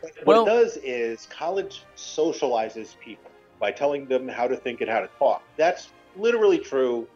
What 0.00 0.26
Well- 0.26 0.42
it 0.46 0.50
does 0.50 0.76
is 0.78 1.26
college 1.26 1.84
socializes 1.96 2.98
people 3.00 3.30
by 3.58 3.72
telling 3.72 4.06
them 4.06 4.28
how 4.28 4.46
to 4.46 4.56
think 4.56 4.80
and 4.80 4.90
how 4.90 5.00
to 5.00 5.08
talk. 5.18 5.42
That's 5.56 5.90
literally 6.16 6.58
true. 6.58 7.08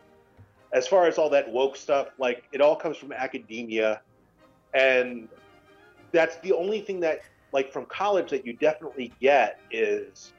As 0.72 0.88
far 0.88 1.06
as 1.06 1.18
all 1.18 1.30
that 1.30 1.48
woke 1.48 1.76
stuff, 1.76 2.08
like 2.18 2.44
it 2.52 2.60
all 2.60 2.74
comes 2.74 2.96
from 2.96 3.12
academia, 3.12 4.00
and 4.74 5.28
that's 6.12 6.36
the 6.38 6.52
only 6.52 6.80
thing 6.80 6.98
that, 7.00 7.20
like, 7.52 7.70
from 7.70 7.84
college 7.86 8.30
that 8.30 8.46
you 8.46 8.54
definitely 8.54 9.12
get 9.20 9.60
is 9.70 10.32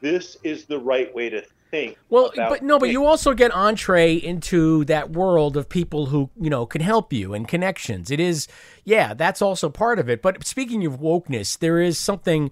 this 0.00 0.36
is 0.42 0.66
the 0.66 0.78
right 0.78 1.12
way 1.14 1.30
to 1.30 1.42
think. 1.70 1.98
Well, 2.08 2.30
but 2.36 2.62
no, 2.62 2.78
but 2.78 2.90
you 2.90 3.04
also 3.04 3.34
get 3.34 3.52
entree 3.52 4.14
into 4.14 4.84
that 4.86 5.10
world 5.10 5.56
of 5.56 5.68
people 5.68 6.06
who 6.06 6.30
you 6.40 6.50
know 6.50 6.66
can 6.66 6.80
help 6.80 7.12
you 7.12 7.34
and 7.34 7.46
connections. 7.46 8.10
It 8.10 8.20
is, 8.20 8.48
yeah, 8.84 9.14
that's 9.14 9.42
also 9.42 9.68
part 9.70 9.98
of 9.98 10.08
it. 10.08 10.22
But 10.22 10.46
speaking 10.46 10.84
of 10.86 11.00
wokeness, 11.00 11.58
there 11.58 11.80
is 11.80 11.98
something 11.98 12.50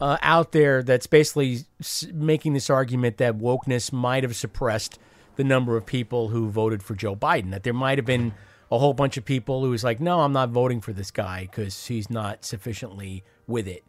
uh, 0.00 0.18
out 0.22 0.52
there 0.52 0.82
that's 0.82 1.06
basically 1.06 1.60
s- 1.80 2.06
making 2.12 2.54
this 2.54 2.70
argument 2.70 3.18
that 3.18 3.38
wokeness 3.38 3.92
might 3.92 4.22
have 4.22 4.36
suppressed 4.36 4.98
the 5.36 5.44
number 5.44 5.76
of 5.76 5.86
people 5.86 6.28
who 6.28 6.50
voted 6.50 6.82
for 6.82 6.94
Joe 6.94 7.16
Biden. 7.16 7.50
That 7.50 7.62
there 7.62 7.72
might 7.74 7.98
have 7.98 8.06
been 8.06 8.34
a 8.70 8.78
whole 8.78 8.94
bunch 8.94 9.16
of 9.16 9.24
people 9.24 9.62
who 9.62 9.70
was 9.70 9.84
like, 9.84 10.00
no, 10.00 10.20
I'm 10.20 10.32
not 10.32 10.48
voting 10.48 10.80
for 10.80 10.92
this 10.92 11.10
guy 11.10 11.42
because 11.42 11.86
he's 11.86 12.08
not 12.08 12.44
sufficiently 12.44 13.22
with 13.46 13.68
it. 13.68 13.84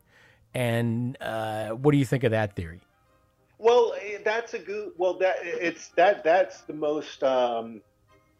And 0.53 1.17
uh, 1.21 1.69
what 1.69 1.93
do 1.93 1.97
you 1.97 2.05
think 2.05 2.24
of 2.24 2.32
that 2.32 2.55
theory? 2.55 2.82
Well, 3.64 3.95
eh, 4.01 4.18
that's 4.26 4.53
a 4.53 4.59
good. 4.59 4.91
Well, 4.97 5.14
that 5.20 5.38
it's 5.41 5.88
that 5.95 6.24
that's 6.26 6.61
the 6.61 6.74
most 6.74 7.24
um, 7.24 7.82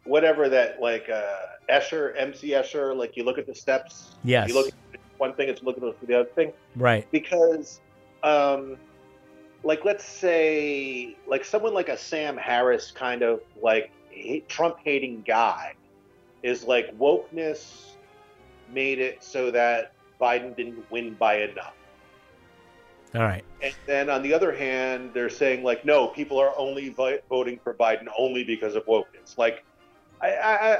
whatever 0.04 0.50
that 0.50 0.82
like 0.82 1.08
uh, 1.08 1.24
Escher, 1.70 2.14
MC 2.16 2.50
Escher. 2.50 2.94
Like 2.94 3.16
you 3.16 3.24
look 3.24 3.38
at 3.38 3.46
the 3.46 3.54
steps. 3.54 4.16
Yes. 4.22 4.48
You 4.48 4.54
look 4.54 4.68
at 4.68 5.00
one 5.16 5.32
thing, 5.32 5.48
it's 5.48 5.62
looking 5.62 5.80
for 5.98 6.06
the 6.06 6.20
other 6.20 6.28
thing. 6.28 6.52
Right. 6.76 7.10
Because, 7.10 7.80
um, 8.22 8.76
like 9.62 9.86
let's 9.86 10.04
say 10.04 11.16
like 11.26 11.42
someone 11.46 11.72
like 11.72 11.88
a 11.88 11.96
Sam 11.96 12.36
Harris 12.36 12.90
kind 12.90 13.22
of 13.22 13.40
like 13.62 13.90
Trump 14.46 14.76
hating 14.84 15.22
guy 15.26 15.72
is 16.42 16.64
like 16.64 16.96
wokeness 16.98 17.94
made 18.70 18.98
it 18.98 19.24
so 19.24 19.50
that 19.50 19.92
Biden 20.20 20.54
didn't 20.54 20.84
win 20.90 21.14
by 21.14 21.40
enough. 21.40 21.74
All 23.14 23.22
right. 23.22 23.44
And 23.62 23.74
then 23.86 24.10
on 24.10 24.22
the 24.22 24.34
other 24.34 24.52
hand, 24.54 25.12
they're 25.14 25.30
saying 25.30 25.62
like, 25.64 25.84
no, 25.84 26.08
people 26.08 26.38
are 26.38 26.52
only 26.58 26.90
vi- 26.90 27.20
voting 27.30 27.60
for 27.62 27.76
Biden 27.76 28.06
only 28.18 28.44
because 28.44 28.74
of 28.74 28.84
wokeness. 28.86 29.38
Like, 29.38 29.64
I, 30.22 30.32
I, 30.34 30.74
I 30.74 30.78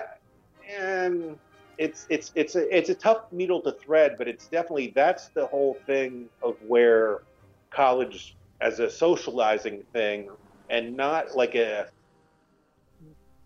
and 0.70 1.36
it's 1.78 2.06
it's 2.10 2.30
it's 2.34 2.56
a 2.56 2.76
it's 2.76 2.88
a 2.90 2.94
tough 2.94 3.22
needle 3.32 3.62
to 3.62 3.74
thread, 3.84 4.16
but 4.18 4.28
it's 4.28 4.48
definitely 4.48 4.92
that's 4.94 5.30
the 5.34 5.46
whole 5.46 5.82
thing 5.86 6.28
of 6.42 6.56
where 6.60 7.20
college 7.74 8.36
as 8.60 8.78
a 8.80 8.90
socializing 8.90 9.82
thing 9.92 10.28
and 10.70 10.96
not 10.96 11.36
like 11.36 11.54
a 11.54 11.86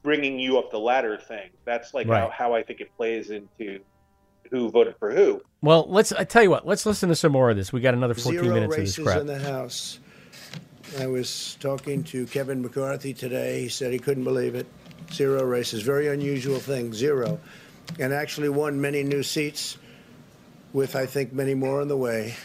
bringing 0.03 0.39
you 0.39 0.59
up 0.59 0.70
the 0.70 0.78
ladder 0.78 1.18
thing. 1.18 1.51
That's 1.66 1.95
like 1.95 2.09
Right. 2.09 2.22
how, 2.22 2.30
how 2.30 2.55
I 2.55 2.62
think 2.62 2.80
it 2.80 2.89
plays 2.97 3.30
into 3.30 3.80
who 4.51 4.70
voted 4.70 4.96
for 4.99 5.11
who. 5.11 5.42
Well, 5.62 5.86
let's. 5.88 6.12
I 6.12 6.24
tell 6.24 6.42
you 6.42 6.51
what. 6.51 6.66
Let's 6.66 6.86
listen 6.86 7.09
to 7.09 7.16
some 7.16 7.32
more 7.32 7.51
of 7.51 7.57
this. 7.57 7.72
We 7.72 7.80
got 7.80 7.94
another 7.94 8.14
14 8.14 8.40
Zero 8.40 8.55
minutes 8.55 8.74
of 8.74 8.80
this 8.80 8.99
races 8.99 9.05
crap. 9.05 9.20
in 9.20 9.26
the 9.26 9.38
House. 9.38 9.99
I 10.99 11.07
was 11.07 11.57
talking 11.61 12.03
to 12.05 12.26
Kevin 12.26 12.62
McCarthy 12.62 13.12
today. 13.12 13.62
He 13.62 13.68
said 13.68 13.92
he 13.92 13.99
couldn't 13.99 14.24
believe 14.24 14.55
it. 14.55 14.66
Zero 15.12 15.42
races. 15.44 15.82
Very 15.82 16.09
unusual 16.09 16.59
thing. 16.59 16.94
Zero. 16.94 17.38
And 17.99 18.12
actually 18.12 18.49
won 18.49 18.80
many 18.80 19.03
new 19.03 19.22
seats 19.22 19.76
with, 20.72 20.96
I 20.96 21.07
think, 21.07 21.32
many 21.32 21.55
more 21.55 21.80
on 21.80 21.88
the 21.88 21.96
way. 21.96 22.36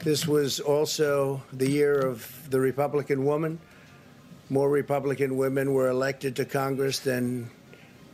This 0.00 0.26
was 0.26 0.60
also 0.60 1.42
the 1.52 1.70
year 1.70 1.98
of 1.98 2.50
the 2.50 2.60
Republican 2.60 3.24
woman. 3.24 3.58
More 4.50 4.68
Republican 4.68 5.36
women 5.36 5.72
were 5.72 5.88
elected 5.88 6.36
to 6.36 6.44
Congress 6.44 6.98
than 6.98 7.50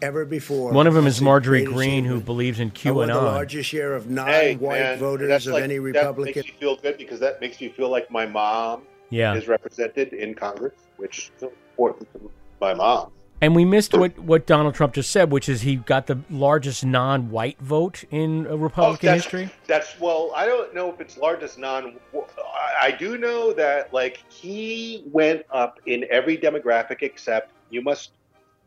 ever 0.02 0.24
before. 0.24 0.72
One 0.72 0.86
of 0.86 0.94
them 0.94 1.06
is 1.06 1.20
Marjorie 1.20 1.64
Greene, 1.64 2.04
who 2.04 2.20
believes 2.20 2.60
in 2.60 2.72
I 2.84 2.90
won 2.90 3.08
the 3.08 3.14
largest 3.14 3.68
share 3.68 3.94
of 3.94 4.08
non-white 4.10 4.60
man, 4.60 4.98
voters 4.98 5.28
that's 5.28 5.46
of 5.46 5.54
like, 5.54 5.64
any 5.64 5.76
That 5.76 5.82
Republican. 5.82 6.34
makes 6.36 6.48
you 6.48 6.54
feel 6.58 6.76
good 6.76 6.98
because 6.98 7.20
that 7.20 7.40
makes 7.40 7.60
you 7.60 7.70
feel 7.70 7.88
like 7.90 8.10
my 8.10 8.26
mom 8.26 8.82
Yeah. 9.10 9.34
is 9.34 9.48
represented 9.48 10.12
in 10.12 10.34
Congress, 10.34 10.74
which 10.96 11.30
is 11.36 11.42
important 11.42 12.12
to 12.14 12.30
my 12.60 12.74
mom. 12.74 13.10
And 13.42 13.56
we 13.56 13.64
missed 13.64 13.94
what, 13.96 14.18
what 14.18 14.46
Donald 14.46 14.74
Trump 14.74 14.92
just 14.92 15.10
said, 15.10 15.30
which 15.30 15.48
is 15.48 15.62
he 15.62 15.76
got 15.76 16.06
the 16.06 16.18
largest 16.28 16.84
non-white 16.84 17.58
vote 17.60 18.04
in 18.10 18.46
uh, 18.46 18.54
Republican 18.54 19.08
Oh, 19.08 19.12
that's, 19.12 19.24
history. 19.24 19.48
That's 19.66 19.98
well, 19.98 20.30
I 20.36 20.44
don't 20.44 20.74
know 20.74 20.92
if 20.92 21.00
it's 21.00 21.16
largest 21.16 21.58
non. 21.58 21.94
I, 22.14 22.88
I 22.88 22.90
do 22.90 23.16
know 23.16 23.54
that 23.54 23.94
like 23.94 24.22
he 24.28 25.04
went 25.10 25.42
up 25.50 25.80
in 25.86 26.04
every 26.10 26.36
demographic 26.36 26.98
except 27.00 27.52
you 27.70 27.80
must. 27.80 28.10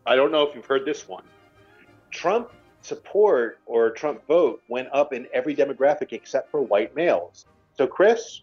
I 0.06 0.16
don't 0.16 0.32
know 0.32 0.44
if 0.44 0.56
you've 0.56 0.66
heard 0.66 0.86
this 0.86 1.08
one. 1.08 1.24
Trump 2.12 2.52
support 2.82 3.60
or 3.66 3.92
Trump 3.92 4.26
vote 4.28 4.62
went 4.68 4.90
up 4.92 5.14
in 5.14 5.28
every 5.34 5.56
demographic 5.56 6.12
except 6.12 6.52
for 6.52 6.62
white 6.62 6.96
males. 6.96 7.46
So 7.78 7.88
Chris, 7.88 8.42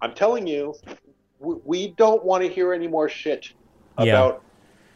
I'm 0.00 0.14
telling 0.14 0.46
you, 0.46 0.74
we, 1.40 1.88
don't 1.88 2.24
want 2.24 2.42
to 2.44 2.48
hear 2.48 2.72
any 2.72 2.86
more 2.86 3.08
shit 3.08 3.52
Yeah. 3.98 4.04
about 4.04 4.43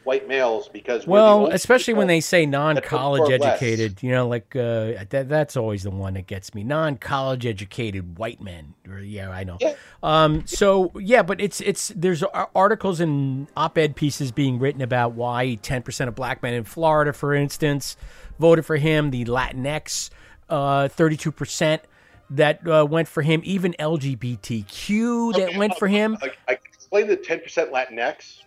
white 0.09 0.26
males 0.26 0.68
because 0.68 1.06
Well, 1.06 1.48
especially 1.48 1.92
when 1.92 2.06
they 2.06 2.20
say 2.22 2.46
non-college 2.46 3.30
educated, 3.30 4.02
you 4.02 4.11
know, 4.11 4.26
like 4.26 4.56
uh, 4.56 5.04
that, 5.11 5.26
that's 5.28 5.54
always 5.54 5.82
the 5.82 5.90
one 5.90 6.14
that 6.14 6.26
gets 6.26 6.54
me. 6.54 6.64
Non-college 6.64 7.44
educated 7.44 8.16
white 8.16 8.40
men. 8.40 8.72
Yeah, 9.02 9.28
I 9.28 9.44
know. 9.44 9.59
Um, 10.02 10.46
so 10.46 10.92
yeah, 10.98 11.22
but 11.22 11.42
it's 11.42 11.61
it's 11.61 11.92
there's 11.94 12.22
articles 12.54 13.00
and 13.00 13.48
op-ed 13.54 13.96
pieces 13.96 14.32
being 14.32 14.59
written 14.59 14.80
about 14.80 15.12
why 15.12 15.56
10 15.56 15.82
percent 15.82 16.09
of 16.09 16.14
black 16.14 16.42
men 16.42 16.54
in 16.54 16.64
Florida, 16.64 17.12
for 17.12 17.34
instance, 17.34 17.98
voted 18.38 18.64
for 18.64 18.76
him. 18.76 19.11
The 19.11 19.26
Latinx, 19.26 20.09
uh, 20.48 20.88
32 20.88 21.30
percent 21.30 21.82
that 22.30 22.66
uh, 22.66 22.86
went 22.88 23.09
for 23.09 23.20
him. 23.22 23.42
Even 23.44 23.74
LGBTQ 23.78 25.34
that 25.34 25.54
went 25.59 25.76
for 25.76 25.86
him. 25.86 26.16
I, 26.22 26.30
I 26.48 26.54
can 26.54 26.72
explain 26.72 27.06
the 27.09 27.16
10% 27.18 27.70
Latinx. 27.70 28.44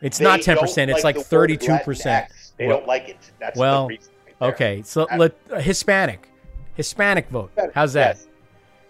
It's 0.00 0.18
They 0.18 0.24
not 0.24 0.40
10%, 0.40 0.88
it's 0.88 1.04
like 1.04 1.16
word 1.16 1.50
32%. 1.50 2.28
They 2.56 2.66
Well- 2.66 2.78
don't 2.78 2.86
like 2.86 3.08
it. 3.08 3.18
That's 3.38 3.54
the 3.54 3.60
well, 3.60 3.88
reason 3.88 4.12
right 4.40 4.52
okay, 4.54 4.82
so 4.82 5.06
let, 5.16 5.34
uh, 5.50 5.60
Hispanic, 5.60 6.28
Hispanic 6.74 7.28
vote. 7.28 7.50
How's 7.74 7.92
that? 7.94 8.16
Yes. 8.16 8.28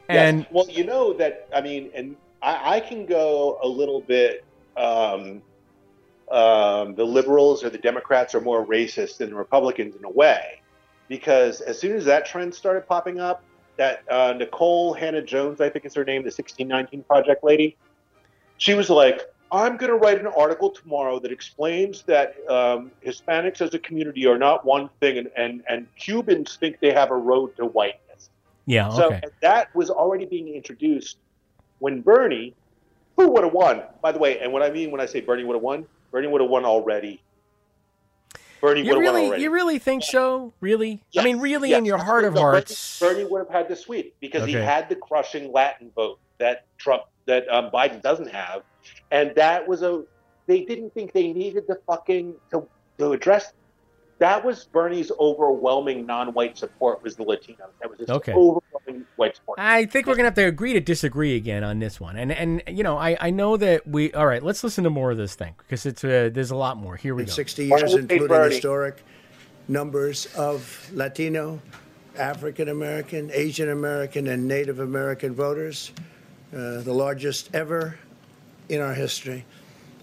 And 0.09 0.41
yes. 0.41 0.49
well, 0.51 0.69
you 0.69 0.85
know 0.85 1.13
that 1.15 1.49
I 1.55 1.61
mean, 1.61 1.91
and 1.95 2.17
I, 2.43 2.77
I 2.77 2.81
can 2.81 3.07
go 3.07 3.59
a 3.63 3.69
little 3.69 4.01
bit. 4.01 4.45
Um, 4.77 5.43
um, 6.31 6.95
the 6.95 7.05
liberals 7.05 7.65
or 7.65 7.71
the 7.71 7.79
Democrats 7.79 8.35
are 8.35 8.41
more 8.41 8.67
racist 8.67 9.17
than 9.17 9.31
the 9.31 9.37
Republicans 9.37 9.97
in 9.97 10.05
a 10.05 10.11
way, 10.11 10.61
because 11.09 11.63
as 11.63 11.79
soon 11.79 11.97
as 11.97 12.05
that 12.05 12.27
trend 12.27 12.55
started 12.55 12.87
popping 12.87 13.19
up, 13.19 13.43
that 13.77 14.03
uh, 14.11 14.35
Nikole 14.35 14.99
Hannah-Jones, 14.99 15.61
I 15.61 15.71
think 15.71 15.87
is 15.87 15.95
her 15.95 16.05
name, 16.05 16.23
the 16.23 16.27
1619 16.27 17.03
Project 17.05 17.43
lady, 17.43 17.77
she 18.59 18.75
was 18.75 18.91
like, 18.91 19.23
I'm 19.51 19.77
going 19.77 19.91
to 19.91 19.97
write 19.97 20.21
an 20.21 20.27
article 20.27 20.71
tomorrow 20.71 21.19
that 21.21 21.33
explains 21.33 22.03
that 22.03 22.37
um, 22.51 22.91
Hispanics 23.05 23.61
as 23.61 23.73
a 23.75 23.79
community 23.79 24.27
are 24.27 24.39
not 24.39 24.65
one 24.65 24.91
thing, 25.01 25.19
and, 25.19 25.31
and, 25.37 25.63
and 25.69 25.87
Cubans 25.97 26.57
think 26.57 26.81
they 26.81 26.93
have 26.93 27.11
a 27.11 27.17
road 27.17 27.57
to 27.57 27.65
whiteness. 27.65 28.29
yeah, 28.67 28.91
So 28.91 29.07
okay. 29.07 29.23
that 29.41 29.75
was 29.75 29.89
already 29.91 30.27
being 30.27 30.49
introduced 30.49 31.17
when 31.79 32.03
Bernie, 32.03 32.55
who 33.17 33.31
would 33.31 33.45
have 33.45 33.53
won, 33.55 33.83
by 34.03 34.13
the 34.13 34.19
way, 34.19 34.39
and 34.41 34.53
what 34.53 34.63
I 34.63 34.71
mean 34.71 34.91
when 34.91 35.01
I 35.01 35.07
say 35.07 35.21
Bernie 35.21 35.45
would 35.45 35.55
have 35.55 35.63
won, 35.63 35.87
Bernie 36.11 36.29
would 36.29 36.41
have 36.41 36.51
won 36.51 36.65
already. 36.65 37.23
Bernie 38.61 38.81
You 38.83 38.89
would 38.97 39.05
have 39.05 39.05
won 39.05 39.15
really, 39.15 39.27
already. 39.29 39.43
you 39.45 39.51
really 39.51 39.79
think 39.79 40.03
so? 40.03 40.53
Really? 40.61 41.01
I 41.17 41.23
mean, 41.23 41.39
really, 41.39 41.71
Yes. 41.71 41.79
in 41.79 41.85
your 41.85 41.99
heart 41.99 42.25
of 42.25 42.35
No, 42.35 42.43
Bernie- 42.43 42.55
hearts. 42.57 42.99
Bernie, 42.99 43.25
would 43.25 43.39
have 43.39 43.49
had 43.51 43.69
the 43.69 43.77
sweep 43.77 44.15
because 44.21 44.45
he 44.47 44.53
had 44.53 44.89
the 44.89 44.97
crushing 44.97 45.53
Latin 45.53 45.91
vote 45.95 46.19
that 46.39 46.65
Trump, 46.77 47.05
that 47.29 47.49
um, 47.49 47.71
Biden 47.71 48.03
doesn't 48.03 48.31
have, 48.31 48.63
and 49.13 49.33
that 49.37 49.69
was 49.69 49.83
a. 49.83 50.03
They 50.49 50.65
didn't 50.65 50.95
think 50.95 51.13
they 51.13 51.33
needed 51.33 51.65
the 51.69 51.79
fucking 51.87 52.35
to 52.51 52.67
to 52.99 53.13
address. 53.13 53.53
That 54.19 54.45
was 54.45 54.65
Bernie's 54.65 55.13
overwhelming 55.21 56.05
non-white 56.05 56.59
support 56.59 57.05
was 57.05 57.15
the 57.15 57.25
Latinos. 57.25 57.71
That 57.81 57.89
was 57.89 58.01
his 58.01 58.11
Okay. 58.11 58.33
overwhelming 58.33 59.07
white 59.15 59.37
support. 59.37 59.61
I 59.61 59.85
think 59.85 60.09
we're 60.09 60.17
gonna 60.17 60.27
have 60.27 60.35
to 60.35 60.47
agree 60.47 60.73
to 60.73 60.81
disagree 60.81 61.37
again 61.37 61.63
on 61.63 61.79
this 61.79 62.01
one. 62.01 62.17
And 62.17 62.33
and 62.33 62.63
you 62.67 62.83
know, 62.83 62.97
I 62.97 63.17
I 63.21 63.31
know 63.31 63.57
that 63.59 63.87
we. 63.87 64.13
All 64.15 64.27
right, 64.27 64.43
let's 64.43 64.65
listen 64.65 64.83
to 64.85 64.91
more 64.91 65.13
of 65.13 65.19
this 65.19 65.37
thing 65.37 65.55
because 65.59 65.87
it's 65.87 66.03
uh, 66.03 66.31
there's 66.33 66.51
a 66.51 66.57
lot 66.57 66.79
more. 66.79 66.97
Here 66.97 67.15
we 67.15 67.23
in 67.23 67.27
go. 67.29 67.33
60 67.33 67.65
years, 67.67 67.95
including 67.95 68.43
historic 68.43 69.05
numbers 69.69 70.27
of 70.35 70.91
Latino, 70.95 71.61
African 72.17 72.71
American, 72.71 73.31
Asian 73.33 73.69
American, 73.69 74.27
and 74.29 74.49
Native 74.49 74.81
American 74.81 75.35
voters, 75.35 75.93
uh, 76.53 76.81
the 76.81 76.93
largest 76.93 77.55
ever 77.55 77.99
in 78.69 78.81
our 78.81 78.95
history. 78.95 79.45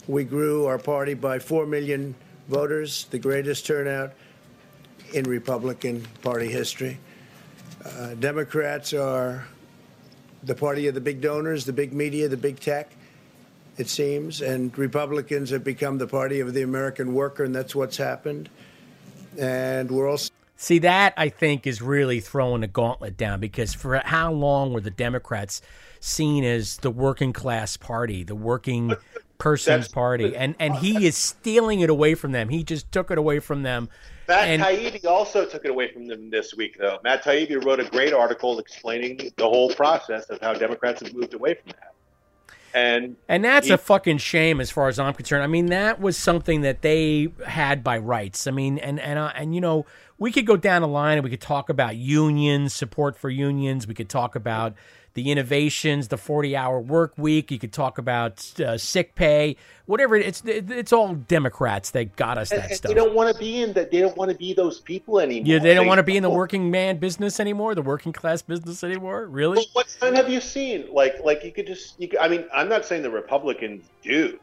We 0.08 0.24
grew 0.24 0.66
our 0.66 0.78
party 0.78 1.14
by 1.14 1.40
4 1.40 1.66
million 1.66 2.16
voters, 2.48 3.06
the 3.10 3.20
greatest 3.20 3.66
turnout 3.66 4.14
in 5.14 5.24
Republican 5.26 6.06
Party 6.22 6.48
history. 6.48 7.00
Uh, 7.84 8.16
Democrats 8.16 8.94
are 8.94 9.48
the 10.44 10.56
party 10.56 10.88
of 10.88 10.94
the 10.94 11.02
big 11.02 11.22
donors, 11.22 11.66
the 11.66 11.74
big 11.74 11.94
media, 11.94 12.28
the 12.28 12.38
big 12.38 12.60
tech 12.60 12.92
it 13.78 13.90
seems, 13.90 14.42
and 14.42 14.76
Republicans 14.78 15.50
have 15.50 15.64
become 15.64 15.98
the 15.98 16.08
party 16.08 16.40
of 16.40 16.54
the 16.54 16.62
American 16.62 17.14
worker, 17.14 17.44
and 17.44 17.54
that's 17.54 17.76
what's 17.76 17.98
happened. 17.98 18.50
And 19.38 19.92
we're 19.92 20.10
also 20.10 20.32
See 20.58 20.80
that 20.80 21.14
I 21.18 21.28
think 21.28 21.68
is 21.68 21.82
really 21.82 22.22
throwing 22.22 22.62
the 22.62 22.68
gauntlet 22.68 23.18
down 23.18 23.42
because 23.42 23.74
for 23.74 24.02
how 24.06 24.32
long 24.32 24.72
were 24.72 24.80
the 24.80 24.90
Democrats 24.90 25.62
seen 26.06 26.44
as 26.44 26.78
the 26.78 26.92
working 26.92 27.34
class 27.34 27.78
party, 27.78 28.24
the 28.24 28.36
working 28.36 28.96
person's 29.38 29.88
party, 29.88 30.36
and 30.36 30.56
and 30.60 30.76
he 30.76 31.06
is 31.06 31.18
stealing 31.18 31.82
it 31.82 31.90
away 31.90 32.16
from 32.16 32.32
them. 32.32 32.50
He 32.50 32.64
just 32.64 32.92
took 32.92 33.12
it 33.12 33.18
away 33.18 33.40
from 33.40 33.64
them. 33.64 33.90
Matt 34.28 34.48
and 34.48 34.62
Taibbi 34.64 35.06
also 35.06 35.46
took 35.46 35.66
it 35.66 35.72
away 35.72 35.92
from 35.92 36.08
them 36.08 36.30
this 36.32 36.56
week, 36.56 36.78
though. 36.80 37.00
Matt 37.04 37.24
Taibbi 37.24 37.64
wrote 37.64 37.80
a 37.80 37.86
great 37.90 38.14
article 38.14 38.58
explaining 38.60 39.32
the 39.38 39.44
whole 39.44 39.70
process 39.70 40.26
of 40.30 40.40
how 40.42 40.54
Democrats 40.54 41.02
have 41.04 41.14
moved 41.14 41.34
away 41.36 41.54
from 41.56 41.74
that. 41.74 41.92
And 42.74 43.16
And 43.30 43.46
that's 43.46 43.68
he- 43.68 43.74
a 43.74 43.78
fucking 43.78 44.18
shame 44.18 44.60
as 44.60 44.70
far 44.70 44.90
as 44.90 45.00
I'm 45.00 45.14
concerned. 45.14 45.44
I 45.44 45.48
mean, 45.48 45.68
that 45.68 46.02
was 46.02 46.18
something 46.18 46.62
that 46.62 46.82
they 46.82 47.30
had 47.46 47.84
by 47.84 47.98
rights. 48.00 48.48
I 48.48 48.52
mean, 48.52 48.78
and 48.80 49.00
and 49.00 49.18
uh, 49.20 49.32
and 49.36 49.56
you 49.56 49.62
know, 49.62 49.86
we 50.18 50.32
could 50.32 50.46
go 50.46 50.58
down 50.58 50.82
the 50.82 50.88
line 50.88 51.18
and 51.18 51.24
we 51.24 51.30
could 51.30 51.42
talk 51.42 51.70
about 51.70 51.96
unions, 51.96 52.74
support 52.74 53.18
for 53.18 53.30
unions. 53.30 53.88
We 53.88 53.94
could 53.94 54.10
talk 54.10 54.36
about 54.36 54.74
the 55.16 55.32
innovations, 55.32 56.10
the 56.10 56.18
40-hour 56.18 56.80
work 56.80 57.14
week. 57.18 57.50
You 57.50 57.58
could 57.58 57.74
talk 57.74 57.98
about 57.98 58.60
uh, 58.60 58.78
sick 58.78 59.16
pay, 59.16 59.56
whatever. 59.86 60.16
It's 60.16 60.44
it's 60.46 60.94
all 60.94 61.16
Democrats 61.16 61.92
that 61.92 62.16
got 62.16 62.38
us 62.38 62.50
that 62.50 62.66
and 62.66 62.76
stuff. 62.76 62.90
they 62.90 62.96
don't 62.96 63.16
want 63.16 63.34
to 63.34 63.40
be 63.40 63.62
in 63.62 63.74
that. 63.74 63.92
They 63.92 64.02
don't 64.02 64.16
want 64.16 64.30
to 64.30 64.38
be 64.38 64.54
those 64.54 64.82
people 64.82 65.20
anymore. 65.20 65.48
Yeah, 65.48 65.60
they 65.60 65.74
don't 65.74 65.88
want 65.88 66.00
to 66.00 66.04
be 66.04 66.18
in 66.18 66.24
the 66.24 66.30
working 66.30 66.70
man 66.70 66.98
business 66.98 67.40
anymore, 67.40 67.74
the 67.76 67.82
working 67.82 68.14
class 68.14 68.42
business 68.42 68.84
anymore. 68.84 69.26
Really? 69.26 69.58
Well, 69.58 69.66
what 69.74 69.90
sign 69.90 70.14
have 70.16 70.30
you 70.30 70.42
seen? 70.42 70.94
Like, 70.94 71.16
like 71.24 71.44
you 71.44 71.52
could 71.52 71.66
just. 71.66 72.00
You 72.00 72.10
could, 72.10 72.20
I 72.20 72.28
mean, 72.28 72.46
I'm 72.54 72.70
not 72.70 72.86
saying 72.86 73.02
the 73.02 73.10
Republicans 73.10 73.86
do, 74.04 74.38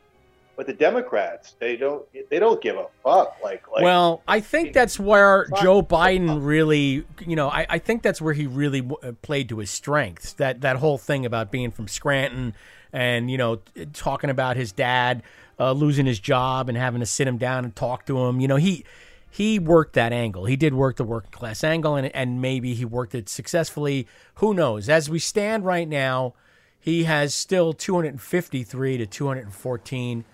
but 0.56 0.66
the 0.66 0.72
Democrats, 0.72 1.56
they 1.58 1.76
don't. 1.76 2.04
They 2.30 2.38
don't 2.38 2.60
give 2.60 2.76
a 2.76 2.86
fuck. 3.02 3.36
Like, 3.42 3.70
like 3.70 3.82
well, 3.82 4.22
I 4.28 4.40
think 4.40 4.72
that's 4.72 4.98
where 4.98 5.46
Joe 5.60 5.82
Biden 5.82 6.44
really, 6.44 7.04
you 7.26 7.36
know, 7.36 7.48
I, 7.48 7.66
I 7.68 7.78
think 7.78 8.02
that's 8.02 8.20
where 8.20 8.34
he 8.34 8.46
really 8.46 8.82
w- 8.82 8.98
uh, 9.02 9.12
played 9.22 9.48
to 9.48 9.58
his 9.58 9.70
strengths. 9.70 10.34
That 10.34 10.60
that 10.60 10.76
whole 10.76 10.98
thing 10.98 11.24
about 11.24 11.50
being 11.50 11.70
from 11.70 11.88
Scranton 11.88 12.54
and 12.92 13.30
you 13.30 13.38
know 13.38 13.60
talking 13.94 14.28
about 14.28 14.56
his 14.56 14.72
dad 14.72 15.22
uh, 15.58 15.72
losing 15.72 16.06
his 16.06 16.18
job 16.18 16.68
and 16.68 16.76
having 16.76 17.00
to 17.00 17.06
sit 17.06 17.28
him 17.28 17.38
down 17.38 17.64
and 17.64 17.74
talk 17.74 18.06
to 18.06 18.18
him. 18.26 18.40
You 18.40 18.48
know, 18.48 18.56
he 18.56 18.84
he 19.30 19.58
worked 19.58 19.94
that 19.94 20.12
angle. 20.12 20.44
He 20.44 20.56
did 20.56 20.74
work 20.74 20.96
the 20.96 21.04
working 21.04 21.30
class 21.30 21.64
angle, 21.64 21.96
and 21.96 22.14
and 22.14 22.42
maybe 22.42 22.74
he 22.74 22.84
worked 22.84 23.14
it 23.14 23.28
successfully. 23.28 24.06
Who 24.36 24.54
knows? 24.54 24.88
As 24.88 25.08
we 25.08 25.18
stand 25.18 25.64
right 25.64 25.88
now, 25.88 26.34
he 26.78 27.04
has 27.04 27.34
still 27.34 27.72
253 27.72 28.98
to 28.98 29.06
214 29.06 30.24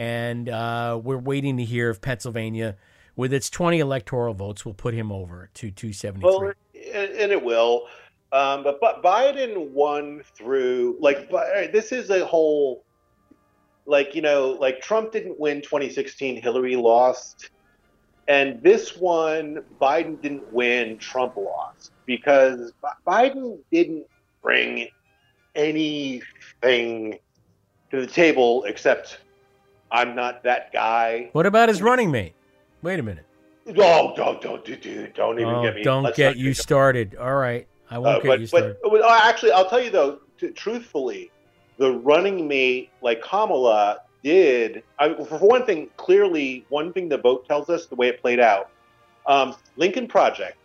and 0.00 0.48
uh, 0.48 0.98
we're 1.04 1.18
waiting 1.18 1.58
to 1.58 1.64
hear 1.64 1.90
if 1.90 2.00
Pennsylvania, 2.00 2.74
with 3.16 3.34
its 3.34 3.50
20 3.50 3.80
electoral 3.80 4.32
votes, 4.32 4.64
will 4.64 4.72
put 4.72 4.94
him 4.94 5.12
over 5.12 5.50
to 5.52 5.70
273. 5.70 6.22
Well, 6.26 6.52
and, 6.94 7.30
it 7.30 7.44
will. 7.44 7.86
Um, 8.32 8.64
but, 8.64 8.80
but 8.80 9.02
Biden 9.02 9.68
won 9.72 10.22
through 10.34 10.96
like 11.00 11.30
this 11.30 11.92
is 11.92 12.08
a 12.08 12.24
whole 12.24 12.82
like 13.84 14.14
you 14.14 14.22
know 14.22 14.56
like 14.58 14.80
Trump 14.80 15.12
didn't 15.12 15.38
win 15.38 15.60
2016, 15.60 16.40
Hillary 16.40 16.76
lost, 16.76 17.50
and 18.26 18.62
this 18.62 18.96
one 18.96 19.62
Biden 19.82 20.22
didn't 20.22 20.50
win, 20.50 20.96
Trump 20.96 21.36
lost 21.36 21.92
because 22.06 22.72
Bi- 22.80 22.94
Biden 23.06 23.58
didn't 23.70 24.06
bring 24.42 24.88
anything 25.54 27.18
to 27.90 28.00
the 28.00 28.06
table 28.06 28.64
except 28.64 29.18
I'm 29.92 30.14
not 30.14 30.42
that 30.44 30.72
guy. 30.72 31.30
what 31.32 31.46
about 31.46 31.68
his 31.68 31.82
running 31.82 32.10
mate? 32.10 32.34
Wait 32.82 32.98
a 32.98 33.02
minute. 33.02 33.24
Oh, 33.76 34.12
don't, 34.16 34.40
don't, 34.40 34.64
dude, 34.64 35.12
don't 35.14 35.38
even 35.38 35.54
Oh, 35.54 35.62
get 35.62 35.74
me. 35.76 35.82
don't 35.82 36.14
get 36.16 36.36
you 36.36 36.54
started. 36.54 37.14
All 37.16 37.34
right, 37.34 37.66
I 37.90 37.98
won't 37.98 38.16
Uh, 38.16 38.20
get 38.20 38.28
but, 38.28 38.40
you 38.40 38.46
started. 38.46 38.76
but, 38.82 38.90
but 38.92 39.02
uh, 39.02 39.20
actually, 39.22 39.52
I'll 39.52 39.68
tell 39.68 39.80
you 39.82 39.90
though, 39.90 40.20
t- 40.38 40.50
truthfully, 40.50 41.30
the 41.76 41.92
running 41.92 42.48
mate 42.48 42.90
like 43.02 43.22
Kamala 43.22 43.98
did. 44.24 44.82
I, 44.98 45.14
for 45.24 45.38
one 45.38 45.64
thing, 45.66 45.88
clearly, 45.96 46.64
one 46.68 46.92
thing 46.92 47.08
the 47.08 47.18
vote 47.18 47.46
tells 47.46 47.68
us 47.70 47.86
the 47.86 47.94
way 47.96 48.08
it 48.08 48.20
played 48.20 48.40
out. 48.40 48.70
Um, 49.26 49.54
Lincoln 49.76 50.08
Project, 50.08 50.56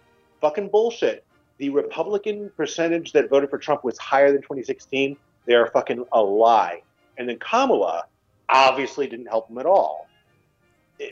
fucking 0.42 0.70
bullshit. 0.70 1.24
The 1.58 1.70
Republican 1.70 2.52
percentage 2.58 3.12
that 3.14 3.30
voted 3.30 3.50
for 3.50 3.58
Trump 3.58 3.84
was 3.84 3.98
higher 3.98 4.32
than 4.32 4.42
2016. 4.42 5.16
They 5.46 5.54
are 5.54 5.68
fucking 5.68 6.04
a 6.12 6.22
lie. 6.22 6.82
And 7.18 7.30
then 7.30 7.38
Kamala 7.40 8.06
obviously 8.50 9.08
didn't 9.08 9.28
help 9.28 9.48
them 9.48 9.58
at 9.58 9.66
all 9.66 10.10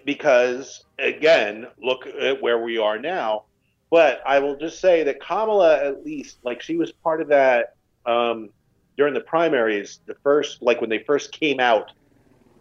because 0.06 0.84
again, 1.00 1.68
look 1.82 2.06
at 2.08 2.42
where 2.42 2.60
we 2.64 2.78
are 2.78 3.00
now. 3.00 3.44
But 3.92 4.22
I 4.26 4.40
will 4.40 4.58
just 4.58 4.82
say 4.82 5.04
that 5.04 5.22
Kamala, 5.22 5.86
at 5.86 6.04
least, 6.04 6.40
like 6.44 6.62
she 6.62 6.78
was 6.78 6.92
part 7.04 7.22
of 7.22 7.30
that 7.30 7.68
um, 8.06 8.50
during 8.98 9.14
the 9.14 9.22
primaries. 9.22 10.00
The 10.08 10.16
first, 10.24 10.62
like 10.62 10.82
when 10.82 10.90
they 10.90 11.04
first 11.06 11.32
came 11.32 11.60
out, 11.60 11.92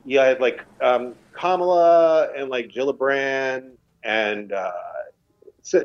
you 0.05 0.19
had 0.19 0.41
like 0.41 0.61
um, 0.83 1.15
Kamala 1.39 2.29
and 2.37 2.51
like 2.51 2.69
Gillibrand 2.69 3.71
and 4.05 4.53
uh, 4.53 4.73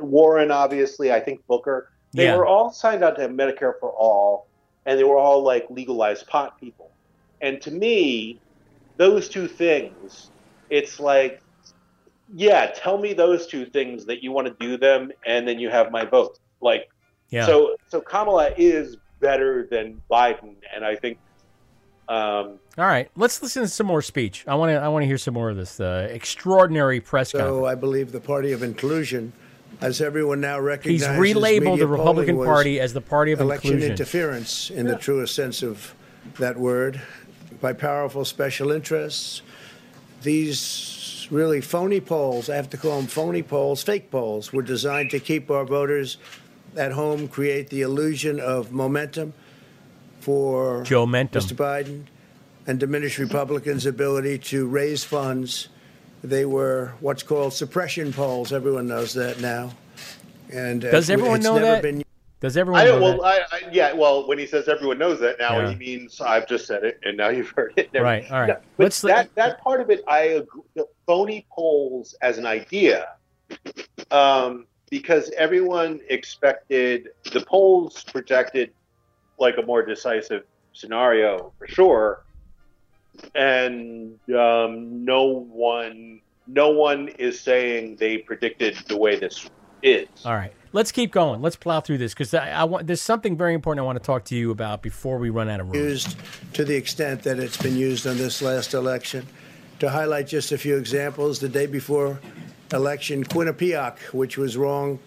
Warren, 0.01 0.51
obviously. 0.51 1.11
I 1.13 1.19
think 1.19 1.41
Booker. 1.47 1.87
They 2.15 2.25
Yeah. 2.25 2.35
were 2.35 2.45
all 2.45 2.71
signed 2.71 3.03
on 3.03 3.15
to 3.15 3.21
have 3.21 3.31
Medicare 3.31 3.73
for 3.79 3.91
all, 3.91 4.47
and 4.85 4.99
they 4.99 5.03
were 5.03 5.17
all 5.17 5.43
like 5.43 5.67
legalized 5.69 6.27
pot 6.27 6.53
people. 6.59 6.91
And 7.41 7.61
to 7.61 7.71
me, 7.71 8.41
those 8.97 9.29
two 9.29 9.47
things, 9.47 10.31
it's 10.69 10.99
like, 10.99 11.41
yeah, 12.33 12.71
tell 12.75 12.97
me 12.97 13.13
those 13.13 13.47
two 13.47 13.65
things 13.65 14.05
that 14.05 14.21
you 14.21 14.31
want 14.31 14.47
to 14.47 14.55
do 14.59 14.77
them, 14.77 15.11
and 15.25 15.47
then 15.47 15.59
you 15.59 15.69
have 15.69 15.91
my 15.91 16.03
vote. 16.03 16.39
Like, 16.61 16.89
Yeah. 17.29 17.45
so 17.45 17.75
so 17.87 18.01
Kamala 18.01 18.51
is 18.57 18.97
better 19.19 19.67
than 19.71 20.01
Biden, 20.11 20.55
and 20.75 20.83
I 20.85 20.95
think, 20.95 21.19
um, 22.09 22.59
All 22.77 22.85
right, 22.85 23.09
let's 23.15 23.41
listen 23.41 23.63
to 23.63 23.67
some 23.67 23.87
more 23.87 24.01
speech. 24.01 24.43
I 24.47 24.55
want 24.55 24.71
to. 24.71 24.75
I 24.75 24.87
want 24.87 25.03
to 25.03 25.07
hear 25.07 25.17
some 25.17 25.33
more 25.33 25.49
of 25.49 25.57
this 25.57 25.79
uh, 25.79 26.07
extraordinary 26.11 26.99
press 26.99 27.31
conference. 27.31 27.55
So 27.57 27.65
I 27.65 27.75
believe 27.75 28.11
the 28.11 28.19
party 28.21 28.51
of 28.51 28.63
inclusion, 28.63 29.33
as 29.81 30.01
everyone 30.01 30.39
now 30.41 30.59
recognizes, 30.59 31.07
He's 31.07 31.17
relabeled 31.35 31.79
the 31.79 31.87
Republican 31.87 32.37
Party 32.43 32.79
as 32.79 32.93
the 32.93 33.01
party 33.01 33.31
of 33.31 33.41
election 33.41 33.71
inclusion. 33.73 33.91
interference 33.91 34.69
in 34.69 34.87
the 34.87 34.95
truest 34.95 35.35
sense 35.35 35.63
of 35.63 35.93
that 36.39 36.57
word 36.57 37.01
by 37.61 37.73
powerful 37.73 38.25
special 38.25 38.71
interests. 38.71 39.41
These 40.21 41.27
really 41.31 41.61
phony 41.61 41.99
polls, 41.99 42.49
I 42.49 42.55
have 42.55 42.69
to 42.71 42.77
call 42.77 42.97
them 42.97 43.07
phony 43.07 43.43
polls, 43.43 43.83
fake 43.83 44.11
polls, 44.11 44.53
were 44.53 44.61
designed 44.61 45.11
to 45.11 45.19
keep 45.19 45.51
our 45.51 45.65
voters 45.65 46.17
at 46.75 46.91
home, 46.91 47.27
create 47.27 47.69
the 47.69 47.81
illusion 47.81 48.39
of 48.39 48.71
momentum 48.71 49.33
for 50.19 50.83
Joe 50.83 51.05
Mentum. 51.05 51.41
Mr. 51.41 51.55
Biden, 51.55 52.03
and 52.65 52.79
diminish 52.79 53.17
Republicans' 53.19 53.85
ability 53.85 54.37
to 54.37 54.67
raise 54.67 55.03
funds. 55.03 55.69
They 56.23 56.45
were 56.45 56.93
what's 56.99 57.23
called 57.23 57.53
suppression 57.53 58.11
polls. 58.11 58.51
Everyone 58.51 58.87
knows 58.87 59.13
that 59.13 59.39
now. 59.39 59.71
And 60.51 60.83
uh, 60.83 60.91
Does 60.91 61.09
everyone 61.09 61.41
know 61.41 61.59
that? 61.59 61.81
Been, 61.81 62.03
Does 62.39 62.55
everyone 62.55 62.81
I 62.81 62.85
know 62.85 63.01
well, 63.01 63.21
that? 63.23 63.47
I, 63.51 63.57
I, 63.57 63.69
yeah, 63.71 63.93
well, 63.93 64.27
when 64.27 64.37
he 64.37 64.45
says 64.45 64.67
everyone 64.67 64.99
knows 64.99 65.19
that 65.21 65.39
now, 65.39 65.59
Yeah. 65.59 65.69
he 65.71 65.75
means 65.75 66.21
I've 66.21 66.47
just 66.47 66.67
said 66.67 66.83
it, 66.83 66.99
and 67.03 67.17
now 67.17 67.29
you've 67.29 67.49
heard 67.49 67.73
it. 67.77 67.89
Right, 67.93 68.29
all 68.31 68.41
right. 68.41 68.57
But 68.77 68.83
Let's- 68.83 69.01
that 69.01 69.33
that 69.35 69.59
part 69.61 69.81
of 69.81 69.89
it, 69.89 70.03
I 70.07 70.19
agree. 70.19 70.61
The 70.75 70.87
phony 71.07 71.47
polls 71.51 72.15
as 72.21 72.37
an 72.37 72.45
idea, 72.45 73.09
um, 74.11 74.67
because 74.91 75.31
everyone 75.31 75.99
expected 76.09 77.09
the 77.33 77.41
polls 77.41 78.03
projected 78.03 78.71
like 79.39 79.57
a 79.57 79.63
more 79.63 79.83
decisive 79.83 80.43
scenario 80.73 81.51
for 81.57 81.67
sure, 81.67 82.23
and 83.33 84.19
um, 84.29 85.03
no 85.03 85.23
one, 85.23 86.21
no 86.45 86.69
one 86.69 87.07
is 87.17 87.39
saying 87.39 87.95
they 87.95 88.19
predicted 88.19 88.75
the 88.87 88.95
way 88.97 89.15
this 89.17 89.49
is. 89.81 90.07
All 90.25 90.33
right, 90.35 90.53
let's 90.73 90.91
keep 90.91 91.11
going. 91.11 91.41
Let's 91.41 91.55
plow 91.55 91.79
through 91.81 91.97
this 91.99 92.13
because 92.13 92.33
I, 92.33 92.49
I 92.51 92.63
want. 92.63 92.87
There's 92.87 93.01
something 93.01 93.35
very 93.37 93.53
important 93.53 93.83
I 93.83 93.85
want 93.85 93.97
to 93.97 94.03
talk 94.05 94.25
to 94.25 94.35
you 94.35 94.51
about 94.51 94.81
before 94.81 95.17
we 95.17 95.29
run 95.29 95.49
out 95.49 95.59
of 95.59 95.67
room. 95.71 95.75
used 95.83 96.15
to 96.53 96.63
the 96.65 96.75
extent 96.75 97.23
that 97.23 97.39
it's 97.39 97.57
been 97.57 97.75
used 97.77 98.05
on 98.07 98.17
this 98.17 98.41
last 98.41 98.73
election. 98.73 99.25
To 99.79 99.89
highlight 99.89 100.25
just 100.27 100.51
a 100.51 100.57
few 100.57 100.75
examples, 100.77 101.39
the 101.39 101.49
day 101.49 101.67
before 101.67 102.19
election, 102.73 103.23
Quinnipiac, 103.23 103.99
which 104.11 104.35
was 104.37 104.57
wrong. 104.57 104.97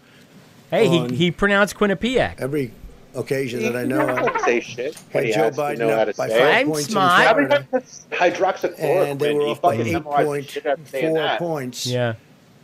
Hey, 0.70 0.86
he, 0.88 1.08
he 1.16 1.30
pronounced 1.32 1.74
Quinnipiac. 1.74 2.40
every 2.40 2.72
occasion 3.16 3.64
that 3.64 3.74
I 3.74 3.82
know 3.84 4.06
doesn't 4.06 4.36
of. 4.36 4.40
say 4.42 4.60
shit, 4.60 4.96
but 5.12 5.24
Had 5.24 5.24
he 5.24 5.32
Joe 5.32 5.42
has 5.46 5.56
Biden 5.56 5.78
know 5.78 5.88
up 5.90 6.16
by 6.16 6.28
say 6.28 6.38
five 6.38 6.66
it. 6.68 6.70
points 6.70 6.86
in 6.86 6.92
smart. 6.92 7.22
Florida, 7.36 7.66
hydroxychloroquine. 8.12 9.10
and 9.10 9.20
they 9.20 9.34
were 9.34 9.40
He 9.40 9.46
off 9.50 9.60
by 9.62 9.70
fucking 9.76 9.86
eight 9.88 9.92
memorized 9.94 10.20
the 10.20 10.24
point 10.26 10.48
shit 10.50 10.66
out 10.66 10.78
of 10.78 10.88
saying 10.88 11.06
four 11.08 11.18
that. 11.18 11.38
points. 11.40 11.86
Yeah. 11.86 12.14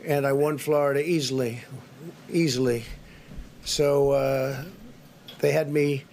and 0.06 0.24
I 0.24 0.32
won 0.32 0.58
Florida 0.58 1.04
easily, 1.04 1.62
easily. 2.30 2.84
So 3.64 4.12
uh, 4.12 4.62
they 5.40 5.52
had 5.52 5.70
me 5.70 6.04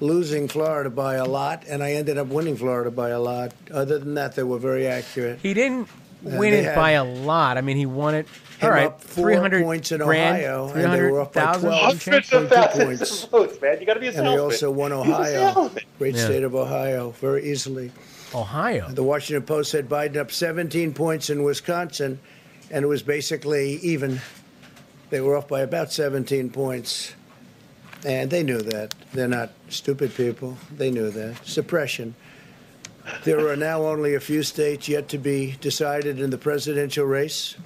losing 0.00 0.46
Florida 0.48 0.90
by 0.90 1.14
a 1.16 1.24
lot, 1.24 1.64
and 1.68 1.82
I 1.82 1.92
ended 1.92 2.18
up 2.18 2.28
winning 2.28 2.56
Florida 2.56 2.90
by 2.90 3.10
a 3.10 3.20
lot. 3.20 3.52
Other 3.72 3.98
than 3.98 4.14
that, 4.14 4.34
they 4.36 4.42
were 4.42 4.58
very 4.58 4.86
accurate. 4.86 5.38
He 5.42 5.54
didn't 5.54 5.88
And 6.24 6.38
win 6.38 6.52
it 6.54 6.64
had 6.64 6.74
by 6.76 6.90
a 6.92 7.04
lot. 7.04 7.56
I 7.58 7.60
mean, 7.62 7.76
he 7.76 7.86
won 7.86 8.14
it. 8.14 8.26
him 8.58 8.68
All 8.68 8.70
right, 8.70 8.86
up 8.86 9.00
four 9.02 9.30
300 9.30 9.62
points 9.64 9.92
in 9.92 10.00
grand, 10.00 10.36
Ohio, 10.36 10.68
and 10.72 10.92
they 10.92 11.02
were 11.10 11.20
up 11.22 11.32
by 11.32 11.54
300,000 11.54 11.68
12 11.68 11.90
and 11.92 12.00
change. 12.00 12.30
Hundreds 12.30 12.32
of 12.32 12.48
22 12.48 12.54
thousands 12.54 12.84
points. 12.98 13.24
of 13.24 13.30
votes, 13.30 13.60
man. 13.60 13.80
You 13.80 13.86
got 13.86 13.94
to 13.94 14.00
be 14.00 14.06
a 14.06 14.08
And 14.10 14.16
salesman. 14.18 14.36
they 14.36 14.42
also 14.42 14.70
won 14.70 14.92
Ohio, 14.92 15.70
great 15.98 16.14
Yeah. 16.14 16.24
state 16.24 16.42
of 16.42 16.54
Ohio, 16.54 17.10
very 17.20 17.50
easily. 17.50 17.90
Ohio. 18.34 18.88
The 18.90 19.02
Washington 19.02 19.44
Post 19.44 19.70
said 19.70 19.88
Biden 19.88 20.16
up 20.16 20.30
17 20.30 20.92
points 20.94 21.30
in 21.30 21.42
Wisconsin, 21.42 22.18
and 22.70 22.84
it 22.84 22.88
was 22.88 23.02
basically 23.02 23.74
even. 23.82 24.20
They 25.10 25.20
were 25.20 25.36
off 25.36 25.48
by 25.48 25.60
about 25.60 25.92
17 25.92 26.50
points, 26.50 27.14
and 28.04 28.30
they 28.30 28.42
knew 28.42 28.60
that. 28.60 28.94
They're 29.12 29.28
not 29.28 29.50
stupid 29.68 30.14
people. 30.14 30.58
They 30.76 30.90
knew 30.90 31.10
that. 31.10 31.46
Suppression. 31.46 32.14
There 33.24 33.48
are 33.48 33.56
now 33.56 33.82
only 33.82 34.14
a 34.14 34.20
few 34.20 34.42
states 34.42 34.88
yet 34.88 35.08
to 35.10 35.18
be 35.18 35.56
decided 35.60 36.18
in 36.18 36.30
the 36.30 36.38
presidential 36.38 37.06
race. 37.06 37.56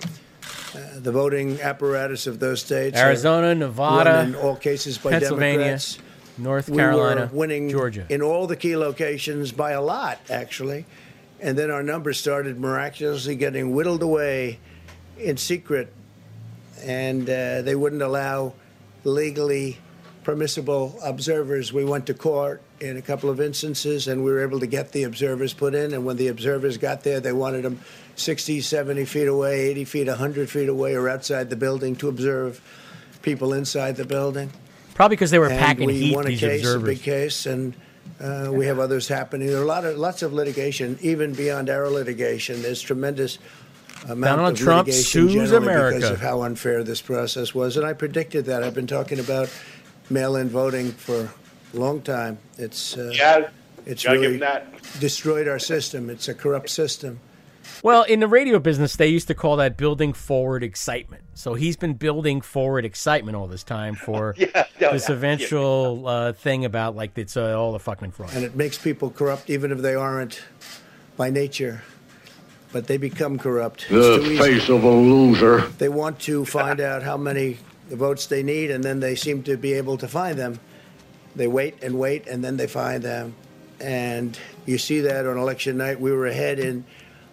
Uh, 0.75 0.79
the 0.97 1.11
voting 1.11 1.61
apparatus 1.61 2.27
of 2.27 2.39
those 2.39 2.61
states 2.61 2.97
Arizona, 2.97 3.55
Nevada, 3.55 4.23
in 4.23 4.35
all 4.35 4.55
cases 4.57 4.99
by 4.99 5.11
Pennsylvania, 5.11 5.59
Democrats. 5.59 5.99
North 6.39 6.73
Carolina, 6.73 7.29
were 7.33 7.39
winning 7.39 7.71
Georgia. 7.71 8.07
in 8.09 8.23
all 8.23 8.47
the 8.47 8.57
key 8.57 8.77
locations 8.77 9.51
by 9.53 9.73
a 9.73 9.83
lot, 9.83 10.21
actually. 10.31 10.87
And 11.41 11.59
then 11.59 11.71
our 11.71 11.83
numbers 11.83 12.19
started 12.19 12.61
miraculously 12.61 13.35
getting 13.35 13.75
whittled 13.75 14.03
away 14.03 14.59
in 15.19 15.37
secret, 15.37 15.93
and 16.81 17.29
uh, 17.29 17.63
they 17.63 17.75
wouldn't 17.75 18.03
allow 18.03 18.55
legally 19.05 19.79
permissible 20.25 20.99
observers. 21.03 21.73
We 21.73 21.85
went 21.85 22.07
to 22.07 22.15
court 22.15 22.63
in 22.81 22.97
a 22.97 23.03
couple 23.03 23.31
of 23.31 23.41
instances, 23.41 24.09
and 24.09 24.25
we 24.25 24.31
were 24.31 24.43
able 24.43 24.61
to 24.61 24.67
get 24.67 24.93
the 24.93 25.05
observers 25.05 25.53
put 25.55 25.75
in. 25.75 25.95
And 25.95 26.05
when 26.05 26.17
the 26.17 26.29
observers 26.29 26.77
got 26.77 27.03
there, 27.03 27.21
they 27.21 27.33
wanted 27.33 27.63
them 27.63 27.81
60, 28.17 28.61
70 28.61 29.05
feet 29.07 29.27
away, 29.27 29.69
80 29.71 29.85
feet, 29.85 30.07
100 30.09 30.51
feet 30.51 30.69
away, 30.69 30.95
or 30.95 31.09
outside 31.09 31.51
the 31.51 31.57
building 31.57 31.97
to 31.97 32.09
observe 32.09 32.61
people 33.23 33.53
inside 33.53 33.97
the 33.97 34.05
building. 34.05 34.51
Probably 34.95 35.17
because 35.17 35.31
they 35.31 35.39
were 35.39 35.49
And 35.49 35.59
packing 35.59 35.87
we 35.87 35.99
heat. 35.99 36.15
won 36.15 36.27
a 36.27 36.31
These 36.31 36.41
case, 36.41 36.67
a 36.67 36.79
big 36.79 37.03
case, 37.03 37.47
and 37.47 37.75
uh, 38.21 38.51
we 38.53 38.67
have 38.67 38.79
others 38.79 39.09
happening. 39.09 39.49
There 39.49 39.59
are 39.59 39.63
a 39.63 39.67
lot 39.67 39.85
of 39.85 39.97
lots 39.97 40.23
of 40.23 40.33
litigation, 40.33 40.99
even 41.01 41.33
beyond 41.33 41.71
our 41.71 41.89
litigation. 41.89 42.61
There's 42.61 42.83
tremendous 42.83 43.39
Donald 44.07 44.53
of 44.55 44.59
Trump 44.59 44.87
litigation 44.89 45.29
sues 45.29 45.33
generally 45.51 45.57
America. 45.57 45.97
because 45.97 46.11
of 46.11 46.21
how 46.21 46.43
unfair 46.43 46.83
this 46.85 47.01
process 47.03 47.55
was, 47.55 47.77
and 47.77 47.87
I 47.87 47.93
predicted 47.93 48.47
that. 48.47 48.63
I've 48.63 48.75
been 48.75 48.87
talking 48.87 49.19
about 49.21 49.49
mail-in 50.09 50.49
voting 50.49 50.91
for 50.93 51.31
a 51.75 51.77
long 51.79 52.01
time. 52.03 52.39
It's 52.59 52.97
uh, 52.97 53.13
Yeah, 53.15 53.49
it's 53.87 54.03
give 54.05 54.13
really 54.13 54.35
him 54.35 54.41
that. 54.41 54.67
destroyed 55.01 55.49
our 55.49 55.59
system. 55.59 56.11
It's 56.11 56.29
a 56.29 56.35
corrupt 56.35 56.71
system. 56.71 57.21
Well, 57.83 58.03
in 58.03 58.21
the 58.21 58.27
radio 58.27 58.59
business, 58.59 58.97
they 58.97 59.07
used 59.07 59.29
to 59.29 59.35
call 59.35 59.57
that 59.57 59.77
building 59.77 60.13
forward 60.13 60.63
excitement. 60.65 61.23
So 61.35 61.55
he's 61.55 61.77
been 61.77 61.95
building 61.95 62.41
forward 62.41 62.85
excitement 62.85 63.37
all 63.37 63.47
this 63.47 63.63
time 63.63 63.95
for 63.95 64.35
Yeah, 64.39 64.49
yeah, 64.79 64.93
this 64.93 65.09
yeah, 65.09 65.15
eventual 65.15 66.07
Uh, 66.09 66.33
thing 66.33 66.65
about 66.65 66.97
like 66.97 67.17
it's 67.17 67.37
uh, 67.37 67.59
all 67.59 67.75
a 67.75 67.79
fucking 67.79 68.11
fraud. 68.11 68.35
and 68.35 68.45
it 68.45 68.57
makes 68.57 68.77
people 68.77 69.11
corrupt 69.11 69.49
even 69.49 69.71
if 69.73 69.79
they 69.79 69.95
aren't 69.95 70.43
by 71.17 71.31
nature. 71.31 71.83
But 72.73 72.87
they 72.87 72.97
become 72.97 73.39
corrupt. 73.39 73.89
The 73.89 74.21
easy. 74.21 74.39
face 74.39 74.69
of 74.69 74.85
a 74.85 74.91
loser. 74.91 75.67
They 75.79 75.89
want 75.89 76.21
to 76.21 76.45
find 76.45 76.81
out 76.81 77.03
how 77.03 77.17
many 77.17 77.59
votes 77.89 78.27
they 78.27 78.43
need, 78.43 78.71
and 78.71 78.85
then 78.85 79.01
they 79.01 79.17
seem 79.17 79.43
to 79.45 79.57
be 79.57 79.73
able 79.73 79.99
to 79.99 80.09
find 80.09 80.39
them. 80.39 80.61
They 81.35 81.49
wait 81.49 81.83
and 81.83 81.99
wait, 81.99 82.27
and 82.29 82.45
then 82.45 82.57
they 82.57 82.67
find 82.67 83.03
them. 83.03 83.35
And 83.81 84.39
you 84.67 84.79
see 84.79 85.01
that 85.01 85.27
on 85.27 85.37
election 85.37 85.79
night. 85.79 86.01
We 86.01 86.13
were 86.13 86.27
ahead 86.27 86.59
in 86.59 86.85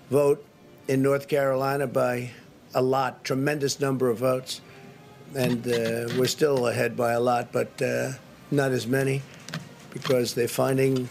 vote 0.10 0.44
in 0.88 1.02
North 1.02 1.28
Carolina 1.28 1.88
by 1.88 2.32
a 2.74 2.82
lot, 2.82 3.24
tremendous 3.24 3.80
number 3.80 4.10
of 4.10 4.20
votes, 4.20 4.62
and 5.36 5.68
uh, 5.68 6.08
we're 6.18 6.28
still 6.28 6.68
ahead 6.68 6.96
by 6.96 7.14
a 7.14 7.20
lot, 7.20 7.52
but 7.52 7.82
uh, 7.82 8.12
not 8.52 8.72
as 8.72 8.88
many 8.88 9.22
because 9.92 10.34
they're 10.34 10.48
finding 10.48 11.10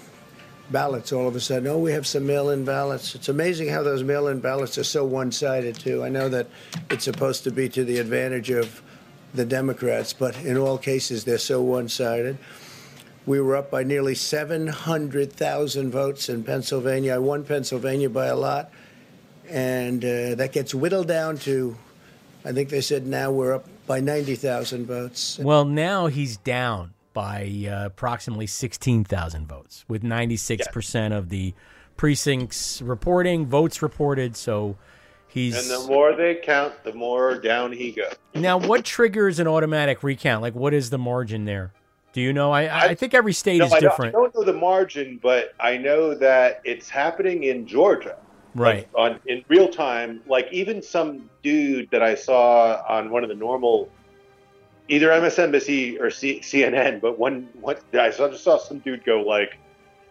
ballots 0.71 1.12
all 1.12 1.29
of 1.29 1.37
a 1.37 1.41
sudden. 1.41 1.69
Oh, 1.69 1.79
we 1.79 1.93
have 1.93 2.07
some 2.07 2.27
mail-in 2.27 2.64
ballots. 2.64 3.14
It's 3.14 3.29
amazing 3.29 3.69
how 3.69 3.83
those 3.83 4.03
mail-in 4.03 4.41
ballots 4.41 4.79
are 4.79 4.85
so 4.85 5.05
one-sided 5.05 5.77
too. 5.77 6.05
I 6.05 6.09
know 6.09 6.29
that 6.29 6.49
it's 6.91 7.05
supposed 7.05 7.45
to 7.45 7.51
be 7.51 7.69
to 7.71 7.85
the 7.85 7.99
advantage 7.99 8.51
of 8.51 8.83
the 9.35 9.45
Democrats, 9.45 10.12
but 10.12 10.37
in 10.43 10.57
all 10.57 10.79
cases 10.79 11.25
they're 11.25 11.39
so 11.39 11.62
one-sided. 11.62 12.39
We 13.27 13.41
were 13.41 13.57
up 13.57 13.71
by 13.71 13.83
nearly 13.83 14.14
700,000 14.14 15.91
votes 15.91 16.29
in 16.29 16.45
Pennsylvania. 16.45 17.14
I 17.14 17.19
won 17.19 17.45
Pennsylvania 17.45 18.09
by 18.09 18.27
a 18.27 18.37
lot, 18.37 18.71
and 19.49 20.05
uh, 20.05 20.37
that 20.37 20.53
gets 20.53 20.75
whittled 20.75 21.09
down 21.09 21.39
to, 21.39 21.77
I 22.45 22.53
think 22.53 22.69
they 22.69 22.81
said 22.81 23.07
now 23.07 23.33
we're 23.33 23.55
up 23.55 23.67
by 23.87 24.01
90,000 24.01 24.87
votes. 24.87 25.39
Well, 25.41 25.64
now 25.64 26.07
he's 26.07 26.37
down 26.37 26.93
by 27.17 27.67
uh, 27.67 27.87
approximately 27.87 28.47
16,000 28.47 29.49
votes, 29.49 29.87
with 29.89 30.03
96% 30.03 31.17
of 31.17 31.31
the 31.31 31.55
precincts 31.97 32.83
reporting, 32.83 33.47
votes 33.47 33.81
reported. 33.81 34.37
So 34.37 34.77
he's. 35.27 35.57
And 35.71 35.83
the 35.83 35.89
more 35.89 36.14
they 36.14 36.35
count, 36.35 36.75
the 36.85 36.93
more 36.93 37.39
down 37.39 37.73
he 37.73 37.91
goes. 37.93 38.12
Now, 38.35 38.59
what 38.59 38.85
triggers 38.85 39.39
an 39.39 39.49
automatic 39.49 40.03
recount? 40.03 40.43
Like, 40.43 40.55
what 40.55 40.75
is 40.75 40.91
the 40.91 40.99
margin 40.99 41.47
there? 41.47 41.73
Do 42.12 42.21
you 42.21 42.35
know? 42.35 42.53
I, 42.53 42.89
I 42.89 42.95
think 42.95 43.14
every 43.14 43.33
state 43.33 43.59
No, 43.59 43.64
is 43.64 43.73
I 43.73 43.81
don't- 43.81 43.91
different. 43.91 44.14
I 44.14 44.19
don't 44.19 44.35
know 44.35 44.45
the 44.45 44.53
margin, 44.53 45.19
but 45.23 45.55
I 45.59 45.79
know 45.79 46.14
that 46.14 46.61
it's 46.64 46.91
happening 46.91 47.45
in 47.45 47.67
Georgia. 47.67 48.17
Right. 48.55 48.89
on 48.95 49.21
in 49.27 49.43
real 49.49 49.69
time. 49.69 50.23
Like 50.27 50.49
even 50.51 50.81
some 50.83 51.29
dude 51.43 51.91
that 51.91 52.03
I 52.03 52.14
saw 52.14 52.83
on 52.89 53.11
one 53.11 53.23
of 53.23 53.29
the 53.29 53.35
normal, 53.35 53.91
either 54.89 55.09
MSNBC 55.09 56.01
or 56.01 56.11
C- 56.11 56.41
CNN, 56.41 57.01
but 57.01 57.18
one 57.18 57.49
what 57.61 57.82
I 57.93 58.11
just 58.11 58.45
saw 58.45 58.59
some 58.59 58.78
dude 58.78 59.05
go 59.05 59.22
like, 59.22 59.59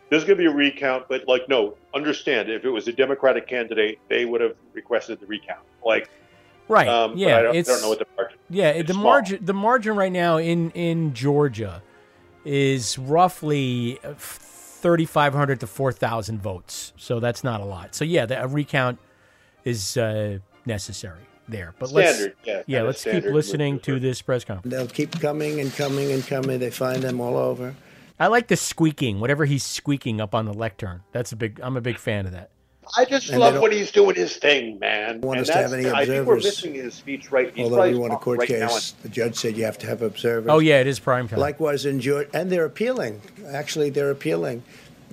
"There's 0.10 0.24
going 0.24 0.38
to 0.38 0.44
be 0.44 0.48
a 0.48 0.54
recount," 0.54 1.08
but 1.08 1.28
like, 1.28 1.48
no, 1.50 1.76
understand 1.94 2.50
if 2.50 2.66
it 2.66 2.70
was 2.70 2.88
a 2.88 2.94
Democratic 2.94 3.48
candidate, 3.48 4.00
they 4.10 4.26
would 4.26 4.42
have 4.42 4.56
requested 4.74 5.20
the 5.20 5.26
recount. 5.26 5.66
Like, 5.84 6.10
Right. 6.68 6.88
Um, 6.88 7.18
yeah. 7.18 7.38
I 7.38 7.42
don't, 7.44 7.56
it's, 7.56 7.70
I 7.70 7.74
don't 7.74 7.82
know 7.84 7.90
what 7.90 8.00
the 8.00 8.08
margin. 8.18 8.38
Yeah, 8.50 8.82
the 8.82 8.94
small. 8.94 9.04
margin 9.04 9.46
the 9.46 9.54
margin 9.54 9.96
right 9.96 10.12
now 10.12 10.38
in 10.38 10.72
in 10.72 11.14
Georgia 11.14 11.84
is 12.44 12.98
roughly 12.98 14.00
thirty 14.18 15.06
five 15.06 15.34
hundred 15.34 15.60
to 15.60 15.68
four 15.68 15.92
thousand 15.92 16.42
votes. 16.42 16.94
So 16.98 17.20
that's 17.20 17.44
not 17.44 17.62
a 17.62 17.66
lot. 17.66 17.94
So 17.94 18.04
yeah, 18.04 18.26
the, 18.26 18.44
a 18.44 18.48
recount 18.48 19.00
is 19.64 19.98
uh, 19.98 20.40
necessary 20.66 21.22
there. 21.48 21.74
But 21.80 21.90
Standard, 21.90 22.36
let's 22.46 22.48
yeah, 22.68 22.78
yeah, 22.80 22.82
let's 22.84 23.04
keep 23.04 23.24
listening 23.26 23.80
to 23.82 24.00
this 24.00 24.22
press 24.22 24.44
conference. 24.44 24.74
They'll 24.76 24.88
keep 24.88 25.20
coming 25.20 25.60
and 25.60 25.74
coming 25.74 26.12
and 26.12 26.26
coming. 26.26 26.60
They 26.60 26.72
find 26.72 27.02
them 27.02 27.20
all 27.22 27.38
over. 27.38 27.76
I 28.20 28.28
like 28.28 28.48
the 28.48 28.56
squeaking, 28.56 29.20
whatever 29.20 29.46
he's 29.46 29.64
squeaking 29.64 30.22
up 30.22 30.34
on 30.34 30.46
the 30.46 30.54
lectern. 30.54 31.02
That's 31.12 31.32
a 31.32 31.36
big. 31.36 31.60
I'm 31.62 31.76
a 31.78 31.82
big 31.82 31.98
fan 31.98 32.26
of 32.26 32.32
that. 32.32 32.50
I 32.96 33.04
just 33.06 33.30
And 33.32 33.40
love 33.40 33.56
don't- 33.56 33.64
when 33.64 33.72
he's 33.72 33.92
doing 33.92 34.16
his 34.16 34.36
thing, 34.38 34.78
man. 34.78 35.20
want 35.22 35.40
and 35.40 35.42
us 35.42 35.48
to 35.48 35.54
have 35.60 35.72
that's- 35.72 35.86
any 35.88 35.96
I 35.96 36.06
think 36.06 36.28
we're 36.28 36.36
missing 36.36 36.76
his 36.76 36.94
speech 36.94 37.32
right. 37.32 37.52
He's 37.54 37.64
Although 37.64 37.82
we 37.82 37.96
won 37.96 38.12
a 38.12 38.18
court 38.18 38.38
right 38.40 38.50
now 38.50 38.68
case, 38.68 38.94
the 39.02 39.10
judge 39.10 39.36
said 39.38 39.58
you 39.58 39.66
have 39.66 39.80
to 39.80 39.88
have 39.88 40.04
observers. 40.04 40.50
Oh 40.52 40.60
yeah, 40.60 40.82
it 40.82 40.88
is 40.88 41.00
prime 41.00 41.28
time. 41.28 41.40
Likewise 41.40 41.86
in 41.88 42.00
Georgia, 42.00 42.30
and 42.34 42.52
they're 42.52 42.66
appealing. 42.66 43.22
Actually, 43.52 43.90
they're 43.90 44.12
appealing. 44.12 44.62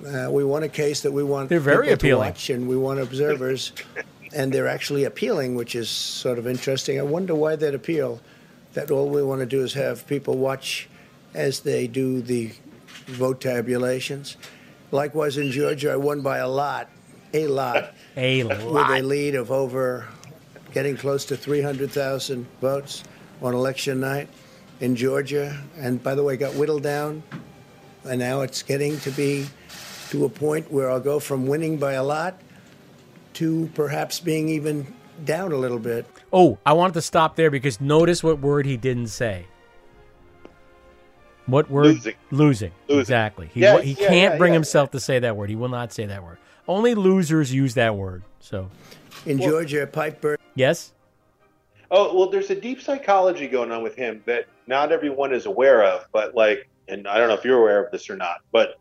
Uh, 0.07 0.29
we 0.31 0.45
want 0.45 0.65
a 0.65 0.69
case 0.69 1.01
that 1.01 1.13
we 1.13 1.23
want 1.25 1.49
They're 1.49 1.61
very 1.61 1.87
people 1.87 1.97
to 1.97 2.07
appealing. 2.07 2.29
watch, 2.29 2.51
and 2.51 2.69
we 2.69 2.77
want 2.77 3.01
observers, 3.01 3.73
and 4.35 4.53
they're 4.53 4.69
actually 4.69 5.05
appealing, 5.05 5.55
which 5.55 5.75
is 5.75 5.89
sort 5.89 6.39
of 6.39 6.47
interesting. 6.47 6.99
I 6.99 7.03
wonder 7.03 7.35
why 7.35 7.57
they'd 7.57 7.75
appeal. 7.75 8.21
That 8.75 8.91
all 8.91 9.11
we 9.11 9.23
want 9.23 9.41
to 9.41 9.47
do 9.47 9.63
is 9.63 9.75
have 9.75 10.07
people 10.07 10.39
watch 10.39 10.89
as 11.35 11.61
they 11.61 11.87
do 11.87 12.23
the 12.23 12.53
vote 13.07 13.41
tabulations. 13.41 14.39
Likewise 14.91 15.37
in 15.37 15.51
Georgia, 15.51 15.93
I 15.93 15.97
won 15.97 16.23
by 16.23 16.39
a 16.39 16.49
lot, 16.49 16.89
a 17.35 17.47
lot, 17.47 17.95
a 18.17 18.43
lot, 18.45 18.73
with 18.73 18.99
a 18.99 19.03
lead 19.03 19.35
of 19.35 19.51
over, 19.51 20.09
getting 20.73 20.97
close 20.97 21.27
to 21.27 21.37
300,000 21.37 22.47
votes 22.61 23.05
on 23.43 23.55
election 23.55 24.01
night 24.01 24.29
in 24.81 24.97
Georgia. 24.97 25.59
And 25.77 26.03
by 26.03 26.15
the 26.15 26.23
way, 26.23 26.39
got 26.39 26.55
whittled 26.55 26.83
down, 26.83 27.23
and 28.05 28.19
now 28.19 28.41
it's 28.41 28.63
getting 28.63 28.99
to 29.01 29.11
be 29.11 29.47
to 30.11 30.25
a 30.25 30.29
point 30.29 30.71
where 30.73 30.91
I'll 30.91 31.01
go 31.01 31.19
from 31.19 31.47
winning 31.47 31.77
by 31.77 31.93
a 31.95 32.05
lot 32.05 32.41
to 33.35 33.71
perhaps 33.75 34.21
being 34.21 34.49
even 34.49 34.87
down 35.25 35.53
a 35.53 35.57
little 35.57 35.79
bit. 35.79 36.07
Oh, 36.33 36.59
I 36.67 36.73
wanted 36.73 36.95
to 36.95 37.03
stop 37.03 37.37
there 37.37 37.51
because 37.51 37.81
notice 37.81 38.23
what 38.23 38.41
word 38.41 38.67
he 38.67 38.77
didn't 38.77 39.09
say. 39.09 39.47
What 41.47 41.71
word? 41.71 41.87
Losing. 41.87 42.15
Losing. 42.31 42.73
Losing. 42.89 43.01
Exactly. 43.01 43.51
He, 43.53 43.61
Yeah, 43.61 43.81
he 43.81 43.93
yeah, 43.93 44.09
can't 44.09 44.35
yeah, 44.35 44.39
bring 44.39 44.53
yeah. 44.53 44.59
himself 44.59 44.91
to 44.93 45.01
say 45.01 45.19
that 45.19 45.37
word. 45.37 45.51
He 45.51 45.57
will 45.57 45.69
not 45.69 45.93
say 45.93 46.07
that 46.07 46.23
word. 46.23 46.39
Only 46.69 46.95
losers 46.95 47.53
use 47.53 47.75
that 47.75 47.97
word. 47.97 48.23
So, 48.41 48.71
In 49.27 49.41
Georgia, 49.41 49.87
Piper. 49.87 50.39
yes? 50.55 50.93
Oh 51.91 52.17
well, 52.17 52.31
there's 52.31 52.49
a 52.51 52.55
deep 52.55 52.81
psychology 52.81 53.47
going 53.49 53.71
on 53.71 53.83
with 53.83 53.95
him 53.97 54.23
that 54.25 54.47
not 54.67 54.93
everyone 54.93 55.33
is 55.35 55.45
aware 55.45 55.83
of, 55.85 56.07
but 56.13 56.35
like, 56.35 56.69
and 56.89 57.07
I 57.07 57.19
don't 57.19 57.29
know 57.29 57.35
if 57.35 57.45
you're 57.45 57.59
aware 57.59 57.85
of 57.85 57.93
this 57.93 58.09
or 58.09 58.17
not, 58.17 58.39
but 58.51 58.79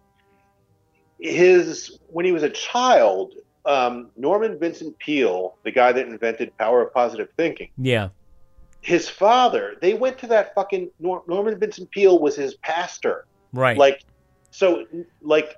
his 1.20 2.00
when 2.08 2.26
he 2.26 2.32
was 2.32 2.44
a 2.44 2.50
child, 2.50 3.34
um, 3.66 4.10
Norman 4.18 4.58
Vincent 4.60 4.98
Peale, 5.00 5.56
the 5.64 5.72
guy 5.72 5.92
that 5.92 6.08
invented 6.08 6.56
power 6.58 6.82
of 6.82 6.94
positive 6.94 7.30
thinking, 7.38 7.70
Yeah. 7.78 8.10
his 8.82 9.08
father, 9.10 9.76
they 9.82 9.94
went 9.94 10.18
to 10.20 10.28
that 10.28 10.56
fucking 10.56 10.90
Nor- 11.00 11.24
Norman 11.28 11.60
Vincent 11.60 11.92
Peale 11.92 12.20
was 12.20 12.36
his 12.36 12.56
pastor, 12.56 13.26
Right. 13.54 13.78
Like, 13.78 14.04
so 14.52 14.86
like. 15.22 15.56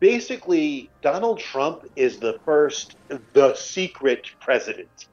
Basically, 0.00 0.90
Donald 1.00 1.38
Trump 1.38 1.88
is 1.94 2.18
the 2.18 2.40
first, 2.44 2.96
the 3.34 3.54
secret 3.54 4.26
president. 4.40 5.06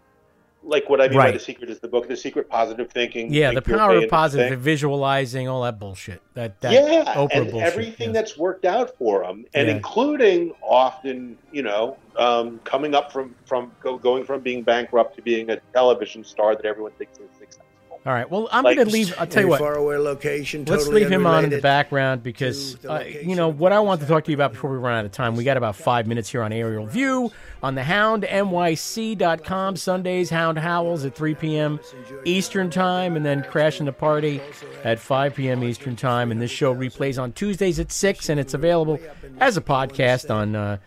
Like 0.61 0.89
what 0.89 0.99
I 0.99 1.07
mean 1.07 1.17
by 1.17 1.31
the 1.31 1.39
secret 1.39 1.69
is 1.69 1.79
the 1.79 1.87
book, 1.87 2.07
The 2.07 2.17
Secret 2.17 2.49
Positive 2.49 2.91
Thinking. 2.91 3.33
Yeah, 3.33 3.53
the 3.53 3.61
power 3.61 3.95
of 3.95 4.09
positive, 4.09 4.59
visualizing, 4.59 5.47
all 5.47 5.63
that 5.63 5.79
bullshit. 5.79 6.21
That, 6.33 6.59
that 6.61 6.73
yeah, 6.73 7.13
Oprah 7.15 7.29
and 7.31 7.51
bullshit. 7.51 7.67
everything 7.67 8.11
that's 8.11 8.37
worked 8.37 8.65
out 8.65 8.95
for 8.97 9.23
him, 9.23 9.45
and 9.53 9.67
Yeah. 9.67 9.75
including 9.75 10.53
often, 10.61 11.37
you 11.53 11.63
know, 11.63 11.97
um, 12.17 12.59
coming 12.65 12.93
up 12.93 13.11
from 13.11 13.35
from 13.45 13.71
go, 13.81 13.97
going 13.97 14.25
from 14.25 14.41
being 14.41 14.61
bankrupt 14.63 15.15
to 15.15 15.21
being 15.21 15.49
a 15.49 15.59
television 15.73 16.23
star 16.25 16.55
that 16.55 16.65
everyone 16.65 16.91
thinks 16.93 17.17
is 17.19 17.29
successful. 17.37 17.65
All 18.05 18.13
right. 18.13 18.29
Well, 18.31 18.47
I'm 18.51 18.63
Like- 18.63 18.77
going 18.77 18.87
to 18.87 18.93
leave. 18.93 19.13
I'll 19.19 19.27
tell 19.27 19.43
you 19.43 19.49
what. 19.49 19.59
faraway 19.59 19.97
location. 19.97 20.63
Let's 20.65 20.87
leave 20.87 21.09
him 21.11 21.27
on 21.27 21.43
in 21.43 21.49
the 21.49 21.59
background 21.59 22.23
because, 22.23 22.77
uh, 22.85 23.03
you 23.05 23.35
know, 23.35 23.49
what 23.49 23.73
I 23.73 23.79
want 23.81 23.99
to 24.01 24.07
talk 24.07 24.23
to 24.23 24.31
you 24.31 24.37
about 24.37 24.53
before 24.53 24.71
we 24.71 24.77
run 24.77 24.97
out 24.99 25.05
of 25.05 25.11
time. 25.11 25.35
We 25.35 25.43
got 25.43 25.57
about 25.57 25.75
five 25.75 26.07
minutes 26.07 26.29
here 26.29 26.41
on 26.41 26.53
Aerial 26.53 26.85
View 26.85 27.29
on 27.61 27.75
the 27.75 27.81
houndnyc.com. 27.81 29.75
Sundays, 29.75 30.29
Hound 30.29 30.57
Howls 30.57 31.03
at 31.05 31.13
3 31.13 31.35
p.m. 31.35 31.79
Eastern 32.23 32.69
Time, 32.69 33.17
and 33.17 33.25
then 33.25 33.43
Crashing 33.43 33.85
the 33.85 33.91
Party 33.93 34.39
at 34.83 34.97
5 34.99 35.35
p.m. 35.35 35.61
Eastern 35.63 35.95
Time. 35.97 36.31
And 36.31 36.41
this 36.41 36.51
show 36.51 36.73
replays 36.73 37.21
on 37.21 37.33
Tuesdays 37.33 37.79
at 37.79 37.91
6, 37.91 38.29
and 38.29 38.39
it's 38.39 38.53
available 38.53 38.97
as 39.39 39.57
a 39.57 39.61
podcast 39.61 40.33
on 40.33 40.55
uh, 40.55 40.77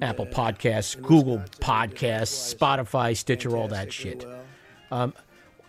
Apple 0.00 0.26
Podcasts, 0.26 1.00
Google 1.00 1.38
Podcasts, 1.60 2.54
Spotify, 2.54 3.14
Stitcher, 3.16 3.56
all 3.56 3.68
that 3.68 3.92
shit. 3.92 4.26
Um, 4.90 5.12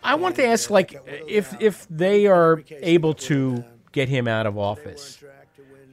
I 0.06 0.16
want 0.16 0.36
to 0.36 0.46
ask, 0.46 0.70
like, 0.70 0.96
if 1.28 1.60
if 1.60 1.88
they 1.90 2.28
are 2.28 2.64
able 2.70 3.16
to 3.16 3.64
get 3.92 4.08
him 4.08 4.28
out 4.28 4.46
of 4.46 4.58
office, 4.58 5.24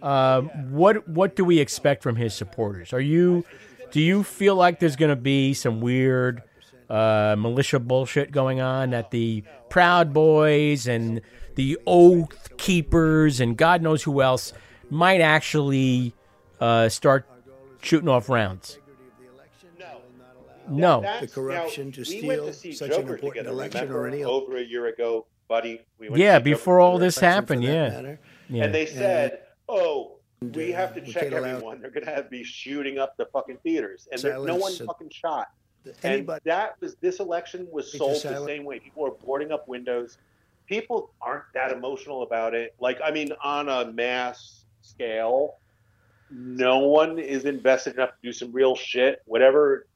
uh, 0.02 0.42
what 0.42 1.08
what 1.08 1.34
do 1.34 1.44
we 1.44 1.58
expect 1.60 2.02
from 2.02 2.16
his 2.16 2.34
supporters? 2.34 2.92
Are 2.92 3.00
you 3.00 3.44
do 3.90 4.00
you 4.00 4.22
feel 4.22 4.54
like 4.54 4.80
there's 4.80 4.96
going 4.96 5.10
to 5.10 5.16
be 5.16 5.54
some 5.54 5.80
weird 5.80 6.42
uh, 6.90 7.36
militia 7.38 7.78
bullshit 7.78 8.32
going 8.32 8.60
on 8.60 8.90
that 8.90 9.10
the 9.10 9.44
Proud 9.70 10.12
Boys 10.12 10.86
and 10.86 11.22
the 11.54 11.78
Oath 11.86 12.54
Keepers 12.58 13.40
and 13.40 13.56
God 13.56 13.80
knows 13.80 14.02
who 14.02 14.20
else 14.20 14.52
might 14.90 15.22
actually 15.22 16.14
uh, 16.60 16.90
start 16.90 17.26
shooting 17.80 18.08
off 18.08 18.28
rounds? 18.28 18.78
No. 20.68 21.00
The 21.20 21.26
corruption 21.28 21.92
to 21.92 22.04
we 22.08 22.26
went 22.26 22.38
steal 22.40 22.46
to 22.46 22.52
see 22.52 22.72
such 22.72 22.90
Joker 22.90 23.00
an 23.02 23.08
important 23.08 23.34
together, 23.34 23.50
election 23.50 23.80
remember? 23.82 24.04
or 24.04 24.08
any 24.08 24.24
over 24.24 24.56
a 24.56 24.62
year 24.62 24.86
ago, 24.86 25.26
buddy. 25.48 25.80
We 25.98 26.08
went 26.08 26.18
to 26.18 26.22
Yeah, 26.22 26.38
see 26.38 26.44
before 26.44 26.74
Joker 26.76 26.80
all 26.80 26.92
together. 26.94 27.06
this 27.06 27.18
happened, 27.18 27.64
yeah. 27.64 28.16
yeah. 28.48 28.64
And 28.64 28.74
they 28.74 28.86
said, 28.86 29.42
"Oh, 29.68 30.16
we 30.40 30.72
have 30.72 30.94
to 30.94 31.00
we 31.00 31.12
check 31.12 31.24
can't 31.24 31.34
allow- 31.34 31.48
everyone. 31.48 31.80
They're 31.80 31.90
going 31.90 32.06
to 32.06 32.12
have 32.12 32.30
be 32.30 32.44
shooting 32.44 32.98
up 32.98 33.16
the 33.16 33.26
fucking 33.26 33.58
theaters, 33.62 34.08
and 34.12 34.20
there, 34.20 34.38
no 34.40 34.56
one 34.56 34.72
and- 34.72 34.86
fucking 34.86 35.10
shot." 35.10 35.48
And 35.84 35.94
Anybody- 36.04 36.42
that 36.44 36.76
was 36.80 36.94
this 37.00 37.18
election 37.18 37.66
was 37.72 37.86
It's 37.86 37.94
a 37.94 37.98
sold 37.98 38.12
the 38.14 38.20
silent- 38.20 38.46
same 38.46 38.64
way. 38.64 38.78
People 38.78 39.04
are 39.06 39.10
boarding 39.10 39.50
up 39.50 39.66
windows. 39.66 40.18
People 40.66 41.10
aren't 41.20 41.44
that 41.54 41.72
emotional 41.72 42.22
about 42.22 42.54
it. 42.54 42.74
Like, 42.78 43.00
I 43.04 43.10
mean, 43.10 43.32
on 43.42 43.68
a 43.68 43.90
mass 43.92 44.64
scale, 44.80 45.56
no 46.30 46.78
one 46.78 47.18
is 47.18 47.44
invested 47.46 47.94
enough 47.94 48.10
to 48.10 48.16
do 48.22 48.32
some 48.32 48.52
real 48.52 48.76
shit. 48.76 49.22
Whatever 49.26 49.86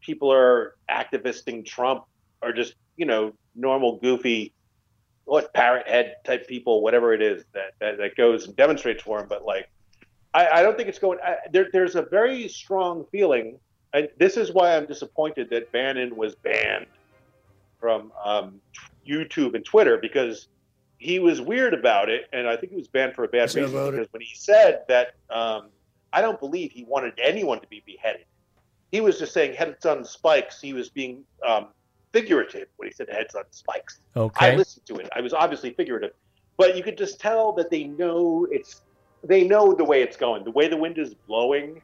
people 0.00 0.32
are 0.32 0.74
activisting 0.88 1.64
Trump 1.64 2.04
are 2.42 2.52
just 2.52 2.74
you 2.96 3.06
know 3.06 3.32
normal 3.54 3.98
goofy 3.98 4.52
what 5.24 5.52
parrot 5.54 5.88
head 5.88 6.16
type 6.24 6.46
people 6.46 6.82
whatever 6.82 7.12
it 7.12 7.22
is 7.22 7.44
that 7.52 7.72
that, 7.80 7.98
that 7.98 8.16
goes 8.16 8.46
and 8.46 8.56
demonstrates 8.56 9.02
for 9.02 9.20
him 9.20 9.26
but 9.28 9.44
like 9.44 9.68
I, 10.34 10.48
I 10.48 10.62
don't 10.62 10.76
think 10.76 10.88
it's 10.88 10.98
going 10.98 11.18
I, 11.24 11.36
there, 11.50 11.68
there's 11.72 11.96
a 11.96 12.02
very 12.02 12.48
strong 12.48 13.04
feeling 13.10 13.58
and 13.92 14.08
this 14.18 14.36
is 14.36 14.52
why 14.52 14.76
I'm 14.76 14.86
disappointed 14.86 15.48
that 15.50 15.72
Bannon 15.72 16.16
was 16.16 16.34
banned 16.34 16.86
from 17.80 18.12
um, 18.22 18.60
YouTube 19.06 19.54
and 19.54 19.64
Twitter 19.64 19.96
because 19.96 20.48
he 20.98 21.18
was 21.18 21.40
weird 21.40 21.74
about 21.74 22.08
it, 22.08 22.26
and 22.32 22.48
I 22.48 22.56
think 22.56 22.72
he 22.72 22.78
was 22.78 22.88
banned 22.88 23.14
for 23.14 23.24
a 23.24 23.28
bad 23.28 23.54
reason. 23.54 23.72
Because 23.92 24.12
when 24.12 24.22
he 24.22 24.34
said 24.34 24.82
that, 24.88 25.14
um, 25.30 25.68
I 26.12 26.20
don't 26.20 26.40
believe 26.40 26.72
he 26.72 26.84
wanted 26.84 27.14
anyone 27.22 27.60
to 27.60 27.66
be 27.68 27.82
beheaded. 27.86 28.24
He 28.92 29.00
was 29.00 29.18
just 29.18 29.32
saying 29.32 29.54
heads 29.54 29.84
on 29.84 30.04
spikes. 30.04 30.60
He 30.60 30.72
was 30.72 30.88
being 30.88 31.24
um, 31.46 31.68
figurative 32.12 32.68
when 32.76 32.88
he 32.88 32.94
said 32.94 33.08
heads 33.10 33.34
on 33.34 33.44
spikes. 33.50 34.00
Okay. 34.16 34.52
I 34.52 34.56
listened 34.56 34.86
to 34.86 34.96
it. 34.96 35.08
I 35.14 35.20
was 35.20 35.32
obviously 35.32 35.70
figurative, 35.72 36.12
but 36.56 36.76
you 36.76 36.82
could 36.82 36.96
just 36.96 37.20
tell 37.20 37.52
that 37.52 37.70
they 37.70 37.84
know 37.84 38.46
it's. 38.50 38.82
They 39.24 39.44
know 39.44 39.72
the 39.72 39.84
way 39.84 40.02
it's 40.02 40.16
going. 40.16 40.44
The 40.44 40.52
way 40.52 40.68
the 40.68 40.76
wind 40.76 40.98
is 40.98 41.14
blowing. 41.14 41.82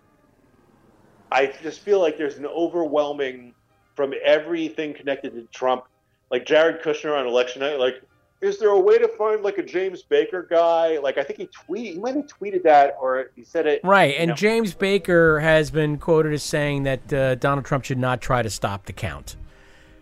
I 1.33 1.53
just 1.63 1.81
feel 1.81 1.99
like 1.99 2.19
there's 2.19 2.37
an 2.37 2.47
overwhelming 2.47 3.55
from 3.97 4.13
everything 4.23 4.95
connected 4.95 5.35
to 5.35 5.43
Trump, 5.53 5.85
like 6.31 6.47
Jared 6.47 6.83
Kushner 6.83 7.19
on 7.19 7.27
election 7.27 7.61
night. 7.61 7.81
Like, 7.81 8.03
is 8.43 8.59
there 8.59 8.71
a 8.71 8.79
way 8.79 8.99
to 8.99 9.07
find 9.09 9.43
like 9.43 9.59
a 9.59 9.63
James 9.63 10.03
Baker 10.03 10.47
guy? 10.51 10.99
Like, 10.99 11.17
I 11.17 11.23
think 11.23 11.39
he 11.39 11.47
tweet, 11.47 11.95
he 11.95 11.99
might 12.01 12.17
have 12.17 12.27
tweeted 12.27 12.65
that, 12.65 12.97
or 13.01 13.31
he 13.37 13.45
said 13.45 13.67
it. 13.67 13.81
Right, 13.85 14.17
and 14.19 14.31
know. 14.31 14.35
James 14.35 14.75
Baker 14.75 15.39
has 15.39 15.71
been 15.71 15.97
quoted 15.97 16.33
as 16.35 16.43
saying 16.43 16.83
that 16.83 17.13
uh, 17.13 17.35
Donald 17.37 17.65
Trump 17.65 17.85
should 17.85 17.99
not 17.99 18.21
try 18.21 18.43
to 18.43 18.51
stop 18.51 18.85
the 18.85 18.93
count. 18.93 19.37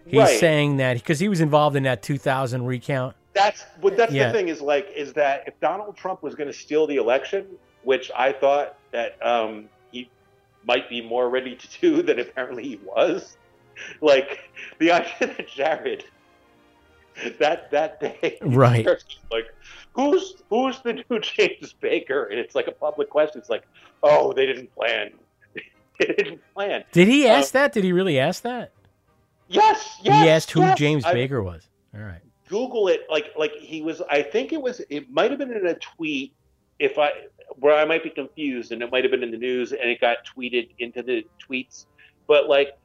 He's 0.06 0.18
Right. 0.18 0.40
saying 0.40 0.78
that 0.78 0.94
because 0.94 1.20
he 1.20 1.28
was 1.28 1.40
involved 1.40 1.76
in 1.76 1.82
that 1.84 2.02
2000 2.02 2.64
recount. 2.64 3.14
That's 3.34 3.64
but 3.80 3.96
that's 3.96 4.12
Yeah. 4.12 4.26
the 4.28 4.32
thing 4.32 4.48
is 4.48 4.60
like 4.60 4.90
is 4.96 5.12
that 5.12 5.44
if 5.46 5.60
Donald 5.60 5.96
Trump 5.96 6.22
was 6.22 6.34
going 6.34 6.48
to 6.48 6.52
steal 6.52 6.86
the 6.86 6.96
election, 6.96 7.46
which 7.84 8.10
I 8.16 8.32
thought 8.32 8.76
that 8.90 9.24
um, 9.24 9.68
he 9.92 10.10
might 10.64 10.88
be 10.88 11.00
more 11.00 11.28
ready 11.28 11.54
to 11.54 11.80
do 11.80 12.02
than 12.02 12.18
apparently 12.18 12.64
he 12.64 12.80
was, 12.84 13.36
like 14.00 14.50
the 14.78 14.90
idea 14.92 15.28
that 15.36 15.46
Jared 15.46 16.04
that 17.38 17.70
that 17.70 18.00
day, 18.00 18.38
Right. 18.42 18.86
like 19.30 19.46
who's 19.92 20.36
who's 20.48 20.80
the 20.80 21.04
new 21.08 21.20
James 21.20 21.72
Baker, 21.74 22.24
and 22.24 22.38
it's 22.38 22.54
like 22.54 22.66
a 22.66 22.72
public 22.72 23.10
question. 23.10 23.40
It's 23.40 23.50
like, 23.50 23.64
oh, 24.02 24.32
they 24.32 24.46
didn't 24.46 24.74
plan, 24.74 25.10
they 25.98 26.06
didn't 26.06 26.40
plan. 26.54 26.84
Did 26.92 27.08
he 27.08 27.26
ask 27.26 27.54
um, 27.54 27.60
that? 27.60 27.72
Did 27.72 27.84
he 27.84 27.92
really 27.92 28.18
ask 28.18 28.42
that? 28.42 28.72
Yes, 29.48 29.98
yes. 30.02 30.22
he 30.22 30.30
asked 30.30 30.50
who 30.52 30.60
yes. 30.60 30.78
James 30.78 31.04
I- 31.04 31.12
Baker 31.12 31.42
was. 31.42 31.68
All 31.94 32.02
right. 32.02 32.20
Google 32.48 32.88
it. 32.88 33.02
Like 33.08 33.30
like 33.36 33.52
he 33.52 33.82
was. 33.82 34.02
I 34.10 34.22
think 34.22 34.52
it 34.52 34.60
was. 34.60 34.80
It 34.90 35.10
might 35.10 35.30
have 35.30 35.38
been 35.38 35.52
in 35.52 35.66
a 35.66 35.74
tweet. 35.74 36.34
If 36.78 36.98
I 36.98 37.10
where 37.56 37.76
I 37.76 37.84
might 37.84 38.02
be 38.02 38.10
confused, 38.10 38.72
and 38.72 38.82
it 38.82 38.90
might 38.90 39.04
have 39.04 39.10
been 39.10 39.22
in 39.22 39.30
the 39.30 39.36
news, 39.36 39.72
and 39.72 39.82
it 39.82 40.00
got 40.00 40.18
tweeted 40.24 40.70
into 40.78 41.02
the 41.02 41.26
tweets. 41.48 41.86
But 42.26 42.48
like, 42.48 42.76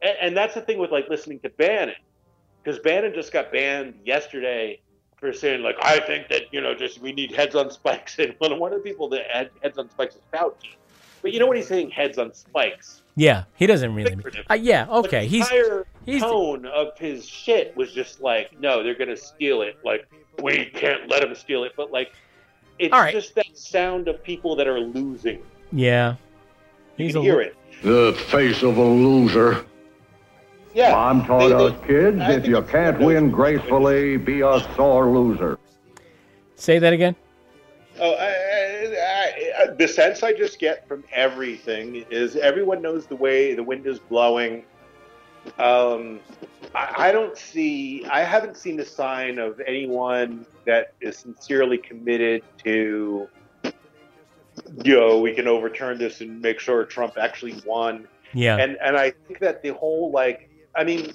and, 0.00 0.16
and 0.20 0.36
that's 0.36 0.54
the 0.54 0.60
thing 0.60 0.78
with 0.78 0.90
like 0.90 1.08
listening 1.08 1.38
to 1.40 1.50
Bannon, 1.50 1.94
because 2.62 2.78
Bannon 2.80 3.12
just 3.14 3.32
got 3.32 3.50
banned 3.52 3.94
yesterday 4.04 4.80
for 5.18 5.32
saying 5.32 5.62
like 5.62 5.76
I 5.82 6.00
think 6.00 6.28
that 6.28 6.52
you 6.52 6.60
know 6.60 6.74
just 6.74 7.00
we 7.00 7.12
need 7.12 7.32
heads 7.32 7.54
on 7.54 7.70
spikes, 7.70 8.18
and 8.18 8.34
one 8.38 8.58
one 8.58 8.72
of 8.72 8.82
the 8.82 8.88
people 8.88 9.08
that 9.10 9.22
had 9.32 9.50
heads 9.62 9.78
on 9.78 9.88
spikes 9.90 10.14
is 10.16 10.22
Fauci. 10.32 10.76
But 11.22 11.32
you 11.32 11.38
know 11.38 11.46
what 11.46 11.56
he's 11.56 11.68
saying? 11.68 11.90
Heads 11.90 12.18
on 12.18 12.34
spikes. 12.34 13.02
Yeah, 13.14 13.44
he 13.56 13.66
doesn't 13.66 13.94
really. 13.94 14.10
Figurative. 14.10 14.44
Uh, 14.50 14.54
yeah, 14.54 14.86
okay. 14.90 15.28
the 15.28 15.38
entire 15.38 15.86
he's- 16.04 16.20
tone 16.22 16.66
of 16.66 16.98
his 16.98 17.24
shit 17.26 17.76
was 17.76 17.92
just 17.92 18.20
like, 18.20 18.58
no, 18.58 18.82
they're 18.82 18.96
gonna 18.96 19.16
steal 19.16 19.62
it. 19.62 19.78
Like 19.84 20.08
we 20.42 20.64
can't 20.66 21.08
let 21.08 21.20
them 21.20 21.34
steal 21.36 21.62
it. 21.64 21.72
But 21.76 21.92
like, 21.92 22.12
it's 22.80 22.92
All 22.92 23.00
right. 23.00 23.12
just 23.14 23.34
that 23.36 23.56
sound 23.56 24.08
of 24.08 24.24
people 24.24 24.56
that 24.56 24.66
are 24.66 24.80
losing. 24.80 25.42
yeah. 25.70 26.16
You 26.96 27.06
He's 27.06 27.14
can 27.14 27.22
a 27.22 27.24
hear 27.24 27.40
it. 27.40 27.56
The 27.82 28.12
face 28.28 28.62
of 28.62 28.76
a 28.76 28.82
loser. 28.82 29.64
Yeah. 30.74 30.92
Mom 30.92 31.24
taught 31.26 31.40
They- 31.40 31.48
they- 31.48 31.54
us 31.54 31.86
kids, 31.86 32.20
I 32.20 32.32
if 32.32 32.46
you 32.46 32.62
can't 32.62 32.98
win 33.00 33.30
gracefully, 33.30 34.16
be 34.16 34.40
a 34.40 34.60
sore 34.74 35.06
loser. 35.06 35.58
Say 36.56 36.78
that 36.78 36.92
again. 36.92 37.16
Oh, 38.00 38.12
I, 38.14 38.26
I, 38.26 39.52
I, 39.62 39.66
the 39.76 39.86
sense 39.86 40.22
I 40.22 40.32
just 40.32 40.58
get 40.58 40.88
from 40.88 41.04
everything 41.12 42.06
is 42.10 42.36
everyone 42.36 42.80
knows 42.80 43.06
the 43.06 43.16
way 43.16 43.54
the 43.54 43.62
wind 43.62 43.86
is 43.86 43.98
blowing. 43.98 44.64
Um, 45.58 46.20
I, 46.74 47.08
I 47.08 47.12
don't 47.12 47.36
see, 47.36 48.06
I 48.06 48.22
haven't 48.22 48.56
seen 48.56 48.80
a 48.80 48.84
sign 48.84 49.38
of 49.38 49.60
anyone 49.66 50.46
that 50.64 50.94
is 51.00 51.18
sincerely 51.18 51.76
committed 51.76 52.44
to, 52.64 53.28
you 54.84 54.96
know, 54.96 55.20
we 55.20 55.34
can 55.34 55.46
overturn 55.48 55.98
this 55.98 56.20
and 56.22 56.40
make 56.40 56.60
sure 56.60 56.84
Trump 56.84 57.18
actually 57.18 57.60
won. 57.66 58.06
Yeah. 58.32 58.56
And 58.56 58.78
and 58.80 58.96
I 58.96 59.10
think 59.10 59.40
that 59.40 59.62
the 59.62 59.70
whole 59.74 60.10
like, 60.12 60.48
I 60.74 60.84
mean, 60.84 61.12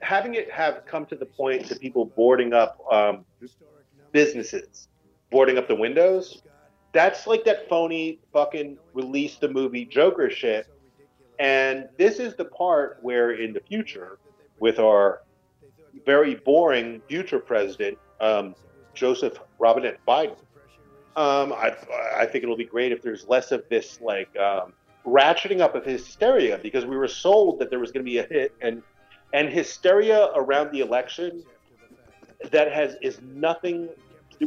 having 0.00 0.34
it 0.34 0.50
have 0.50 0.84
come 0.86 1.06
to 1.06 1.16
the 1.16 1.26
point 1.26 1.66
to 1.66 1.76
people 1.76 2.04
boarding 2.04 2.52
up 2.52 2.78
um, 2.90 3.24
businesses, 4.12 4.88
boarding 5.30 5.58
up 5.58 5.68
the 5.68 5.74
windows, 5.74 6.42
that's 6.92 7.26
like 7.26 7.44
that 7.44 7.68
phony 7.68 8.18
fucking 8.32 8.76
release 8.92 9.36
the 9.36 9.48
movie 9.48 9.84
Joker 9.84 10.28
shit. 10.30 10.66
And 11.38 11.88
this 11.96 12.18
is 12.18 12.34
the 12.34 12.44
part 12.44 12.98
where 13.00 13.32
in 13.32 13.52
the 13.52 13.60
future, 13.60 14.18
with 14.60 14.78
our 14.78 15.22
very 16.04 16.34
boring 16.34 17.00
future 17.08 17.38
president, 17.38 17.98
um, 18.20 18.54
Joseph 18.94 19.38
Robinette 19.58 19.98
Biden, 20.06 20.36
um, 21.16 21.52
I, 21.52 21.74
I 22.16 22.26
think 22.26 22.44
it'll 22.44 22.56
be 22.56 22.64
great 22.64 22.92
if 22.92 23.02
there's 23.02 23.26
less 23.26 23.52
of 23.52 23.64
this 23.68 24.00
like 24.00 24.34
um, 24.38 24.72
ratcheting 25.06 25.60
up 25.60 25.74
of 25.74 25.84
hysteria 25.84 26.58
because 26.62 26.84
we 26.84 26.96
were 26.96 27.08
sold 27.08 27.58
that 27.58 27.70
there 27.70 27.78
was 27.78 27.90
going 27.90 28.04
to 28.04 28.10
be 28.10 28.18
a 28.18 28.26
hit 28.26 28.54
and 28.60 28.82
and 29.32 29.48
hysteria 29.48 30.30
around 30.34 30.70
the 30.72 30.80
election 30.80 31.42
that 32.50 32.72
has 32.72 32.96
is 33.02 33.20
nothing. 33.22 33.88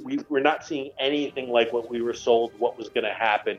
We, 0.03 0.19
we're 0.29 0.41
not 0.41 0.65
seeing 0.65 0.91
anything 0.99 1.49
like 1.49 1.71
what 1.71 1.89
we 1.89 2.01
were 2.01 2.13
sold 2.13 2.51
what 2.59 2.77
was 2.77 2.89
going 2.89 3.05
to 3.05 3.13
happen. 3.13 3.57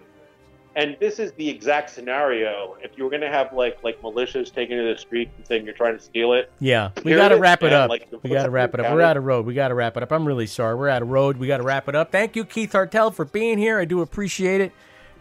And 0.76 0.94
this 1.00 1.18
is 1.18 1.32
the 1.32 1.48
exact 1.48 1.88
scenario. 1.88 2.76
If 2.82 2.98
you 2.98 3.04
were 3.04 3.08
going 3.08 3.22
to 3.22 3.30
have 3.30 3.54
like 3.54 3.82
like 3.82 4.00
militias 4.02 4.52
taking 4.52 4.76
to 4.76 4.92
the 4.92 4.98
street 4.98 5.30
and 5.36 5.46
saying 5.46 5.64
you're 5.64 5.74
trying 5.74 5.96
to 5.96 6.02
steal 6.02 6.34
it, 6.34 6.52
Yeah, 6.60 6.90
we 7.02 7.14
got 7.14 7.28
to 7.28 7.38
wrap 7.38 7.62
it 7.62 7.72
up. 7.72 7.88
Like, 7.88 8.08
we 8.22 8.28
got 8.30 8.44
to 8.44 8.50
wrap 8.50 8.74
it 8.74 8.80
up. 8.80 8.92
We're 8.92 9.00
out 9.00 9.16
of 9.16 9.24
road. 9.24 9.46
We 9.46 9.54
got 9.54 9.68
to 9.68 9.74
wrap 9.74 9.96
it 9.96 10.02
up. 10.02 10.12
I'm 10.12 10.26
really 10.26 10.46
sorry. 10.46 10.74
We're 10.74 10.90
out 10.90 11.00
of 11.00 11.08
road. 11.08 11.38
We 11.38 11.46
got 11.46 11.58
to 11.58 11.62
wrap 11.62 11.88
it 11.88 11.94
up. 11.94 12.12
Thank 12.12 12.36
you, 12.36 12.44
Keith 12.44 12.72
Hartel, 12.72 13.12
for 13.14 13.24
being 13.24 13.56
here. 13.56 13.78
I 13.78 13.86
do 13.86 14.02
appreciate 14.02 14.60
it. 14.60 14.72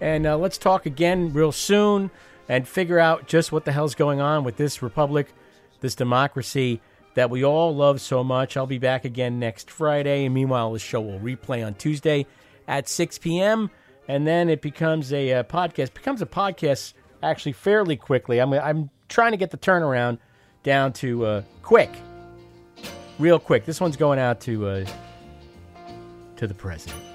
And 0.01 0.25
uh, 0.25 0.37
let's 0.37 0.57
talk 0.57 0.85
again 0.85 1.33
real 1.33 1.51
soon 1.51 2.11
and 2.47 2.67
figure 2.67 2.99
out 2.99 3.27
just 3.27 3.51
what 3.51 3.65
the 3.65 3.71
hell's 3.71 3.95
going 3.95 4.21
on 4.21 4.43
with 4.43 4.57
this 4.57 4.81
republic, 4.81 5.33
this 5.79 5.95
democracy 5.95 6.81
that 7.15 7.29
we 7.29 7.43
all 7.43 7.75
love 7.75 8.01
so 8.01 8.23
much. 8.23 8.55
I'll 8.55 8.67
be 8.67 8.77
back 8.77 9.05
again 9.05 9.39
next 9.39 9.71
Friday. 9.71 10.25
And 10.25 10.33
meanwhile, 10.33 10.73
the 10.73 10.79
show 10.79 11.01
will 11.01 11.19
replay 11.19 11.65
on 11.65 11.73
Tuesday 11.75 12.27
at 12.67 12.87
6 12.87 13.17
p.m. 13.19 13.71
And 14.07 14.27
then 14.27 14.49
it 14.49 14.61
becomes 14.61 15.11
a 15.11 15.33
uh, 15.33 15.43
podcast. 15.43 15.93
Becomes 15.93 16.21
a 16.21 16.27
podcast 16.27 16.93
actually 17.23 17.53
fairly 17.53 17.95
quickly. 17.95 18.39
I'm 18.39 18.53
I'm 18.53 18.91
trying 19.09 19.31
to 19.31 19.37
get 19.37 19.49
the 19.49 19.57
turnaround 19.57 20.19
down 20.61 20.93
to 20.93 21.25
uh, 21.25 21.41
quick, 21.63 21.89
real 23.17 23.39
quick. 23.39 23.65
This 23.65 23.81
one's 23.81 23.97
going 23.97 24.19
out 24.19 24.41
to 24.41 24.67
uh, 24.67 24.85
to 26.37 26.45
the 26.45 26.53
president. 26.53 27.14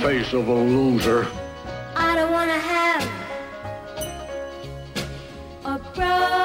Face 0.00 0.32
of 0.32 0.48
a 0.48 0.54
loser. 0.54 1.26
I 1.94 2.14
don't 2.16 2.30
want 2.30 2.50
to 2.50 2.58
have 2.58 3.02
a 5.64 5.78
broken 5.94 6.35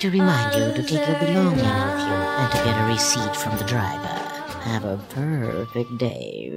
to 0.00 0.10
remind 0.10 0.54
you 0.54 0.72
to 0.72 0.82
take 0.82 1.06
your 1.06 1.18
belongings 1.18 1.60
with 1.60 2.00
you 2.08 2.20
and 2.40 2.50
to 2.50 2.56
get 2.64 2.80
a 2.80 2.86
receipt 2.86 3.36
from 3.36 3.54
the 3.58 3.64
driver. 3.64 4.08
Have 4.64 4.84
a 4.86 4.96
perfect 5.10 5.98
day. 5.98 6.49